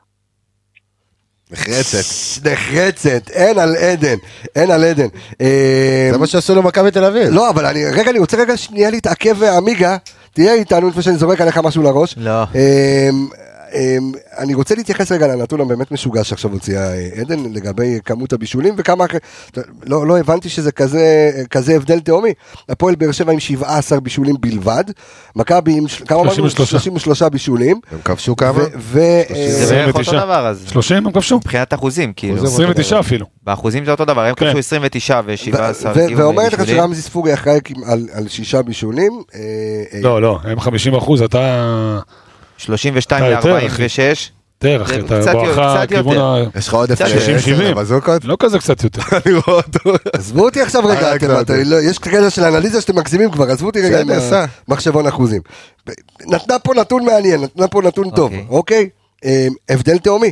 [1.53, 2.05] נחרצת.
[2.45, 4.17] נחרצת, אין על עדן,
[4.57, 5.07] אין על עדן.
[5.41, 7.29] אה, זה מה שעשו למכבי תל אביב.
[7.31, 9.97] לא, אבל אני, רגע, אני רוצה רגע שנייה להתעכב, עמיגה,
[10.35, 12.15] תהיה איתנו לפני שאני זורק עליך משהו לראש.
[12.19, 12.43] לא.
[13.75, 18.75] אמ, אני רוצה להתייחס רגע לנתון הבאמת משוגע שעכשיו הוציאה אה, עדן לגבי כמות הבישולים
[18.77, 19.20] וכמה, אחרי-
[19.87, 21.03] לא, לא הבנתי שזה כזה,
[21.51, 22.33] כזה הבדל תהומי.
[22.68, 24.85] הפועל באר שבע עם 17 בישולים בלבד,
[25.37, 26.35] מכבי עם, ש- כמה אמרנו?
[26.35, 26.70] 33.
[26.70, 27.81] 33 בישולים.
[27.93, 28.53] הם כבשו כמה?
[28.53, 29.01] ו- ו-
[29.31, 30.25] אה, זה בערך אותו 29.
[30.25, 31.37] דבר, אז 30 הם כבשו?
[31.37, 32.37] מבחינת אחוזים, כאילו.
[32.37, 32.55] אחוזים.
[32.55, 33.27] 29 אפילו.
[33.45, 34.47] באחוזים זה אותו דבר, הם כן.
[34.47, 35.57] כבשו 29 ו-17
[35.95, 39.12] ו- ואומרת לך שרמזי ספורי אחראי על, על שישה בישולים.
[39.35, 39.41] אה,
[39.95, 41.99] אה, לא, לא, הם 50 אחוז, אתה...
[42.63, 44.33] 32 אתה יותר, ל-46.
[44.65, 46.17] יותר, אחי, זה אתה בואכה כיוון.
[46.19, 46.59] ה...
[46.59, 47.77] יש לך עודף של 60, 70.
[47.77, 48.25] בזוקות?
[48.25, 49.03] לא כזה קצת יותר.
[49.27, 49.93] אני רואה אותו.
[50.13, 51.43] עזבו אותי עכשיו רגע, אה.
[51.65, 54.09] לא, יש כאלה של אנליזה שאתם מגזימים כבר, עזבו אותי רגע עם.
[54.69, 55.41] המחשבון אחוזים.
[56.27, 58.47] נתנה פה נתון מעניין, נתנה פה נתון טוב, אוקיי.
[58.49, 58.89] אוקיי?
[59.25, 60.31] אה, הבדל תהומי.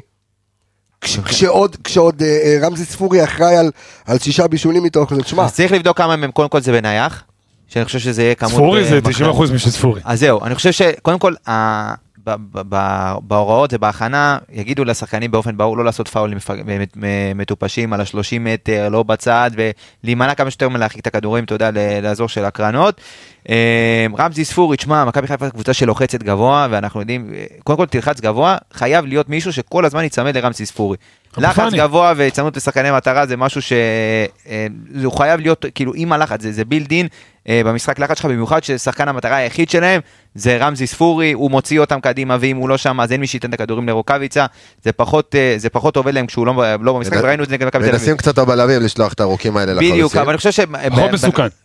[1.01, 3.71] כש- כשעוד, כשעוד אה, אה, רמזי ספורי אחראי על,
[4.07, 7.23] על שישה בישולים מתוך זה, תשמע, אז צריך לבדוק כמה מהם, קודם כל זה בנייח,
[7.69, 8.53] שאני חושב שזה יהיה כמות...
[8.53, 9.13] ספורי זה מכריעה.
[9.13, 10.01] 90 אחוז משל ספורי.
[10.05, 11.35] אז זהו, אני חושב שקודם כל,
[13.23, 16.39] בהוראות ובהכנה, יגידו לשחקנים באופן ברור לא לעשות פאולים
[17.35, 19.51] מטופשים על ה-30 מטר, לא בצד,
[20.05, 23.01] ולהימנע כמה שיותר מלהרחיק את הכדורים, אתה יודע, ל- לאזור של הקרנות.
[23.49, 27.87] אה, רמזי ספורי, תשמע, מכבי חיפה זו קבוצה שלוחצת גבוה, ואנחנו יודעים, אה, קודם כל
[27.87, 30.97] תלחץ גבוה, חייב להיות מישהו שכל הזמן ייצמד לרמזי ספורי.
[31.39, 31.73] לחץ.
[31.75, 37.07] גבוה והצטמדות לשחקני מטרה זה משהו שהוא חייב להיות כאילו עם הלחץ, זה, בילד אין
[37.49, 40.01] אה, במשחק לחץ שלך, במיוחד ששחקן המטרה היחיד שלהם
[40.35, 43.49] זה רמזי ספורי, הוא מוציא אותם קדימה ואם הוא לא שם אז אין מי שייתן
[43.49, 44.47] את הכדורים לרוקאביצה,
[44.85, 47.67] זה פחות, אה, זה פחות עובד להם כשהוא לא, לא במשחק, וראינו את זה נגד
[47.67, 48.01] מכבי תל אביב.
[48.01, 49.95] מנסים קצת הבלמים לשלוח את הארוכים האלה לחלוצים.
[49.95, 50.51] בדיוק, אבל אני חושב.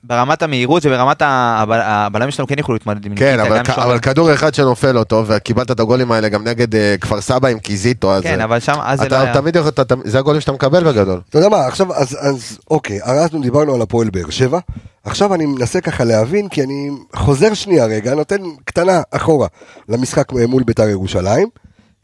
[0.05, 5.03] שברמת המהירות וברמת הבלמים שלנו כן יכלו להתמודד עם כן, ניקיטה, אבל, כדור אחד שנופל
[5.03, 8.45] טוב, וקיבלת את הגולים האלה גם נגד אה, כפר סבא עם קיזיטו, אז כן, אה,
[8.45, 9.33] אבל שם אז זה לא אתה היה.
[9.33, 9.71] תמיד יכול,
[10.03, 11.21] זה הגולים שאתה מקבל בגדול.
[11.29, 14.59] אתה יודע מה, עכשיו, אז, אז אוקיי, אנחנו דיברנו על הפועל באר שבע,
[15.05, 19.47] עכשיו אני מנסה ככה להבין, כי אני חוזר שנייה רגע, נותן קטנה אחורה
[19.89, 21.47] למשחק מול בית"ר ירושלים.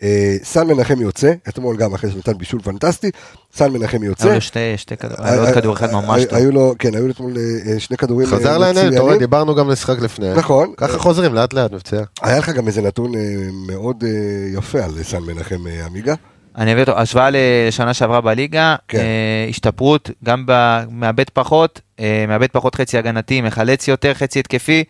[0.03, 3.09] אה, סן מנחם יוצא, אתמול גם אחרי שנתן בישול פנטסטי,
[3.53, 4.25] סן מנחם יוצא.
[4.25, 6.37] היו לו שתי, שתי כדור, היה לו עוד כדור אחד ממש היו- טוב.
[6.37, 9.17] היו לו, כן, היו לו אתמול אה, שני כדורים חזר אה, לעניין, אתה רואה.
[9.17, 10.33] דיברנו גם לשחק לפני.
[10.33, 10.73] נכון.
[10.77, 12.01] ככה חוזרים לאט לאט מבצע.
[12.21, 13.19] היה לך גם איזה נתון אה,
[13.67, 14.09] מאוד אה,
[14.57, 16.13] יפה על סן מנחם אה, עמיגה.
[16.57, 18.97] אני אביא אותו, השוואה לשנה שעברה בליגה, כן.
[18.97, 20.45] אה, השתפרות, גם
[20.89, 24.83] מאבד פחות, אה, מאבד פחות חצי הגנתי, מחלץ יותר, חצי התקפי.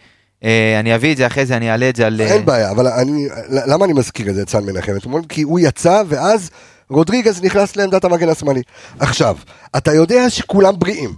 [0.44, 2.22] אה, אני אביא את זה אחרי זה, אני אעלה את זה על...
[2.22, 5.22] אה, אין בעיה, אבל אני, למה אני מזכיר את זה, את סן מנחם אתמול?
[5.30, 6.50] כי הוא יצא, ואז
[6.90, 8.62] רודריגז נכנס לעמדת המגן השמאלי.
[9.00, 9.38] עכשיו,
[9.78, 11.14] אתה יודע שכולם בריאים,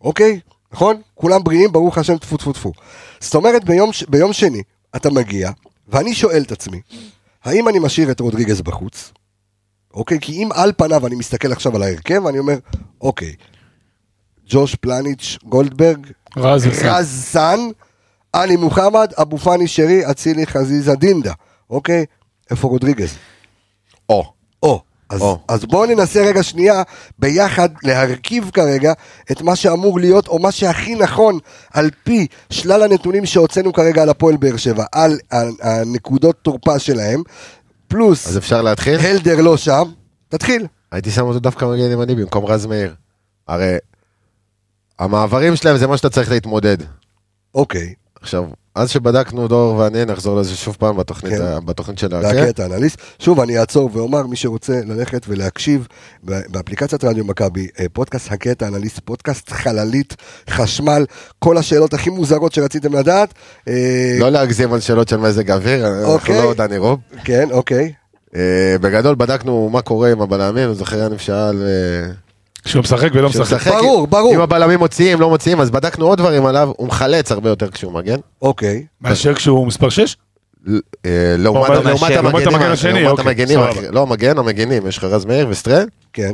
[0.00, 0.40] אוקיי?
[0.72, 1.00] נכון?
[1.14, 2.72] כולם בריאים, ברוך השם, טפו טפו טפו.
[3.20, 4.62] זאת אומרת, ביום, ש- ביום שני,
[4.96, 5.50] אתה מגיע,
[5.88, 6.80] ואני שואל את עצמי,
[7.44, 9.12] האם אני משאיר את רודריגז בחוץ?
[9.94, 10.18] אוקיי?
[10.20, 12.56] כי אם על פניו אני מסתכל עכשיו על ההרכב, אני אומר,
[13.00, 13.34] אוקיי,
[14.50, 16.06] ג'וש פלניץ' גולדברג,
[16.36, 17.58] רז וסן.
[18.40, 21.32] עלי מוחמד, אבו פאני שרי, אצילי חזיזה דינדה,
[21.70, 22.04] אוקיי?
[22.50, 23.14] איפה רודריגז?
[24.08, 24.32] או.
[24.62, 24.82] או.
[25.10, 25.38] אז, או.
[25.48, 26.82] אז בואו ננסה רגע שנייה
[27.18, 28.92] ביחד להרכיב כרגע
[29.32, 31.38] את מה שאמור להיות או מה שהכי נכון
[31.72, 37.22] על פי שלל הנתונים שהוצאנו כרגע על הפועל באר שבע, על ה- הנקודות תורפה שלהם,
[37.88, 39.00] פלוס אז אפשר להתחיל?
[39.00, 39.82] הלדר לא שם,
[40.28, 40.66] תתחיל.
[40.92, 42.94] הייתי שם אותו דווקא מגן ימני במקום רז מאיר.
[43.48, 43.76] הרי
[44.98, 46.76] המעברים שלהם זה מה שאתה צריך להתמודד.
[47.54, 48.44] אוקיי, עכשיו,
[48.78, 51.66] אז שבדקנו דור ואני נחזור לזה שוב פעם בתוכנית, כן.
[51.66, 52.48] בתוכנית של להקריא ההרכב.
[52.48, 52.98] את האנליסט.
[53.18, 55.86] שוב, אני אעצור ואומר, מי שרוצה ללכת ולהקשיב
[56.22, 60.16] באפליקציית רדיו מכבי, אה, פודקאסט הקריא את האנליסט, פודקאסט חללית,
[60.50, 61.04] חשמל,
[61.38, 63.34] כל השאלות הכי מוזרות שרציתם לדעת.
[63.68, 66.42] אה, לא להגזים על שאלות של מזג אוויר, אנחנו אוקיי.
[66.42, 67.00] לא דני רוב.
[67.24, 67.92] כן, אוקיי.
[68.36, 71.62] אה, בגדול בדקנו מה קורה עם הבלמים, אני זוכר יניב שאל...
[72.68, 73.40] אה, כשהוא משחק ולא משחק.
[73.40, 74.34] משחק, ברור, ברור.
[74.34, 77.92] אם הבלמים מוציאים, לא מוציאים, אז בדקנו עוד דברים עליו, הוא מחלץ הרבה יותר כשהוא
[77.92, 78.16] מגן.
[78.42, 78.86] אוקיי.
[79.00, 80.16] מאשר כשהוא מספר 6?
[80.66, 81.90] ל- אה, לעומת המגן
[82.70, 83.60] השני, לעומת אוקיי, המגנים.
[83.90, 85.86] לא המגן, המגנים, יש לך רז מאיר וסטרל.
[86.12, 86.32] כן.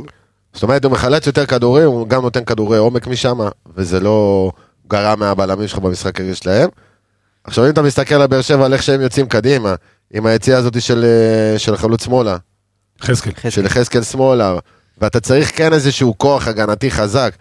[0.53, 3.37] זאת אומרת, הוא מחלץ יותר כדורים, הוא גם נותן כדורי עומק משם,
[3.75, 4.51] וזה לא
[4.87, 6.69] גרע מהבלמים שלך במשחק הרגיל שלהם.
[7.43, 9.75] עכשיו, אם אתה מסתכל על באר שבע, על איך שהם יוצאים קדימה,
[10.13, 12.37] עם היציאה הזאת של, אה, של חלוץ שמאלה,
[13.01, 13.49] חזקאל.
[13.49, 14.55] של יחזקאל שמאלה,
[14.97, 17.35] ואתה צריך כן איזשהו כוח הגנתי חזק,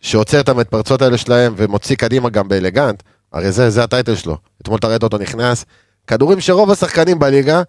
[0.00, 4.36] שעוצר את המתפרצות האלה שלהם, ומוציא קדימה גם באלגנט, הרי זה, זה הטייטל שלו.
[4.62, 5.64] אתמול אתה ראית אותו נכנס,
[6.06, 7.62] כדורים שרוב השחקנים בליגה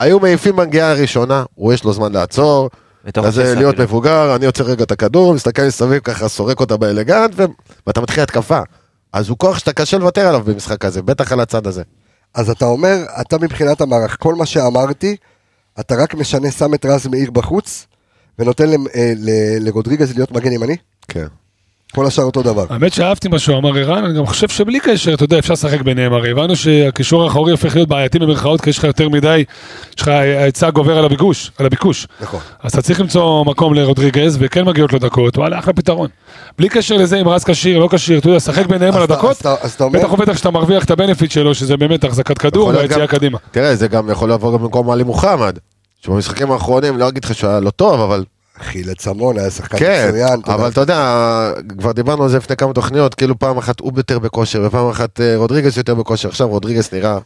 [0.00, 2.70] היו מעיפים בנגיעה הראשונה, הוא יש לו זמן לעצור,
[3.16, 3.84] השש להיות אפילו.
[3.84, 7.44] מבוגר, אני עוצר רגע את הכדור, מסתכל מסביב ככה, סורק אותה באלגנט, ו...
[7.86, 8.60] ואתה מתחיל התקפה.
[9.12, 11.82] אז הוא כוח שאתה קשה לוותר עליו במשחק הזה, בטח על הצד הזה.
[12.34, 15.16] אז אתה אומר, אתה מבחינת המערך, כל מה שאמרתי,
[15.80, 17.86] אתה רק משנה, שם את רז מאיר בחוץ,
[18.38, 18.74] ונותן אה,
[19.16, 20.76] ל- לרודריגז להיות מגן ימני?
[21.08, 21.26] כן.
[21.94, 22.64] כל השאר אותו דבר.
[22.70, 25.80] האמת שאהבתי מה שהוא אמר ערן, אני גם חושב שבלי קשר, אתה יודע, אפשר לשחק
[25.80, 29.44] ביניהם, הרי הבנו שהקישור האחורי הופך להיות בעייתי במרכאות, כי יש לך יותר מדי,
[29.96, 32.06] יש לך ההיצע גובר על הביקוש, על הביקוש.
[32.20, 32.40] נכון.
[32.62, 36.08] אז אתה צריך למצוא מקום לרודריגז, וכן מגיעות לו דקות, וואלה, אחלה פתרון.
[36.58, 39.30] בלי קשר לזה אם רז כשיר, לא כשיר, אתה יודע, שחק ביניהם אז על הדקות,
[39.30, 42.04] אז אתה- אז אתה אומר- בטח ובטח שאתה מרוויח את ה benefit שלו, שזה באמת
[42.04, 43.38] החזקת כדור והיציאה קדימה.
[43.50, 45.58] תראה, זה גם יכול לבוא גם במקום עלי מוחמד,
[46.06, 48.24] שבמשחקים האחרונים, לא אגיד לך שהוא היה לא טוב, אבל
[48.58, 50.40] חילץ המון, היה שחקן כן, מצוין.
[50.40, 50.68] אתה אבל.
[50.68, 51.00] אתה יודע,
[51.78, 55.20] כבר דיברנו על זה לפני כמה תוכניות, כאילו פעם אחת הוא יותר בכושר, ופעם אחת
[55.20, 57.18] אה, רודריגז יותר בכושר, עכשיו רודריגז נראה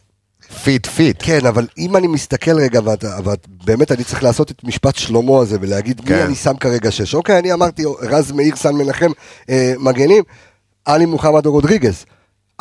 [0.65, 1.17] fit fit.
[1.19, 5.39] כן, אבל אם אני מסתכל רגע, ואתה- ואת- באמת אני צריך לעשות את משפט שלמה
[5.41, 6.19] הזה ולהגיד מי כן.
[6.25, 7.15] אני שם כרגע שש.
[7.15, 9.11] אוקיי, אני אמרתי רז מאיר, סאן מנחם,
[9.51, 10.23] אה, מגנים,
[10.85, 12.05] עלי מוחמד או רודריגז.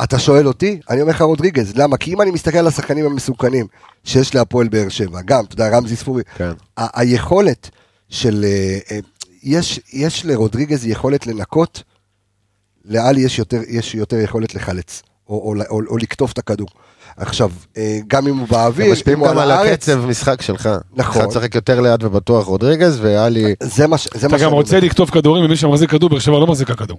[0.02, 0.80] אתה שואל אותי?
[0.90, 1.72] אני אומר לך רודריגז.
[1.76, 1.96] למה?
[1.96, 3.66] כי אם אני מסתכל על השחקנים המסוכנים
[4.04, 6.52] שיש להפועל באר שבע, גם, אתה יודע, רמזי ספורי, כן.
[6.76, 7.70] ה- היכולת
[8.08, 8.44] של...
[8.44, 8.98] אה, אה,
[9.42, 11.82] יש, יש לרודריגז יכולת לנקות,
[12.84, 16.68] לאלי יש יותר, יש יותר יכולת לחלץ, או, או, או, או לקטוף את הכדור.
[17.16, 20.68] עכשיו, אה, גם אם הוא באוויר, הם משפיעים אם הוא גם על הקצב משחק שלך.
[20.96, 21.22] נכון.
[21.22, 23.54] אתה צריך יותר לאט ובטוח רודריגז, ואלי...
[23.62, 24.80] זה מה, ש- אתה גם רוצה.
[24.80, 26.98] לקטוף כדורים, ומי שמחזיק כדור, באר שבע לא מחזיקה כדור.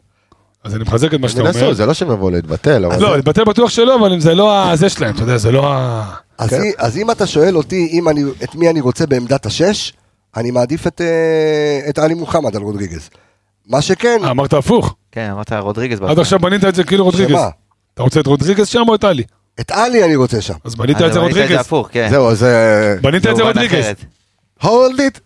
[0.64, 1.74] אז אני מחזק את מה שאתה אומר.
[1.74, 2.78] זה לא שהם יבואו להתבטל.
[2.78, 6.05] לא, להתבטא בטוח שלא, אבל אם זה לא הזה שלהם, אתה יודע, זה לא ה...
[6.38, 6.62] אז, כן.
[6.64, 9.93] אם- אז אם אתה שואל אותי אם אני, את מי אני רוצה בעמדת השש,
[10.38, 13.09] אני מעדיף את, אה, את עלי מוחמד על רודריגז.
[13.68, 14.95] מה שכן, אה, אמרת הפוך.
[15.12, 15.99] כן, אמרת רודריגז.
[16.01, 17.32] עד עכשיו בנית את זה כאילו רודריגז.
[17.32, 17.49] שמה?
[17.93, 19.24] אתה רוצה את רודריגז שם או את עלי?
[19.59, 20.53] את עלי אני רוצה שם.
[20.64, 21.59] אז בנית את זה רודריגז.
[21.59, 22.07] הפוך, כן.
[22.09, 22.97] זהו, זה...
[23.01, 23.86] בנית את זה רודריגז.
[24.64, 25.20] hold it.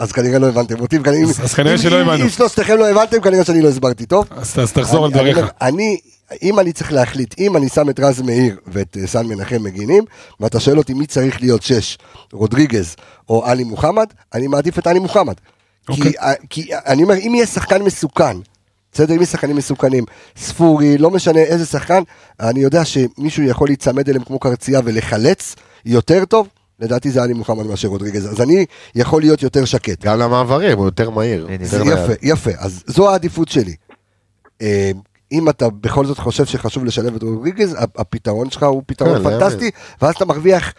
[0.00, 0.98] אז כנראה לא הבנתם אותי,
[1.42, 2.24] אז- כנראה שלא הבנו.
[2.24, 4.26] אם שלושתכם לא הבנתם, כנראה שאני לא הסברתי טוב.
[4.30, 5.38] אז תחזור על דבריך.
[5.62, 5.96] אני,
[6.42, 10.04] אם אני צריך להחליט, אם אני שם את רז מאיר ואת אה, סן מנחם מגינים,
[10.40, 11.98] ואתה שואל אותי מי צריך להיות שש,
[12.32, 12.96] רודריגז
[13.28, 15.34] או עלי מוחמד, אני מעדיף את עלי מוחמד.
[15.86, 16.12] כי, אוקיי.
[16.20, 16.32] אה,
[16.72, 18.36] אה, אני אומר, אם יהיה שחקן מסוכן,
[18.92, 20.04] בסדר, אם יש שחקנים מסוכנים,
[20.36, 22.02] ספורי, לא משנה איזה שחקן,
[22.40, 26.48] אני יודע שמישהו יכול להיצמד אליהם כמו קרצייה ולחלץ יותר טוב,
[26.80, 30.04] לדעתי זה עלי מוחמד מאשר רודריגז, אז אני יכול להיות יותר שקט.
[30.04, 31.46] גם למעברים, הוא יותר מהיר.
[31.92, 33.74] יפה, יפה, אז זו העדיפות שלי.
[34.62, 34.90] אה,
[35.32, 39.70] אם אתה בכל זאת חושב שחשוב לשלב את רודריגז, הפתרון שלך הוא פתרון כן, פנטסטי,
[40.02, 40.72] ואז אתה מרוויח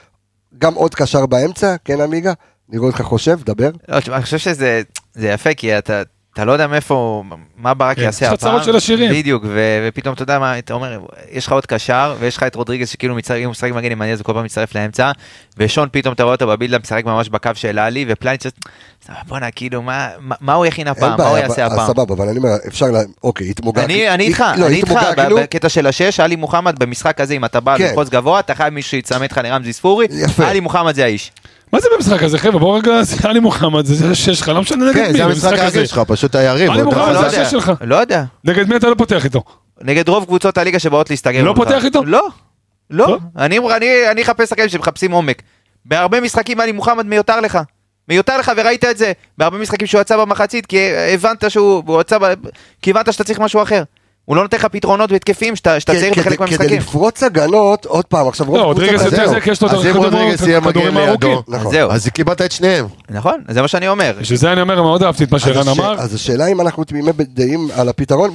[0.57, 2.33] גם עוד קשר באמצע, כן עמיגה?
[2.69, 3.69] נראה אותך חושב, דבר.
[3.89, 4.81] לא, תשמע, אני חושב שזה
[5.13, 6.01] זה יפה, כי אתה...
[6.33, 7.23] אתה לא יודע מאיפה,
[7.57, 8.51] מה ברק כן, יעשה יש לך הפעם.
[8.51, 9.11] צרות של השירים.
[9.11, 10.99] בדיוק, ו- ופתאום אתה יודע מה, אתה אומר,
[11.31, 14.13] יש לך עוד קשר, ויש לך את רודריגז שכאילו מצטרף, אם הוא משחק מגן ימני
[14.13, 15.11] אז הוא כל פעם מצטרף לאמצע,
[15.57, 18.43] ושון פתאום אתה רואה אותו בבילדה משחק ממש בקו של עלי, ופלניץ'
[19.27, 21.87] בואנה, כאילו, מה- מה הוא יכין הפעם, מה הוא יעשה הפעם?
[21.87, 23.79] סבבה, אבל אני אומר, אפשר, לה- אוקיי, התמוגג.
[23.83, 27.45] אני אני איתך, לא, אני איתך, התמוגגנו, בקטע של השש, עלי מוחמד במשחק הזה, אם
[27.45, 27.83] אתה בא כן.
[27.83, 30.07] ללחוץ גבוה, אתה חייב מישהו שיצמד לך לרמזי ספורי.
[30.45, 31.31] עלי מוחמד זה האיש.
[31.73, 32.59] מה זה במשחק הזה, חבר'ה?
[32.59, 35.49] בוא רגע, זה עלי מוחמד, זה שש שלך, לא משנה נגד כן, מי, זה המשחק
[35.51, 35.63] במשחק הזה.
[35.65, 36.71] הרגיל שלך, פשוט היריב.
[36.71, 37.13] עלי מוחמד.
[37.29, 37.71] זה השש שלך.
[37.81, 39.43] לא יודע, נגד מי אתה לא פותח איתו?
[39.81, 41.43] נגד רוב קבוצות הליגה שבאות להסתגר.
[41.43, 41.53] לא.
[41.55, 42.03] פותח איתו?
[42.05, 42.27] לא,
[42.89, 43.07] לא.
[43.07, 43.17] לא?
[43.37, 45.41] אני אני- אני אחפש שחקנים שמחפשים עומק.
[45.85, 47.59] בהרבה משחקים עלי מוחמד מיותר לך.
[48.09, 49.11] מיותר לך וראית את זה.
[49.37, 50.77] בהרבה משחקים שהוא יצא במחצית כי
[51.13, 52.33] הבנת שהוא הוא יצא, ב-
[52.81, 53.83] כי הבנת שאתה צריך משהו אחר.
[54.31, 56.77] הוא לא נותן לך פתרונות התקפיים שאתה צריך כדי- בחלק כדי מהמשחקים.
[56.77, 59.27] לפרוץ הגנות, עוד פעם, עכשיו לא, רוב רודריגז יותר.
[59.27, 61.37] זה, כי יש לו את הכדורים הארוכים.
[61.47, 61.71] נכון.
[61.71, 61.91] זהו.
[61.91, 62.85] אז קיבלת את שניהם.
[63.09, 64.11] נכון, זה מה שאני אומר.
[64.21, 65.93] בשביל זה אני אומר, מאוד אהבתי את מה שערן הש- אמר.
[65.99, 68.29] אז השאלה אם אנחנו תמימי דעים על הפתרון,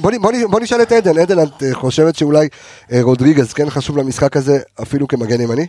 [0.51, 2.47] בוא נשאל את עדן, עדן, את אה, חושבת שאולי
[2.91, 5.67] אה, רודריגז כן חשוב למשחק הזה אפילו כמגן ימני?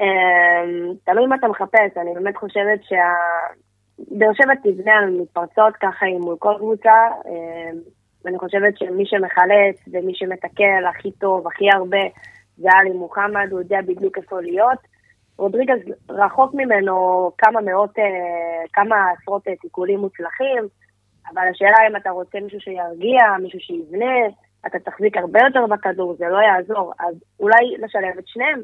[0.00, 0.06] אמ,
[1.06, 2.96] תלוי מה אתה מחפש, אני באמת חושבת שה...
[4.18, 6.90] באר שבע תבנה על מתפרצות ככה היא מול כל קבוצה,
[7.28, 7.78] אמ,
[8.26, 12.02] ואני חושבת שמי שמחלץ ומי שמתקל הכי טוב, הכי הרבה,
[12.56, 14.78] זה עלי מוחמד, הוא יודע בדיוק איפה להיות.
[15.38, 15.78] רודריגז
[16.10, 18.04] רחוק ממנו כמה מאות, אה,
[18.72, 20.68] כמה עשרות אה, תיקולים מוצלחים,
[21.32, 24.16] אבל השאלה אם אתה רוצה מישהו שירגיע, מישהו שיבנה,
[24.66, 28.60] אתה תחזיק הרבה יותר בכדור, זה לא יעזור, אז אולי לשלב את שניהם.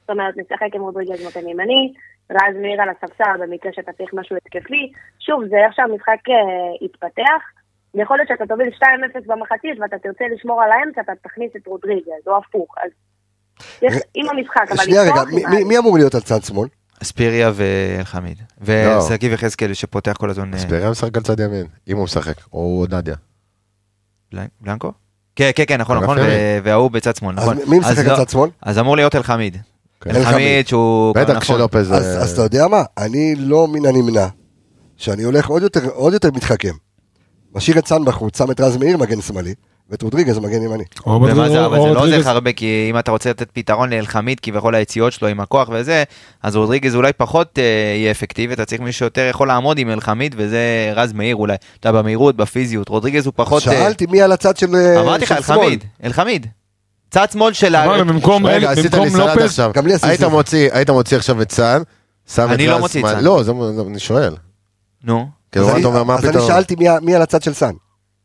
[0.00, 1.92] זאת אומרת, נשחק עם רודריגז מגן ימני,
[2.30, 4.92] רז מאיר על הספסל במקרה שאתה צריך משהו התקפי.
[5.20, 7.42] שוב, זה איך שהמשחק אה, יתפתח.
[7.96, 8.82] יכול להיות שאתה תוביל 2-0
[9.26, 12.74] במחצית ואתה תרצה לשמור על האמצע, אתה תכניס את רודריגז, או הפוך.
[12.84, 12.90] אז
[14.14, 15.22] עם המשחק, אבל שנייה רגע,
[15.68, 16.68] מי- אמור להיות על צד שמאל?
[17.02, 18.38] אספיריה ואלחמיד.
[18.68, 18.98] לא.
[18.98, 20.54] ושגיב יחזקאל שפותח כל הזמן.
[20.54, 23.14] אה, אספריה משחק על צד ימין, אם הוא משחק, או נדיה.
[24.34, 24.92] בלנ- בלנקו?
[25.36, 26.18] כן, כן, כן, נכון, נכון,
[26.62, 27.58] וההוא בצד שמאל, אז נכון.
[27.70, 28.50] מי משחק על לא- צד שמאל?
[28.62, 29.56] אז אמור להיות אלחמיד.
[30.00, 30.10] כן.
[30.16, 30.66] אלחמיד.
[30.68, 31.14] שהוא...
[31.14, 31.40] בטח נכון.
[31.40, 31.92] כשלופז...
[31.92, 32.82] אז אה, אז אתה יודע מה?
[32.98, 34.26] אני לא מן הנמנע,
[34.96, 35.48] שאני הולך
[35.94, 36.72] עוד יותר מתחכם.
[37.56, 39.54] משאיר את סאן בחוץ, שם את רז מאיר מגן שמאלי,
[39.90, 40.84] ואת רודריגז מגן ימני.
[41.06, 42.00] או ומה זה, אבל זה לא.
[42.00, 45.68] עוזר לך הרבה, כי אם אתה רוצה לתת פתרון לאלחמיד, כביכול היציאות שלו עם הכוח
[45.72, 46.04] וזה,
[46.42, 47.64] אז רודריגז אולי פחות אה,
[47.96, 51.88] יהיה אפקטיבי, אתה צריך מישהו שיותר יכול לעמוד עם אלחמיד, וזה רז מאיר אולי, אתה
[51.88, 53.68] יודע, במהירות, בפיזיות, רודריגז הוא פחות...
[53.68, 55.58] אה, שאלתי מי על הצד של אה, אמרתי לך, שמאל.
[55.58, 56.46] אלחמיד, אלחמיד.
[57.10, 57.84] צד שמאל של ה...
[57.84, 59.70] אמרנו, במקום לופס, עכשיו.
[59.74, 60.22] גם לי עשית היית.
[60.22, 61.82] מוציא, היית מוציא עכשיו את סאן,
[62.34, 63.24] שם את אני לא רז מוציא את סאן.
[63.24, 63.42] לא,
[63.86, 64.34] אני שואל.
[65.04, 66.46] נו, אז מה אני- אתה אומר, מה אז אני?
[66.46, 67.72] שאלתי מי מי על הצד של סאן.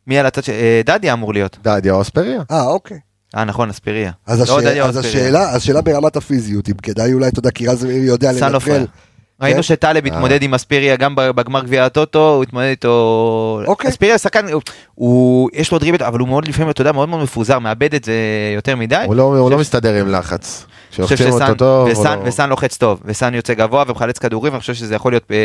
[0.07, 0.49] מי על הצד ש...
[0.49, 1.57] אה, דדיה אמור להיות.
[1.63, 2.41] דדיה או אספריה?
[2.51, 2.97] אה, אוקיי.
[3.37, 4.11] אה, נכון, אספיריה.
[4.27, 5.23] אז לא, דדיה או אז אספיריה.
[5.25, 8.59] השאלה, השאלה ברמת הפיזיות, אם כדאי אולי, אתה יודע, כי רז מאיר יודע סאן לא
[8.59, 8.79] פראייר.
[8.79, 8.95] לנטרל.
[9.41, 9.61] ראינו כן?
[9.61, 13.61] שטלב התמודד עם אספיריה גם בגמר גביע הטוטו, הוא התמודד איתו...
[13.67, 13.89] אוקיי.
[13.89, 14.61] אספיריה שחקן, הוא-
[14.95, 18.03] הוא, יש לו דריבל, אבל הוא מאוד לפעמים, אתה יודע, מאוד מאוד מפוזר, מאבד את
[18.03, 18.13] זה
[18.55, 19.03] יותר מדי.
[19.05, 20.65] הוא לא- הוא לא מסתדר עם לחץ.
[20.99, 24.53] אני כשלוחצים אותו טוב, הוא וסאן, לא- וסאן לוחץ טוב, וסאן יוצא גבוה ומחלץ כדורים,
[24.53, 25.37] ואני חושב שזה יכול להיות, אה,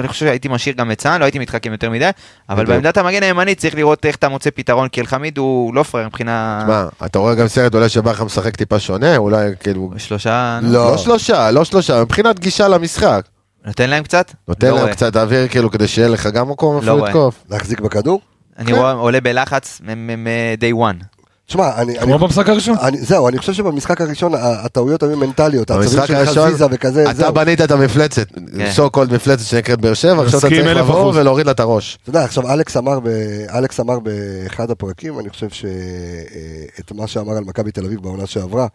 [0.00, 2.10] אני חושב שהייתי משאיר גם את סאן, לא הייתי מתחכם יותר מדי,
[2.48, 2.68] אבל בדיוק.
[2.76, 6.62] בעמדת המגן הימני צריך לראות איך אתה מוצא פתרון, כי אלחמיד הוא לא פראייר מבחינה...
[6.66, 9.90] שמע, אתה רואה גם סרט אולי שבכר משחק טיפה שונה, אולי כאילו...
[9.96, 10.58] שלושה...
[10.62, 10.90] לא.
[10.90, 13.22] לא שלושה, לא שלושה, מבחינת גישה למשחק.
[13.66, 14.32] נותן להם קצת?
[14.48, 14.94] נותן לא להם רואה.
[14.94, 17.08] קצת אוויר כאילו כדי שיהיה לך גם מקום לא רואה.
[17.08, 17.34] לתקוף.
[17.50, 18.20] להחזיק בכדור?
[18.58, 21.19] אני רואה, עולה בלחץ מ-day one.
[21.50, 21.98] תשמע, אני...
[21.98, 22.76] אני- כמו במשחק הראשון.
[22.80, 27.32] אני- זהו, אני חושב שבמשחק הראשון הטעויות היו מנטליות, במשחק הראשון, וכזה, אתה זהו.
[27.34, 28.26] בנית את המפלצת,
[28.56, 28.70] כן.
[28.72, 31.16] סו קולד מפלצת שנקראת באר שבע, עכשיו אתה צריך לבוא אחוז.
[31.16, 31.98] ולהוריד לה את הראש.
[32.02, 33.08] אתה יודע, עכשיו אלכס אמר, ב...
[33.54, 38.66] אלכס אמר באחד הפרקים, אני חושב שאת מה שאמר על מכבי תל אביב בעונה שעברה,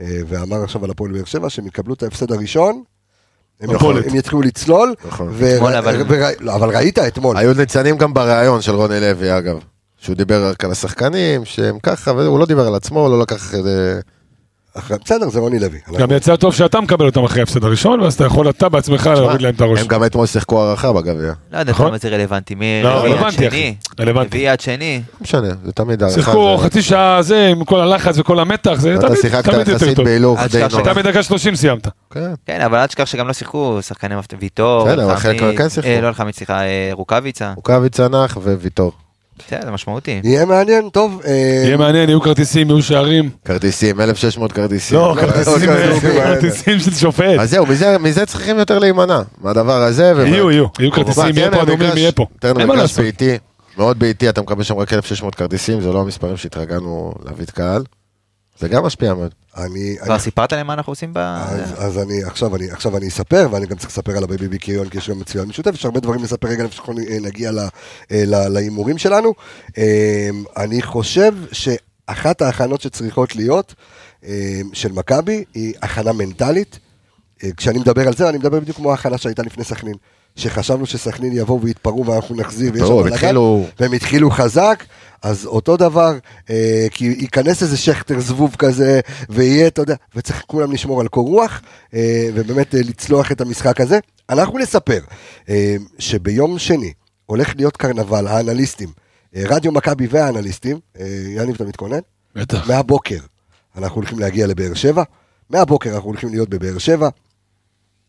[0.00, 2.82] אה, ואמר עכשיו על הפועל באר שבע, שהם יקבלו את ההפסד הראשון,
[3.60, 4.02] הם, יכול...
[4.08, 5.28] הם יתחילו לצלול, נכון.
[5.32, 5.54] ו...
[5.56, 6.14] אתמול, אבל- ו...
[6.40, 9.56] לא, אבל ראית אתמול, היו ניצנים גם בריאיון של רוני לוי אגב,
[10.00, 13.54] שהוא דיבר רק על השחקנים, שהם ככה, והוא לא דיבר על עצמו, הוא לא לקח
[13.54, 14.00] את זה...
[14.74, 14.96] אחרי...
[15.04, 15.78] בסדר, זה רוני לוי.
[15.98, 19.42] גם יצא טוב שאתה מקבל אותם אחרי ההפסד הראשון, ואז אתה יכול אתה בעצמך להוריד
[19.42, 19.80] להם את הראש.
[19.80, 21.32] הם גם אתמול שיחקו הערכה בגביע.
[21.52, 21.88] לא יודע נכון?
[21.88, 23.50] כמה זה רלוונטי, מי לא, רביעי עד רלוונטי.
[23.50, 24.28] שני, רלוונטי.
[24.28, 25.02] רביעי עד שני.
[25.14, 26.20] לא משנה, זה תמיד הערכה.
[26.20, 29.08] שיחקו חצי שעה זה, עם כל הלחץ וכל המתח, זה אתה
[29.42, 30.04] תמיד יותר יחסית טוב.
[30.04, 30.92] בהילוך אל די תשכח נורא.
[30.92, 31.88] אתה בדקה 30 סיימת.
[32.10, 32.34] כן.
[32.46, 35.88] כן, אבל אל תשכח שגם לא שיחקו שחקנים ויטור, בסדר, אבל חלק אלחמיד, כן שיחקו.
[35.90, 38.92] אה, לא אלחמיד, סליחה, אה, רוקאביצה, רוקאביצה נח וויטור.
[39.46, 40.20] בסדר, זה משמעותי.
[40.24, 41.20] יהיה מעניין, טוב.
[41.26, 41.30] אה,
[41.64, 43.30] יהיה מעניין, יהיו כרטיסים, יהיו שערים.
[43.44, 44.98] כרטיסים, 1,600 כרטיסים.
[44.98, 47.38] לא, כרטיסים כרטיסים, אה, כרטיסים של שופט.
[47.40, 47.66] אז זהו,
[48.00, 50.04] מזה- צריכים יותר להימנע, מהדבר הזה.
[50.26, 52.26] יהיו, יהיו, יהיו כרטיסים, יהיה תראה, פה אדומים, יהיה פה.
[52.44, 52.98] אין מה מגרש לעשות.
[53.04, 53.36] ביתי,
[53.78, 57.82] מאוד ביתי, אתה מקבל שם רק 1,600 כרטיסים, זה לא המספרים שהתרגלנו להביא את קהל.
[58.58, 59.34] זה גם משפיע מאוד.
[59.56, 59.96] אני...
[60.02, 61.18] כבר אני- סיפרת להם מה אנחנו עושים ב...
[61.18, 64.88] אז, אז אני, עכשיו אני, עכשיו אני אספר, ואני גם צריך לספר על הבייבי ביקיון,
[64.88, 67.68] כי יש גם מצוין משותף, יש הרבה דברים לספר רגע לפני שאנחנו אה,
[68.12, 69.34] אה, להימורים שלנו.
[69.78, 73.74] אה, אני חושב שאחת ההכנות שצריכות להיות
[74.24, 76.78] אה, של מכבי היא הכנה מנטלית.
[77.44, 79.94] אה, כשאני מדבר על זה, אני מדבר בדיוק כמו ההכנה שהייתה לפני סכנין.
[80.36, 83.12] שחשבנו שסכנין יבואו ויתפרעו ואנחנו נחזיר, ויש שם.
[83.14, 84.84] התחילו- והם התחילו חזק,
[85.22, 86.18] אז אותו דבר,
[86.50, 91.28] אה, כי ייכנס איזה שכטר זבוב כזה, ויהיה, אתה יודע, וצריך כולם לשמור על קור
[91.28, 91.60] רוח,
[91.94, 93.98] אה, ובאמת אה, לצלוח את המשחק הזה.
[94.30, 95.00] אנחנו נספר
[95.48, 96.92] אה, שביום שני
[97.26, 98.88] הולך להיות קרנבל, האנליסטים,
[99.36, 101.98] אה, רדיו מכבי והאנליסטים, אה, יניב, אתה מתכונן?
[102.36, 102.68] בטח.
[102.68, 103.18] מהבוקר
[103.76, 105.02] אנחנו הולכים להגיע לבאר שבע,
[105.50, 107.08] מהבוקר אנחנו הולכים להיות בבאר שבע.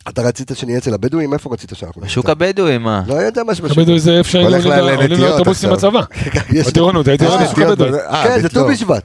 [0.07, 1.33] אתה רצית שנהיה אצל הבדואים?
[1.33, 2.09] איפה רצית שאנחנו נהיה?
[2.11, 3.01] בשוק הבדואי, מה?
[3.07, 3.71] לא יודע מה שבשוק.
[3.77, 4.55] תכבדו איזה איפה שהיינו
[4.95, 5.69] עולים לאוטובוסים.
[5.69, 6.01] בצבא.
[6.53, 7.89] יש- בטירונות, הייתי אה, עולה בשוק הבדואי.
[7.93, 8.49] אה, כן, זה.
[8.49, 9.03] ט"ו בשבט.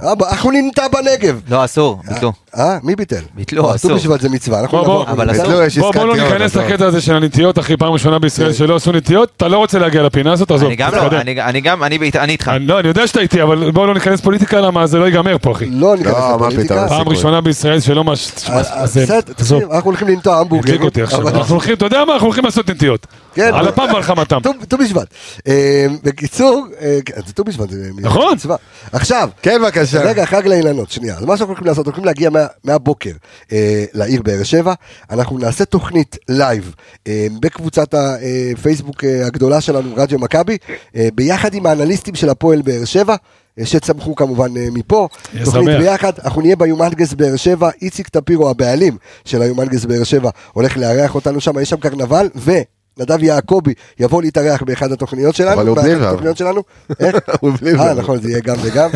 [0.00, 1.40] אבא, אנחנו ננטע בנגב.
[1.48, 2.32] לא, אסור, ביטלו.
[2.58, 3.20] אה, מי ביטל?
[3.34, 3.90] ביטלו, אה, אסור.
[3.90, 4.60] ט"ו בשבט זה מצווה.
[4.60, 5.30] אנחנו בוא, נבוא, בוא, אבל.
[5.30, 8.76] אצלו יש בוא בוא לא ניכנס לקטע הזה של הנטיות, אחי, פעם ראשונה בישראל שלא
[8.76, 10.92] עשו נטיות, אתה לא רוצה להגיע לפינה הזאת, עזוב, אני גם.
[10.94, 11.98] לא, אני- גם, אני
[12.32, 12.50] איתך.
[12.60, 15.52] לא, אני יודע שאתה איתי, אבל בואו לא ניכנס פוליטיקה, למה זה לא ייגמר פה,
[15.52, 15.66] אחי.
[15.70, 16.88] לא ניכנס לא, מה לפוליטיקה.
[16.88, 17.08] פעם.
[17.08, 18.04] ראשונה בישראל שלא
[18.84, 20.80] זה- בסדר, עזוב, תקשיב, אנחנו הולכים לנטוע המבורגרים.
[21.12, 22.12] אנחנו הולכים, אתה יודע מה?
[22.12, 23.06] אנחנו הולכים לעשות נטיות.
[23.34, 23.50] כן.
[23.54, 24.38] על אפם ועל חמתם.
[24.42, 25.06] ט"ו- ט"ו בשבט.
[25.48, 28.34] אה, בקיצור, אה, כן, זה ט"ו בשבט, זה נכון.
[28.34, 28.56] מצווה.
[28.92, 30.02] עכשיו, כן, בבקשה.
[30.02, 31.14] רגע, חג האילנות, שנייה.
[31.16, 33.10] אז מה שאנחנו הולכים לעשות, הולכים להגיע מה- מה, מהבוקר
[33.52, 34.74] אה, לעיר באר שבע.
[35.10, 36.74] אנחנו נעשה תוכנית לייב
[37.06, 40.56] אה, בקבוצת הפייסבוק אה, הגדולה שלנו, רדיו מכבי,
[40.96, 43.16] אה, ביחד עם האנליסטים של הפועל באר שבע.
[43.58, 45.08] אה, שצמחו כמובן אה, מפה,
[45.44, 45.80] תוכנית שמח.
[45.80, 51.14] ביחד, אנחנו נהיה ביומנגס באר שבע, איציק טפירו הבעלים של היומנגס באר שבע הולך לארח
[51.14, 52.28] אותנו שם, יש שם קרנבל,
[52.98, 56.04] ונדב יעקבי יבוא להתארח באחד התוכניות שלנו, אבל הוא בלי וו.
[56.04, 56.62] התוכניות שלנו,
[57.00, 57.16] איך?
[57.40, 58.00] הוא בלי אה וו.
[58.00, 58.90] נכון זה יהיה גם וגם,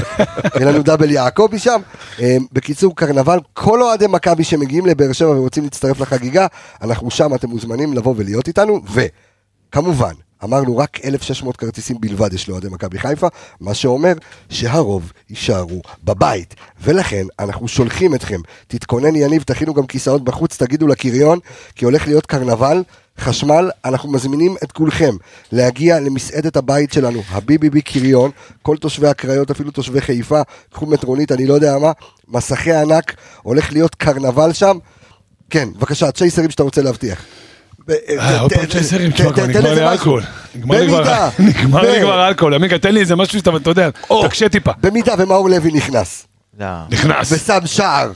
[0.57, 1.81] יהיה לנו דאבל יעקבי שם,
[2.21, 6.47] אה, בקיצור קרנבל, כל אוהדי מכבי שמגיעים לבאר שבע ורוצים להצטרף לחגיגה,
[6.83, 10.13] אנחנו שם, אתם מוזמנים לבוא ולהיות איתנו, וכמובן,
[10.45, 13.27] אמרנו רק 1,600 כרטיסים בלבד יש לאוהדי מכבי חיפה,
[13.61, 14.13] מה שאומר
[14.49, 16.55] שהרוב יישארו בבית.
[16.81, 21.39] ולכן אנחנו שולחים אתכם, תתכונן יניב, תכינו גם כיסאות בחוץ, תגידו לקריון,
[21.75, 22.83] כי הולך להיות קרנבל,
[23.21, 25.17] חשמל, אנחנו מזמינים את כולכם
[25.53, 28.31] להגיע למסעדת הבית שלנו, הביביבי קריון,
[28.63, 30.41] כל תושבי הקריות, אפילו תושבי חיפה,
[30.73, 31.93] קחו מטרונית, אני לא יודע מה,
[32.29, 34.79] מסכי ענק, הולך להיות קרנבל שם.
[35.51, 37.23] כן, בבקשה, צ'ייסרים שאתה רוצה להבטיח.
[37.91, 39.89] אה, עוד פעם צ'ייסרים, תשמע, כבר נגמר לי.
[39.89, 40.23] אלכוהול.
[40.55, 41.29] נגמר לי כבר- במידה.
[41.39, 42.55] נגמר לי ו- כבר אלכוהול.
[42.55, 43.89] עמיקה, תן לי איזה משהו שאתה, אתה יודע.
[44.25, 44.71] תקשה טיפה.
[44.81, 46.27] במידה ומאור לוי נכנס,
[46.61, 46.67] לא.
[46.91, 47.33] נכנס.
[47.33, 48.11] ושם שער,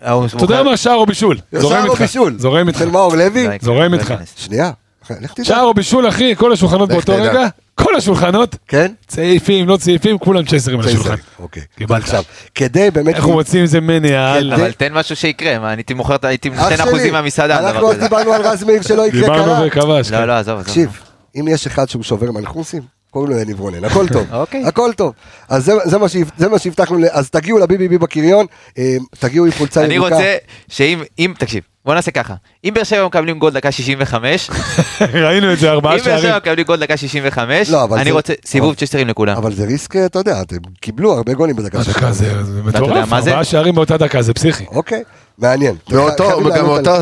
[0.00, 1.38] אתה יודע מה, שער או בישול.
[1.52, 2.00] זורם שער או איתך.
[2.00, 2.78] בישול, זורם איתך.
[2.78, 4.14] של מאור לוי, לא, זורם לא איתך.
[4.36, 4.70] שנייה,
[5.42, 7.12] שער או בישול, אחי, כל השולחנות באותו.
[7.16, 8.92] רגע, כל השולחנות, כן?
[9.06, 11.14] צעיפים, לא צעיפים, כולם צ'ייסרים על השולחן.
[11.38, 11.62] אוקיי.
[11.76, 12.02] קיבלת.
[12.02, 12.22] עכשיו,
[12.54, 13.14] כדי באמת...
[13.14, 14.56] איך הוא מוציא עם זה מני, יאללה.
[14.56, 17.58] אבל תן משהו שיקרה, מה, אני הייתי מוכר, הייתי נותן אחוזים מהמסעדה.
[17.58, 17.92] על אנחנו.
[17.92, 19.66] דיברנו על רז מאיר שלא יקרה דיברנו קרה.
[19.66, 20.10] וכבש.
[20.10, 20.26] לא, כן.
[20.26, 20.66] לא, עזוב, עזוב.
[20.68, 21.00] תקשיב,
[21.40, 22.82] אם יש אחד שהוא שובר מנחוסים,
[23.16, 24.62] קוראים לו יניב רונן, הכל טוב, אוקיי.
[24.66, 25.12] הכל טוב.
[25.48, 28.46] אז זה- זה מה שהב- זה מה שהבטחנו, אז תגיעו לביביבי בקריון,
[28.78, 30.14] אה, תגיעו עם חולצה אני ירוקה.
[30.14, 30.36] רוצה
[30.68, 32.34] שאם, אם, תקשיב, בוא נעשה ככה,
[32.64, 34.50] אם באר שבע מקבלים גול דקה 65,
[35.24, 36.22] ראינו את זה, ארבעה אם באר שערים.
[36.22, 39.36] שבע מקבלים גול דקה 65, לא, אני רוצה סיבוב צ'סטרים לכולם.
[39.36, 42.10] אבל זה ריסק, אתה יודע, אתם קיבלו הרבה גולים בדקה שלך.
[42.10, 42.32] זה
[42.64, 43.12] מטורף?
[43.12, 44.64] ארבעה שערים באותה דקה, זה פסיכי.
[44.68, 45.02] אוקיי,
[45.38, 45.74] מעניין.
[45.90, 46.00] גם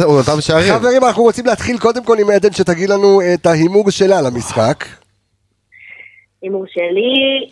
[0.05, 0.75] אותם שערים.
[0.75, 4.85] חברים, אנחנו רוצים להתחיל קודם כל עם עדן שתגיד לנו את ההימור שלה למשחק.
[6.45, 7.49] הימור שלי,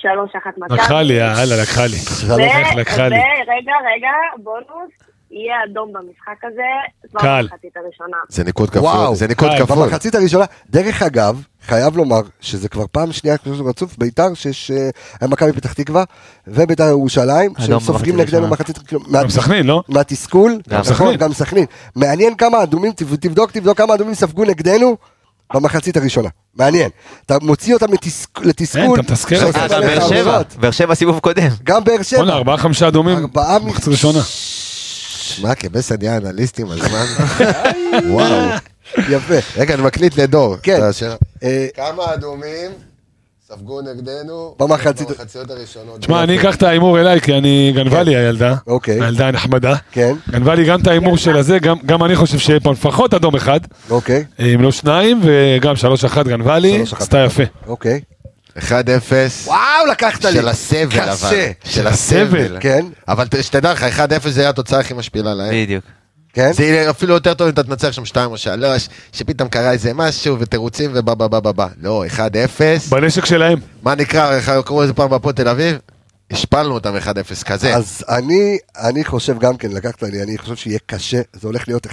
[0.00, 0.74] שלוש אחת מכבי.
[0.74, 1.96] לקחה לי, יאללה, לקחה לי.
[2.26, 3.16] ו- איך לקחה לי.
[3.16, 4.08] ורגע, רגע,
[4.42, 4.90] בונוס,
[5.30, 6.62] יהיה אדום במשחק הזה,
[7.10, 7.46] כבר קל.
[7.50, 8.16] במחצית הראשונה.
[8.28, 9.76] זה ניקוד כפול, זה ניקוד כפול.
[9.86, 13.36] במחצית הראשונה, דרך אגב, חייב לומר שזה כבר פעם שנייה
[13.68, 14.70] רצוף, ביתר, שיש
[15.22, 16.04] אה, מכבי פתח תקווה
[16.46, 18.50] וביתר ירושלים, שהם אדום סופגים במחצית נגדנו הראשונה.
[18.50, 19.82] מחצית, מה- גם סכנין, לא?
[19.88, 21.16] מהתסכול, גם נכון, סכנין.
[21.16, 21.64] גם סכנין.
[21.96, 24.96] מעניין כמה אדומים, תב- תבדוק, תבדוק כמה אדומים ספגו נגדנו
[25.54, 26.28] במחצית הראשונה.
[26.54, 26.90] מעניין.
[27.26, 28.82] אתה מוציא אותם לתסכ- לתסכול.
[28.96, 29.34] כן, אתה מתסכל.
[29.34, 30.40] אה, גם באר שבע.
[30.60, 31.48] באר שבע סיבוב קודם.
[31.64, 32.18] גם באר שבע.
[32.18, 34.20] בואנה, ארבעה חמישה אדומים, ארבעה מ- מחצית ראשונה.
[35.18, 37.04] שמע, כבסע נהיה אנליסטים הזמן.
[38.10, 38.44] וואו.
[39.08, 39.34] יפה.
[39.56, 40.56] רגע, אני מקליט לדור.
[40.62, 40.80] כן.
[41.42, 42.70] אה, כמה אדומים
[43.48, 46.00] ספגו נגדנו במחצית- במחציות הראשונות?
[46.00, 48.54] תשמע, אני אקח את ההימור אליי, כי אני, גנבה לי הילדה.
[48.66, 49.02] אוקיי.
[49.04, 49.74] הילדה הנחמדה.
[49.92, 53.34] כן, גנבה לי גם את ההימור של הזה, גם- אני חושב שיהיה פה לפחות אדום
[53.36, 53.60] אחד,
[53.90, 54.24] אוקיי,
[54.54, 56.82] אם לא שניים, וגם שלוש אחת גנבה לי.
[56.92, 57.42] עשתה יפה.
[57.66, 58.00] אוקיי.
[58.58, 58.62] 1-0
[59.46, 59.58] וואו,
[59.90, 60.32] לקחת לי.
[60.32, 61.12] של הסבל, אבל.
[61.12, 61.50] קשה.
[61.64, 62.56] של הסבל.
[62.60, 65.50] כן, אבל שתדע לך, 1-0 זה היה התוצאה הכי משפילה להם.
[65.64, 65.84] בדיוק.
[66.36, 66.52] כן.
[66.52, 69.94] זה יהיה אפילו יותר טוב אם אתה תנצח שם 2 או 3, שפתאום קרה איזה
[69.94, 71.68] משהו ותירוצים ובא בא בא בא בא.
[71.82, 72.20] לא, 1-0.
[72.90, 73.58] בנשק שלהם.
[73.82, 75.78] מה נקרא, קראו לזה פעם בהפועל תל אביב?
[76.30, 77.76] השפלנו אותם 1-0 כזה.
[77.76, 81.86] אז אני, אני חושב גם כן, לקחת לי, אני חושב שיהיה קשה, זה הולך להיות
[81.86, 81.90] 1-0,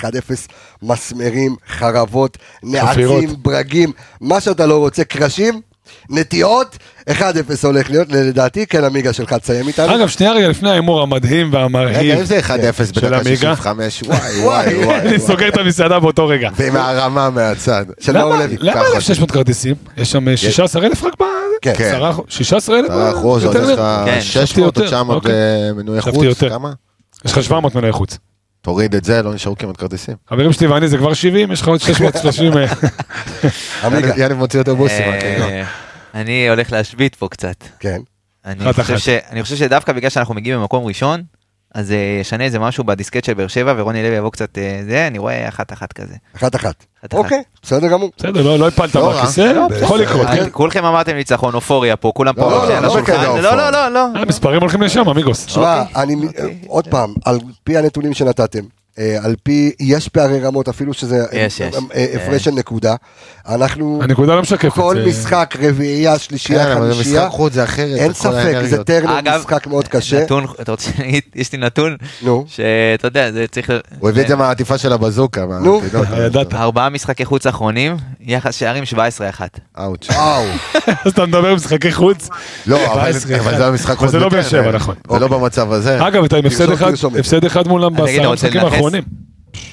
[0.81, 3.35] מסמרים, חרבות, נעצים.
[3.41, 3.91] ברגים,
[4.21, 5.61] מה שאתה לא רוצה, קרשים,
[6.09, 6.77] נטיעות,
[7.09, 7.13] 1-0
[7.63, 9.95] הולך להיות, לדעתי, כן, עמיגה שלך, תסיים איתנו.
[9.95, 12.19] אגב, שנייה רגע לפני ההימור המדהים רגע, והמרהיב.
[12.19, 13.55] אם זה 1-0 של בדקה עמיגה?
[13.55, 14.99] 65, וואי וואי וואי.
[14.99, 16.49] אני סוגר את המסעדה באותו רגע.
[16.55, 17.85] ועם הרמה מהצד.
[18.07, 18.45] למה.
[18.59, 18.95] למה ככה.
[18.95, 19.75] 1,600 כרטיסים?
[19.97, 21.23] יש שם אה, 16,000 רק ב...
[21.61, 21.73] כן.
[21.77, 21.99] כן.
[22.27, 22.85] 16,000?
[22.91, 25.35] 10 אחוז, יש לך מ- כן, 600 או יותר, 900 אוקיי.
[26.01, 26.43] חשבתי חוץ.
[26.49, 26.71] כמה?
[27.25, 28.17] יש לך 700 מנועי חוץ.
[28.63, 30.15] תוריד את זה, לא נשארו כמעט כרטיסים.
[30.29, 32.57] חברים שלי ואני זה כבר 70, יש לך עוד 630.
[32.57, 32.65] אה,
[34.17, 35.01] יאללה מוציא אוטובוסים.
[35.01, 35.61] אה, אחי.
[36.13, 37.63] אני הולך להשבית פה קצת.
[37.79, 38.01] כן.
[38.83, 39.17] חושב.
[39.29, 41.23] אני חושב שדווקא בגלל שאנחנו מגיעים במקום ראשון,
[41.73, 45.07] אז אה, ישנה איזה משהו בדיסקט של באר שבע, ורוני לוי יבוא קצת אה, זה,
[45.07, 46.15] אני רואה אחת אחת כזה.
[46.35, 46.85] אחת אחת.
[47.01, 47.13] אחת.
[47.13, 48.11] אוקיי, בסדר גמור.
[48.17, 49.13] בסדר, לא לא הפלת לא רע.
[49.15, 50.49] מהכיסא, לא, יכול לקרות, אה, כן?
[50.51, 53.13] כולכם אמרתם ניצחון, אופוריה פה, כולם לא, פה לא, על לא השולחן.
[53.13, 53.41] לא.
[53.41, 54.07] לא, לא, לא.
[54.15, 55.45] המספרים הולכים לשם, אמיגוס.
[55.45, 56.57] תשמע, אוקיי, אני, אוקיי.
[56.67, 58.65] עוד פעם, על פי הנתונים שנתתם, אה,
[58.97, 61.75] על פי, יש פערי רמות אפילו שזה יש, אה, יש.
[61.95, 62.95] אה, הפרש של נקודה.
[63.49, 64.73] אנחנו, הנקודה לא משקפת.
[64.75, 67.97] כל זה- משחק, רביעייה, כן, שלישייה, זה חמישייה, משחק חוץ, זה אחרת.
[67.99, 68.61] אין זה ספק.
[68.65, 70.23] זה טרנר משחק מאוד קשה.
[70.23, 71.95] נתון, אתה רוצה להגיד, יש לי נתון.
[72.47, 73.71] שאתה יודע, זה צריך...
[73.99, 75.45] הוא הביא את זה מהעטיפה של הבזוקה.
[75.45, 75.81] נו.
[76.25, 76.53] ידעת.
[76.53, 78.97] ארבעה משחקי חוץ אחרונים, יחס שערים 17-1.
[79.79, 80.09] אאוץ'.
[80.09, 80.43] וואו,
[81.05, 82.29] אז אתה מדבר משחקי חוץ.
[82.67, 84.43] לא, אבל 17, אבל זה המשחק זה לא באר.
[84.43, 84.95] שבע, נכון.
[85.09, 86.07] ולא במצב הזה.
[86.07, 87.19] אגב, אתה עם הפסד אחד, תרשום את
[88.85, 89.03] האחרונים.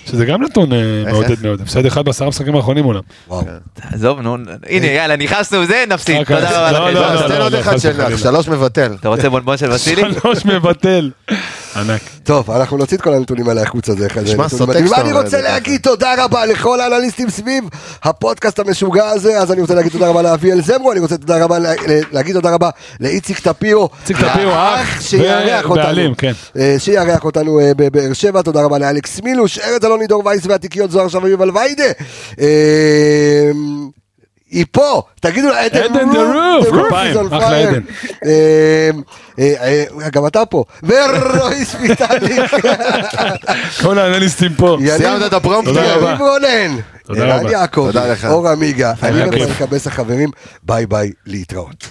[0.06, 0.78] שזה גם נתון אה,
[1.12, 1.42] מעודד?
[1.42, 1.60] מאוד.
[1.60, 2.84] הפסד אחד בעשרה משחקים האחרונים.
[2.86, 3.42] וואו.
[3.92, 4.36] עזוב, נו,
[4.68, 6.16] הנה, יאללה, נכנסנו, זה, נפסיד.
[6.16, 6.36] אוקיי.
[6.36, 6.94] תודה רבה לא, לכם.
[6.94, 8.18] לא, לא, תן עוד אחד שלך.
[8.18, 8.96] שלוש מבטל.
[9.00, 10.02] אתה רוצה בונבון של וסילי?
[10.22, 11.10] שלוש מבטל.
[11.76, 12.00] ענק.
[12.24, 14.88] טוב, אנחנו נוציא את כל הנתונים האלה החוצה, זה אחד נשמע נתונים סוטק מדהימים.
[14.88, 15.40] שאתה אני אומר את רוצה.
[15.40, 17.64] להגיד תודה רבה לכל האנליסטים סביב
[18.02, 21.14] הפודקאסט המשוגע הזה, אז אני רוצה להגיד תודה רבה לאביאל זמרו, אני רוצה
[22.12, 22.70] להגיד תודה רבה
[23.00, 23.88] לאיציק טפירו.
[24.00, 25.82] איציק טפירו, אח שיארח אותנו.
[25.82, 26.32] ובעלים, כן.
[26.56, 30.90] אה, שיארח אותנו אה, בבאר שבע, תודה רבה לאלכס מילוש, ארז אלוני, דור וייס והתיקיות
[30.90, 31.92] זוהר שווה יובל ויידה.
[34.50, 37.58] היא פה, תגידו לה, עדן עדן the roof, כפיים, אחלה.
[37.58, 37.80] עדן.
[38.24, 38.90] אה,
[39.38, 42.40] אה, אה, גם אתה פה, ורועי ספיטליק.
[43.82, 44.78] כל האנליסטים פה.
[44.96, 45.74] סיימת את הפרומפטר.
[45.74, 46.08] תודה רבה.
[46.08, 47.50] יניב רונן, תודה ערן רבה.
[47.50, 48.24] יעקב, תודה לך.
[48.24, 49.42] אור עמיגה, אני כיף.
[49.44, 50.30] ומלכה בס החברים,
[50.62, 51.88] ביי ביי, להתראות.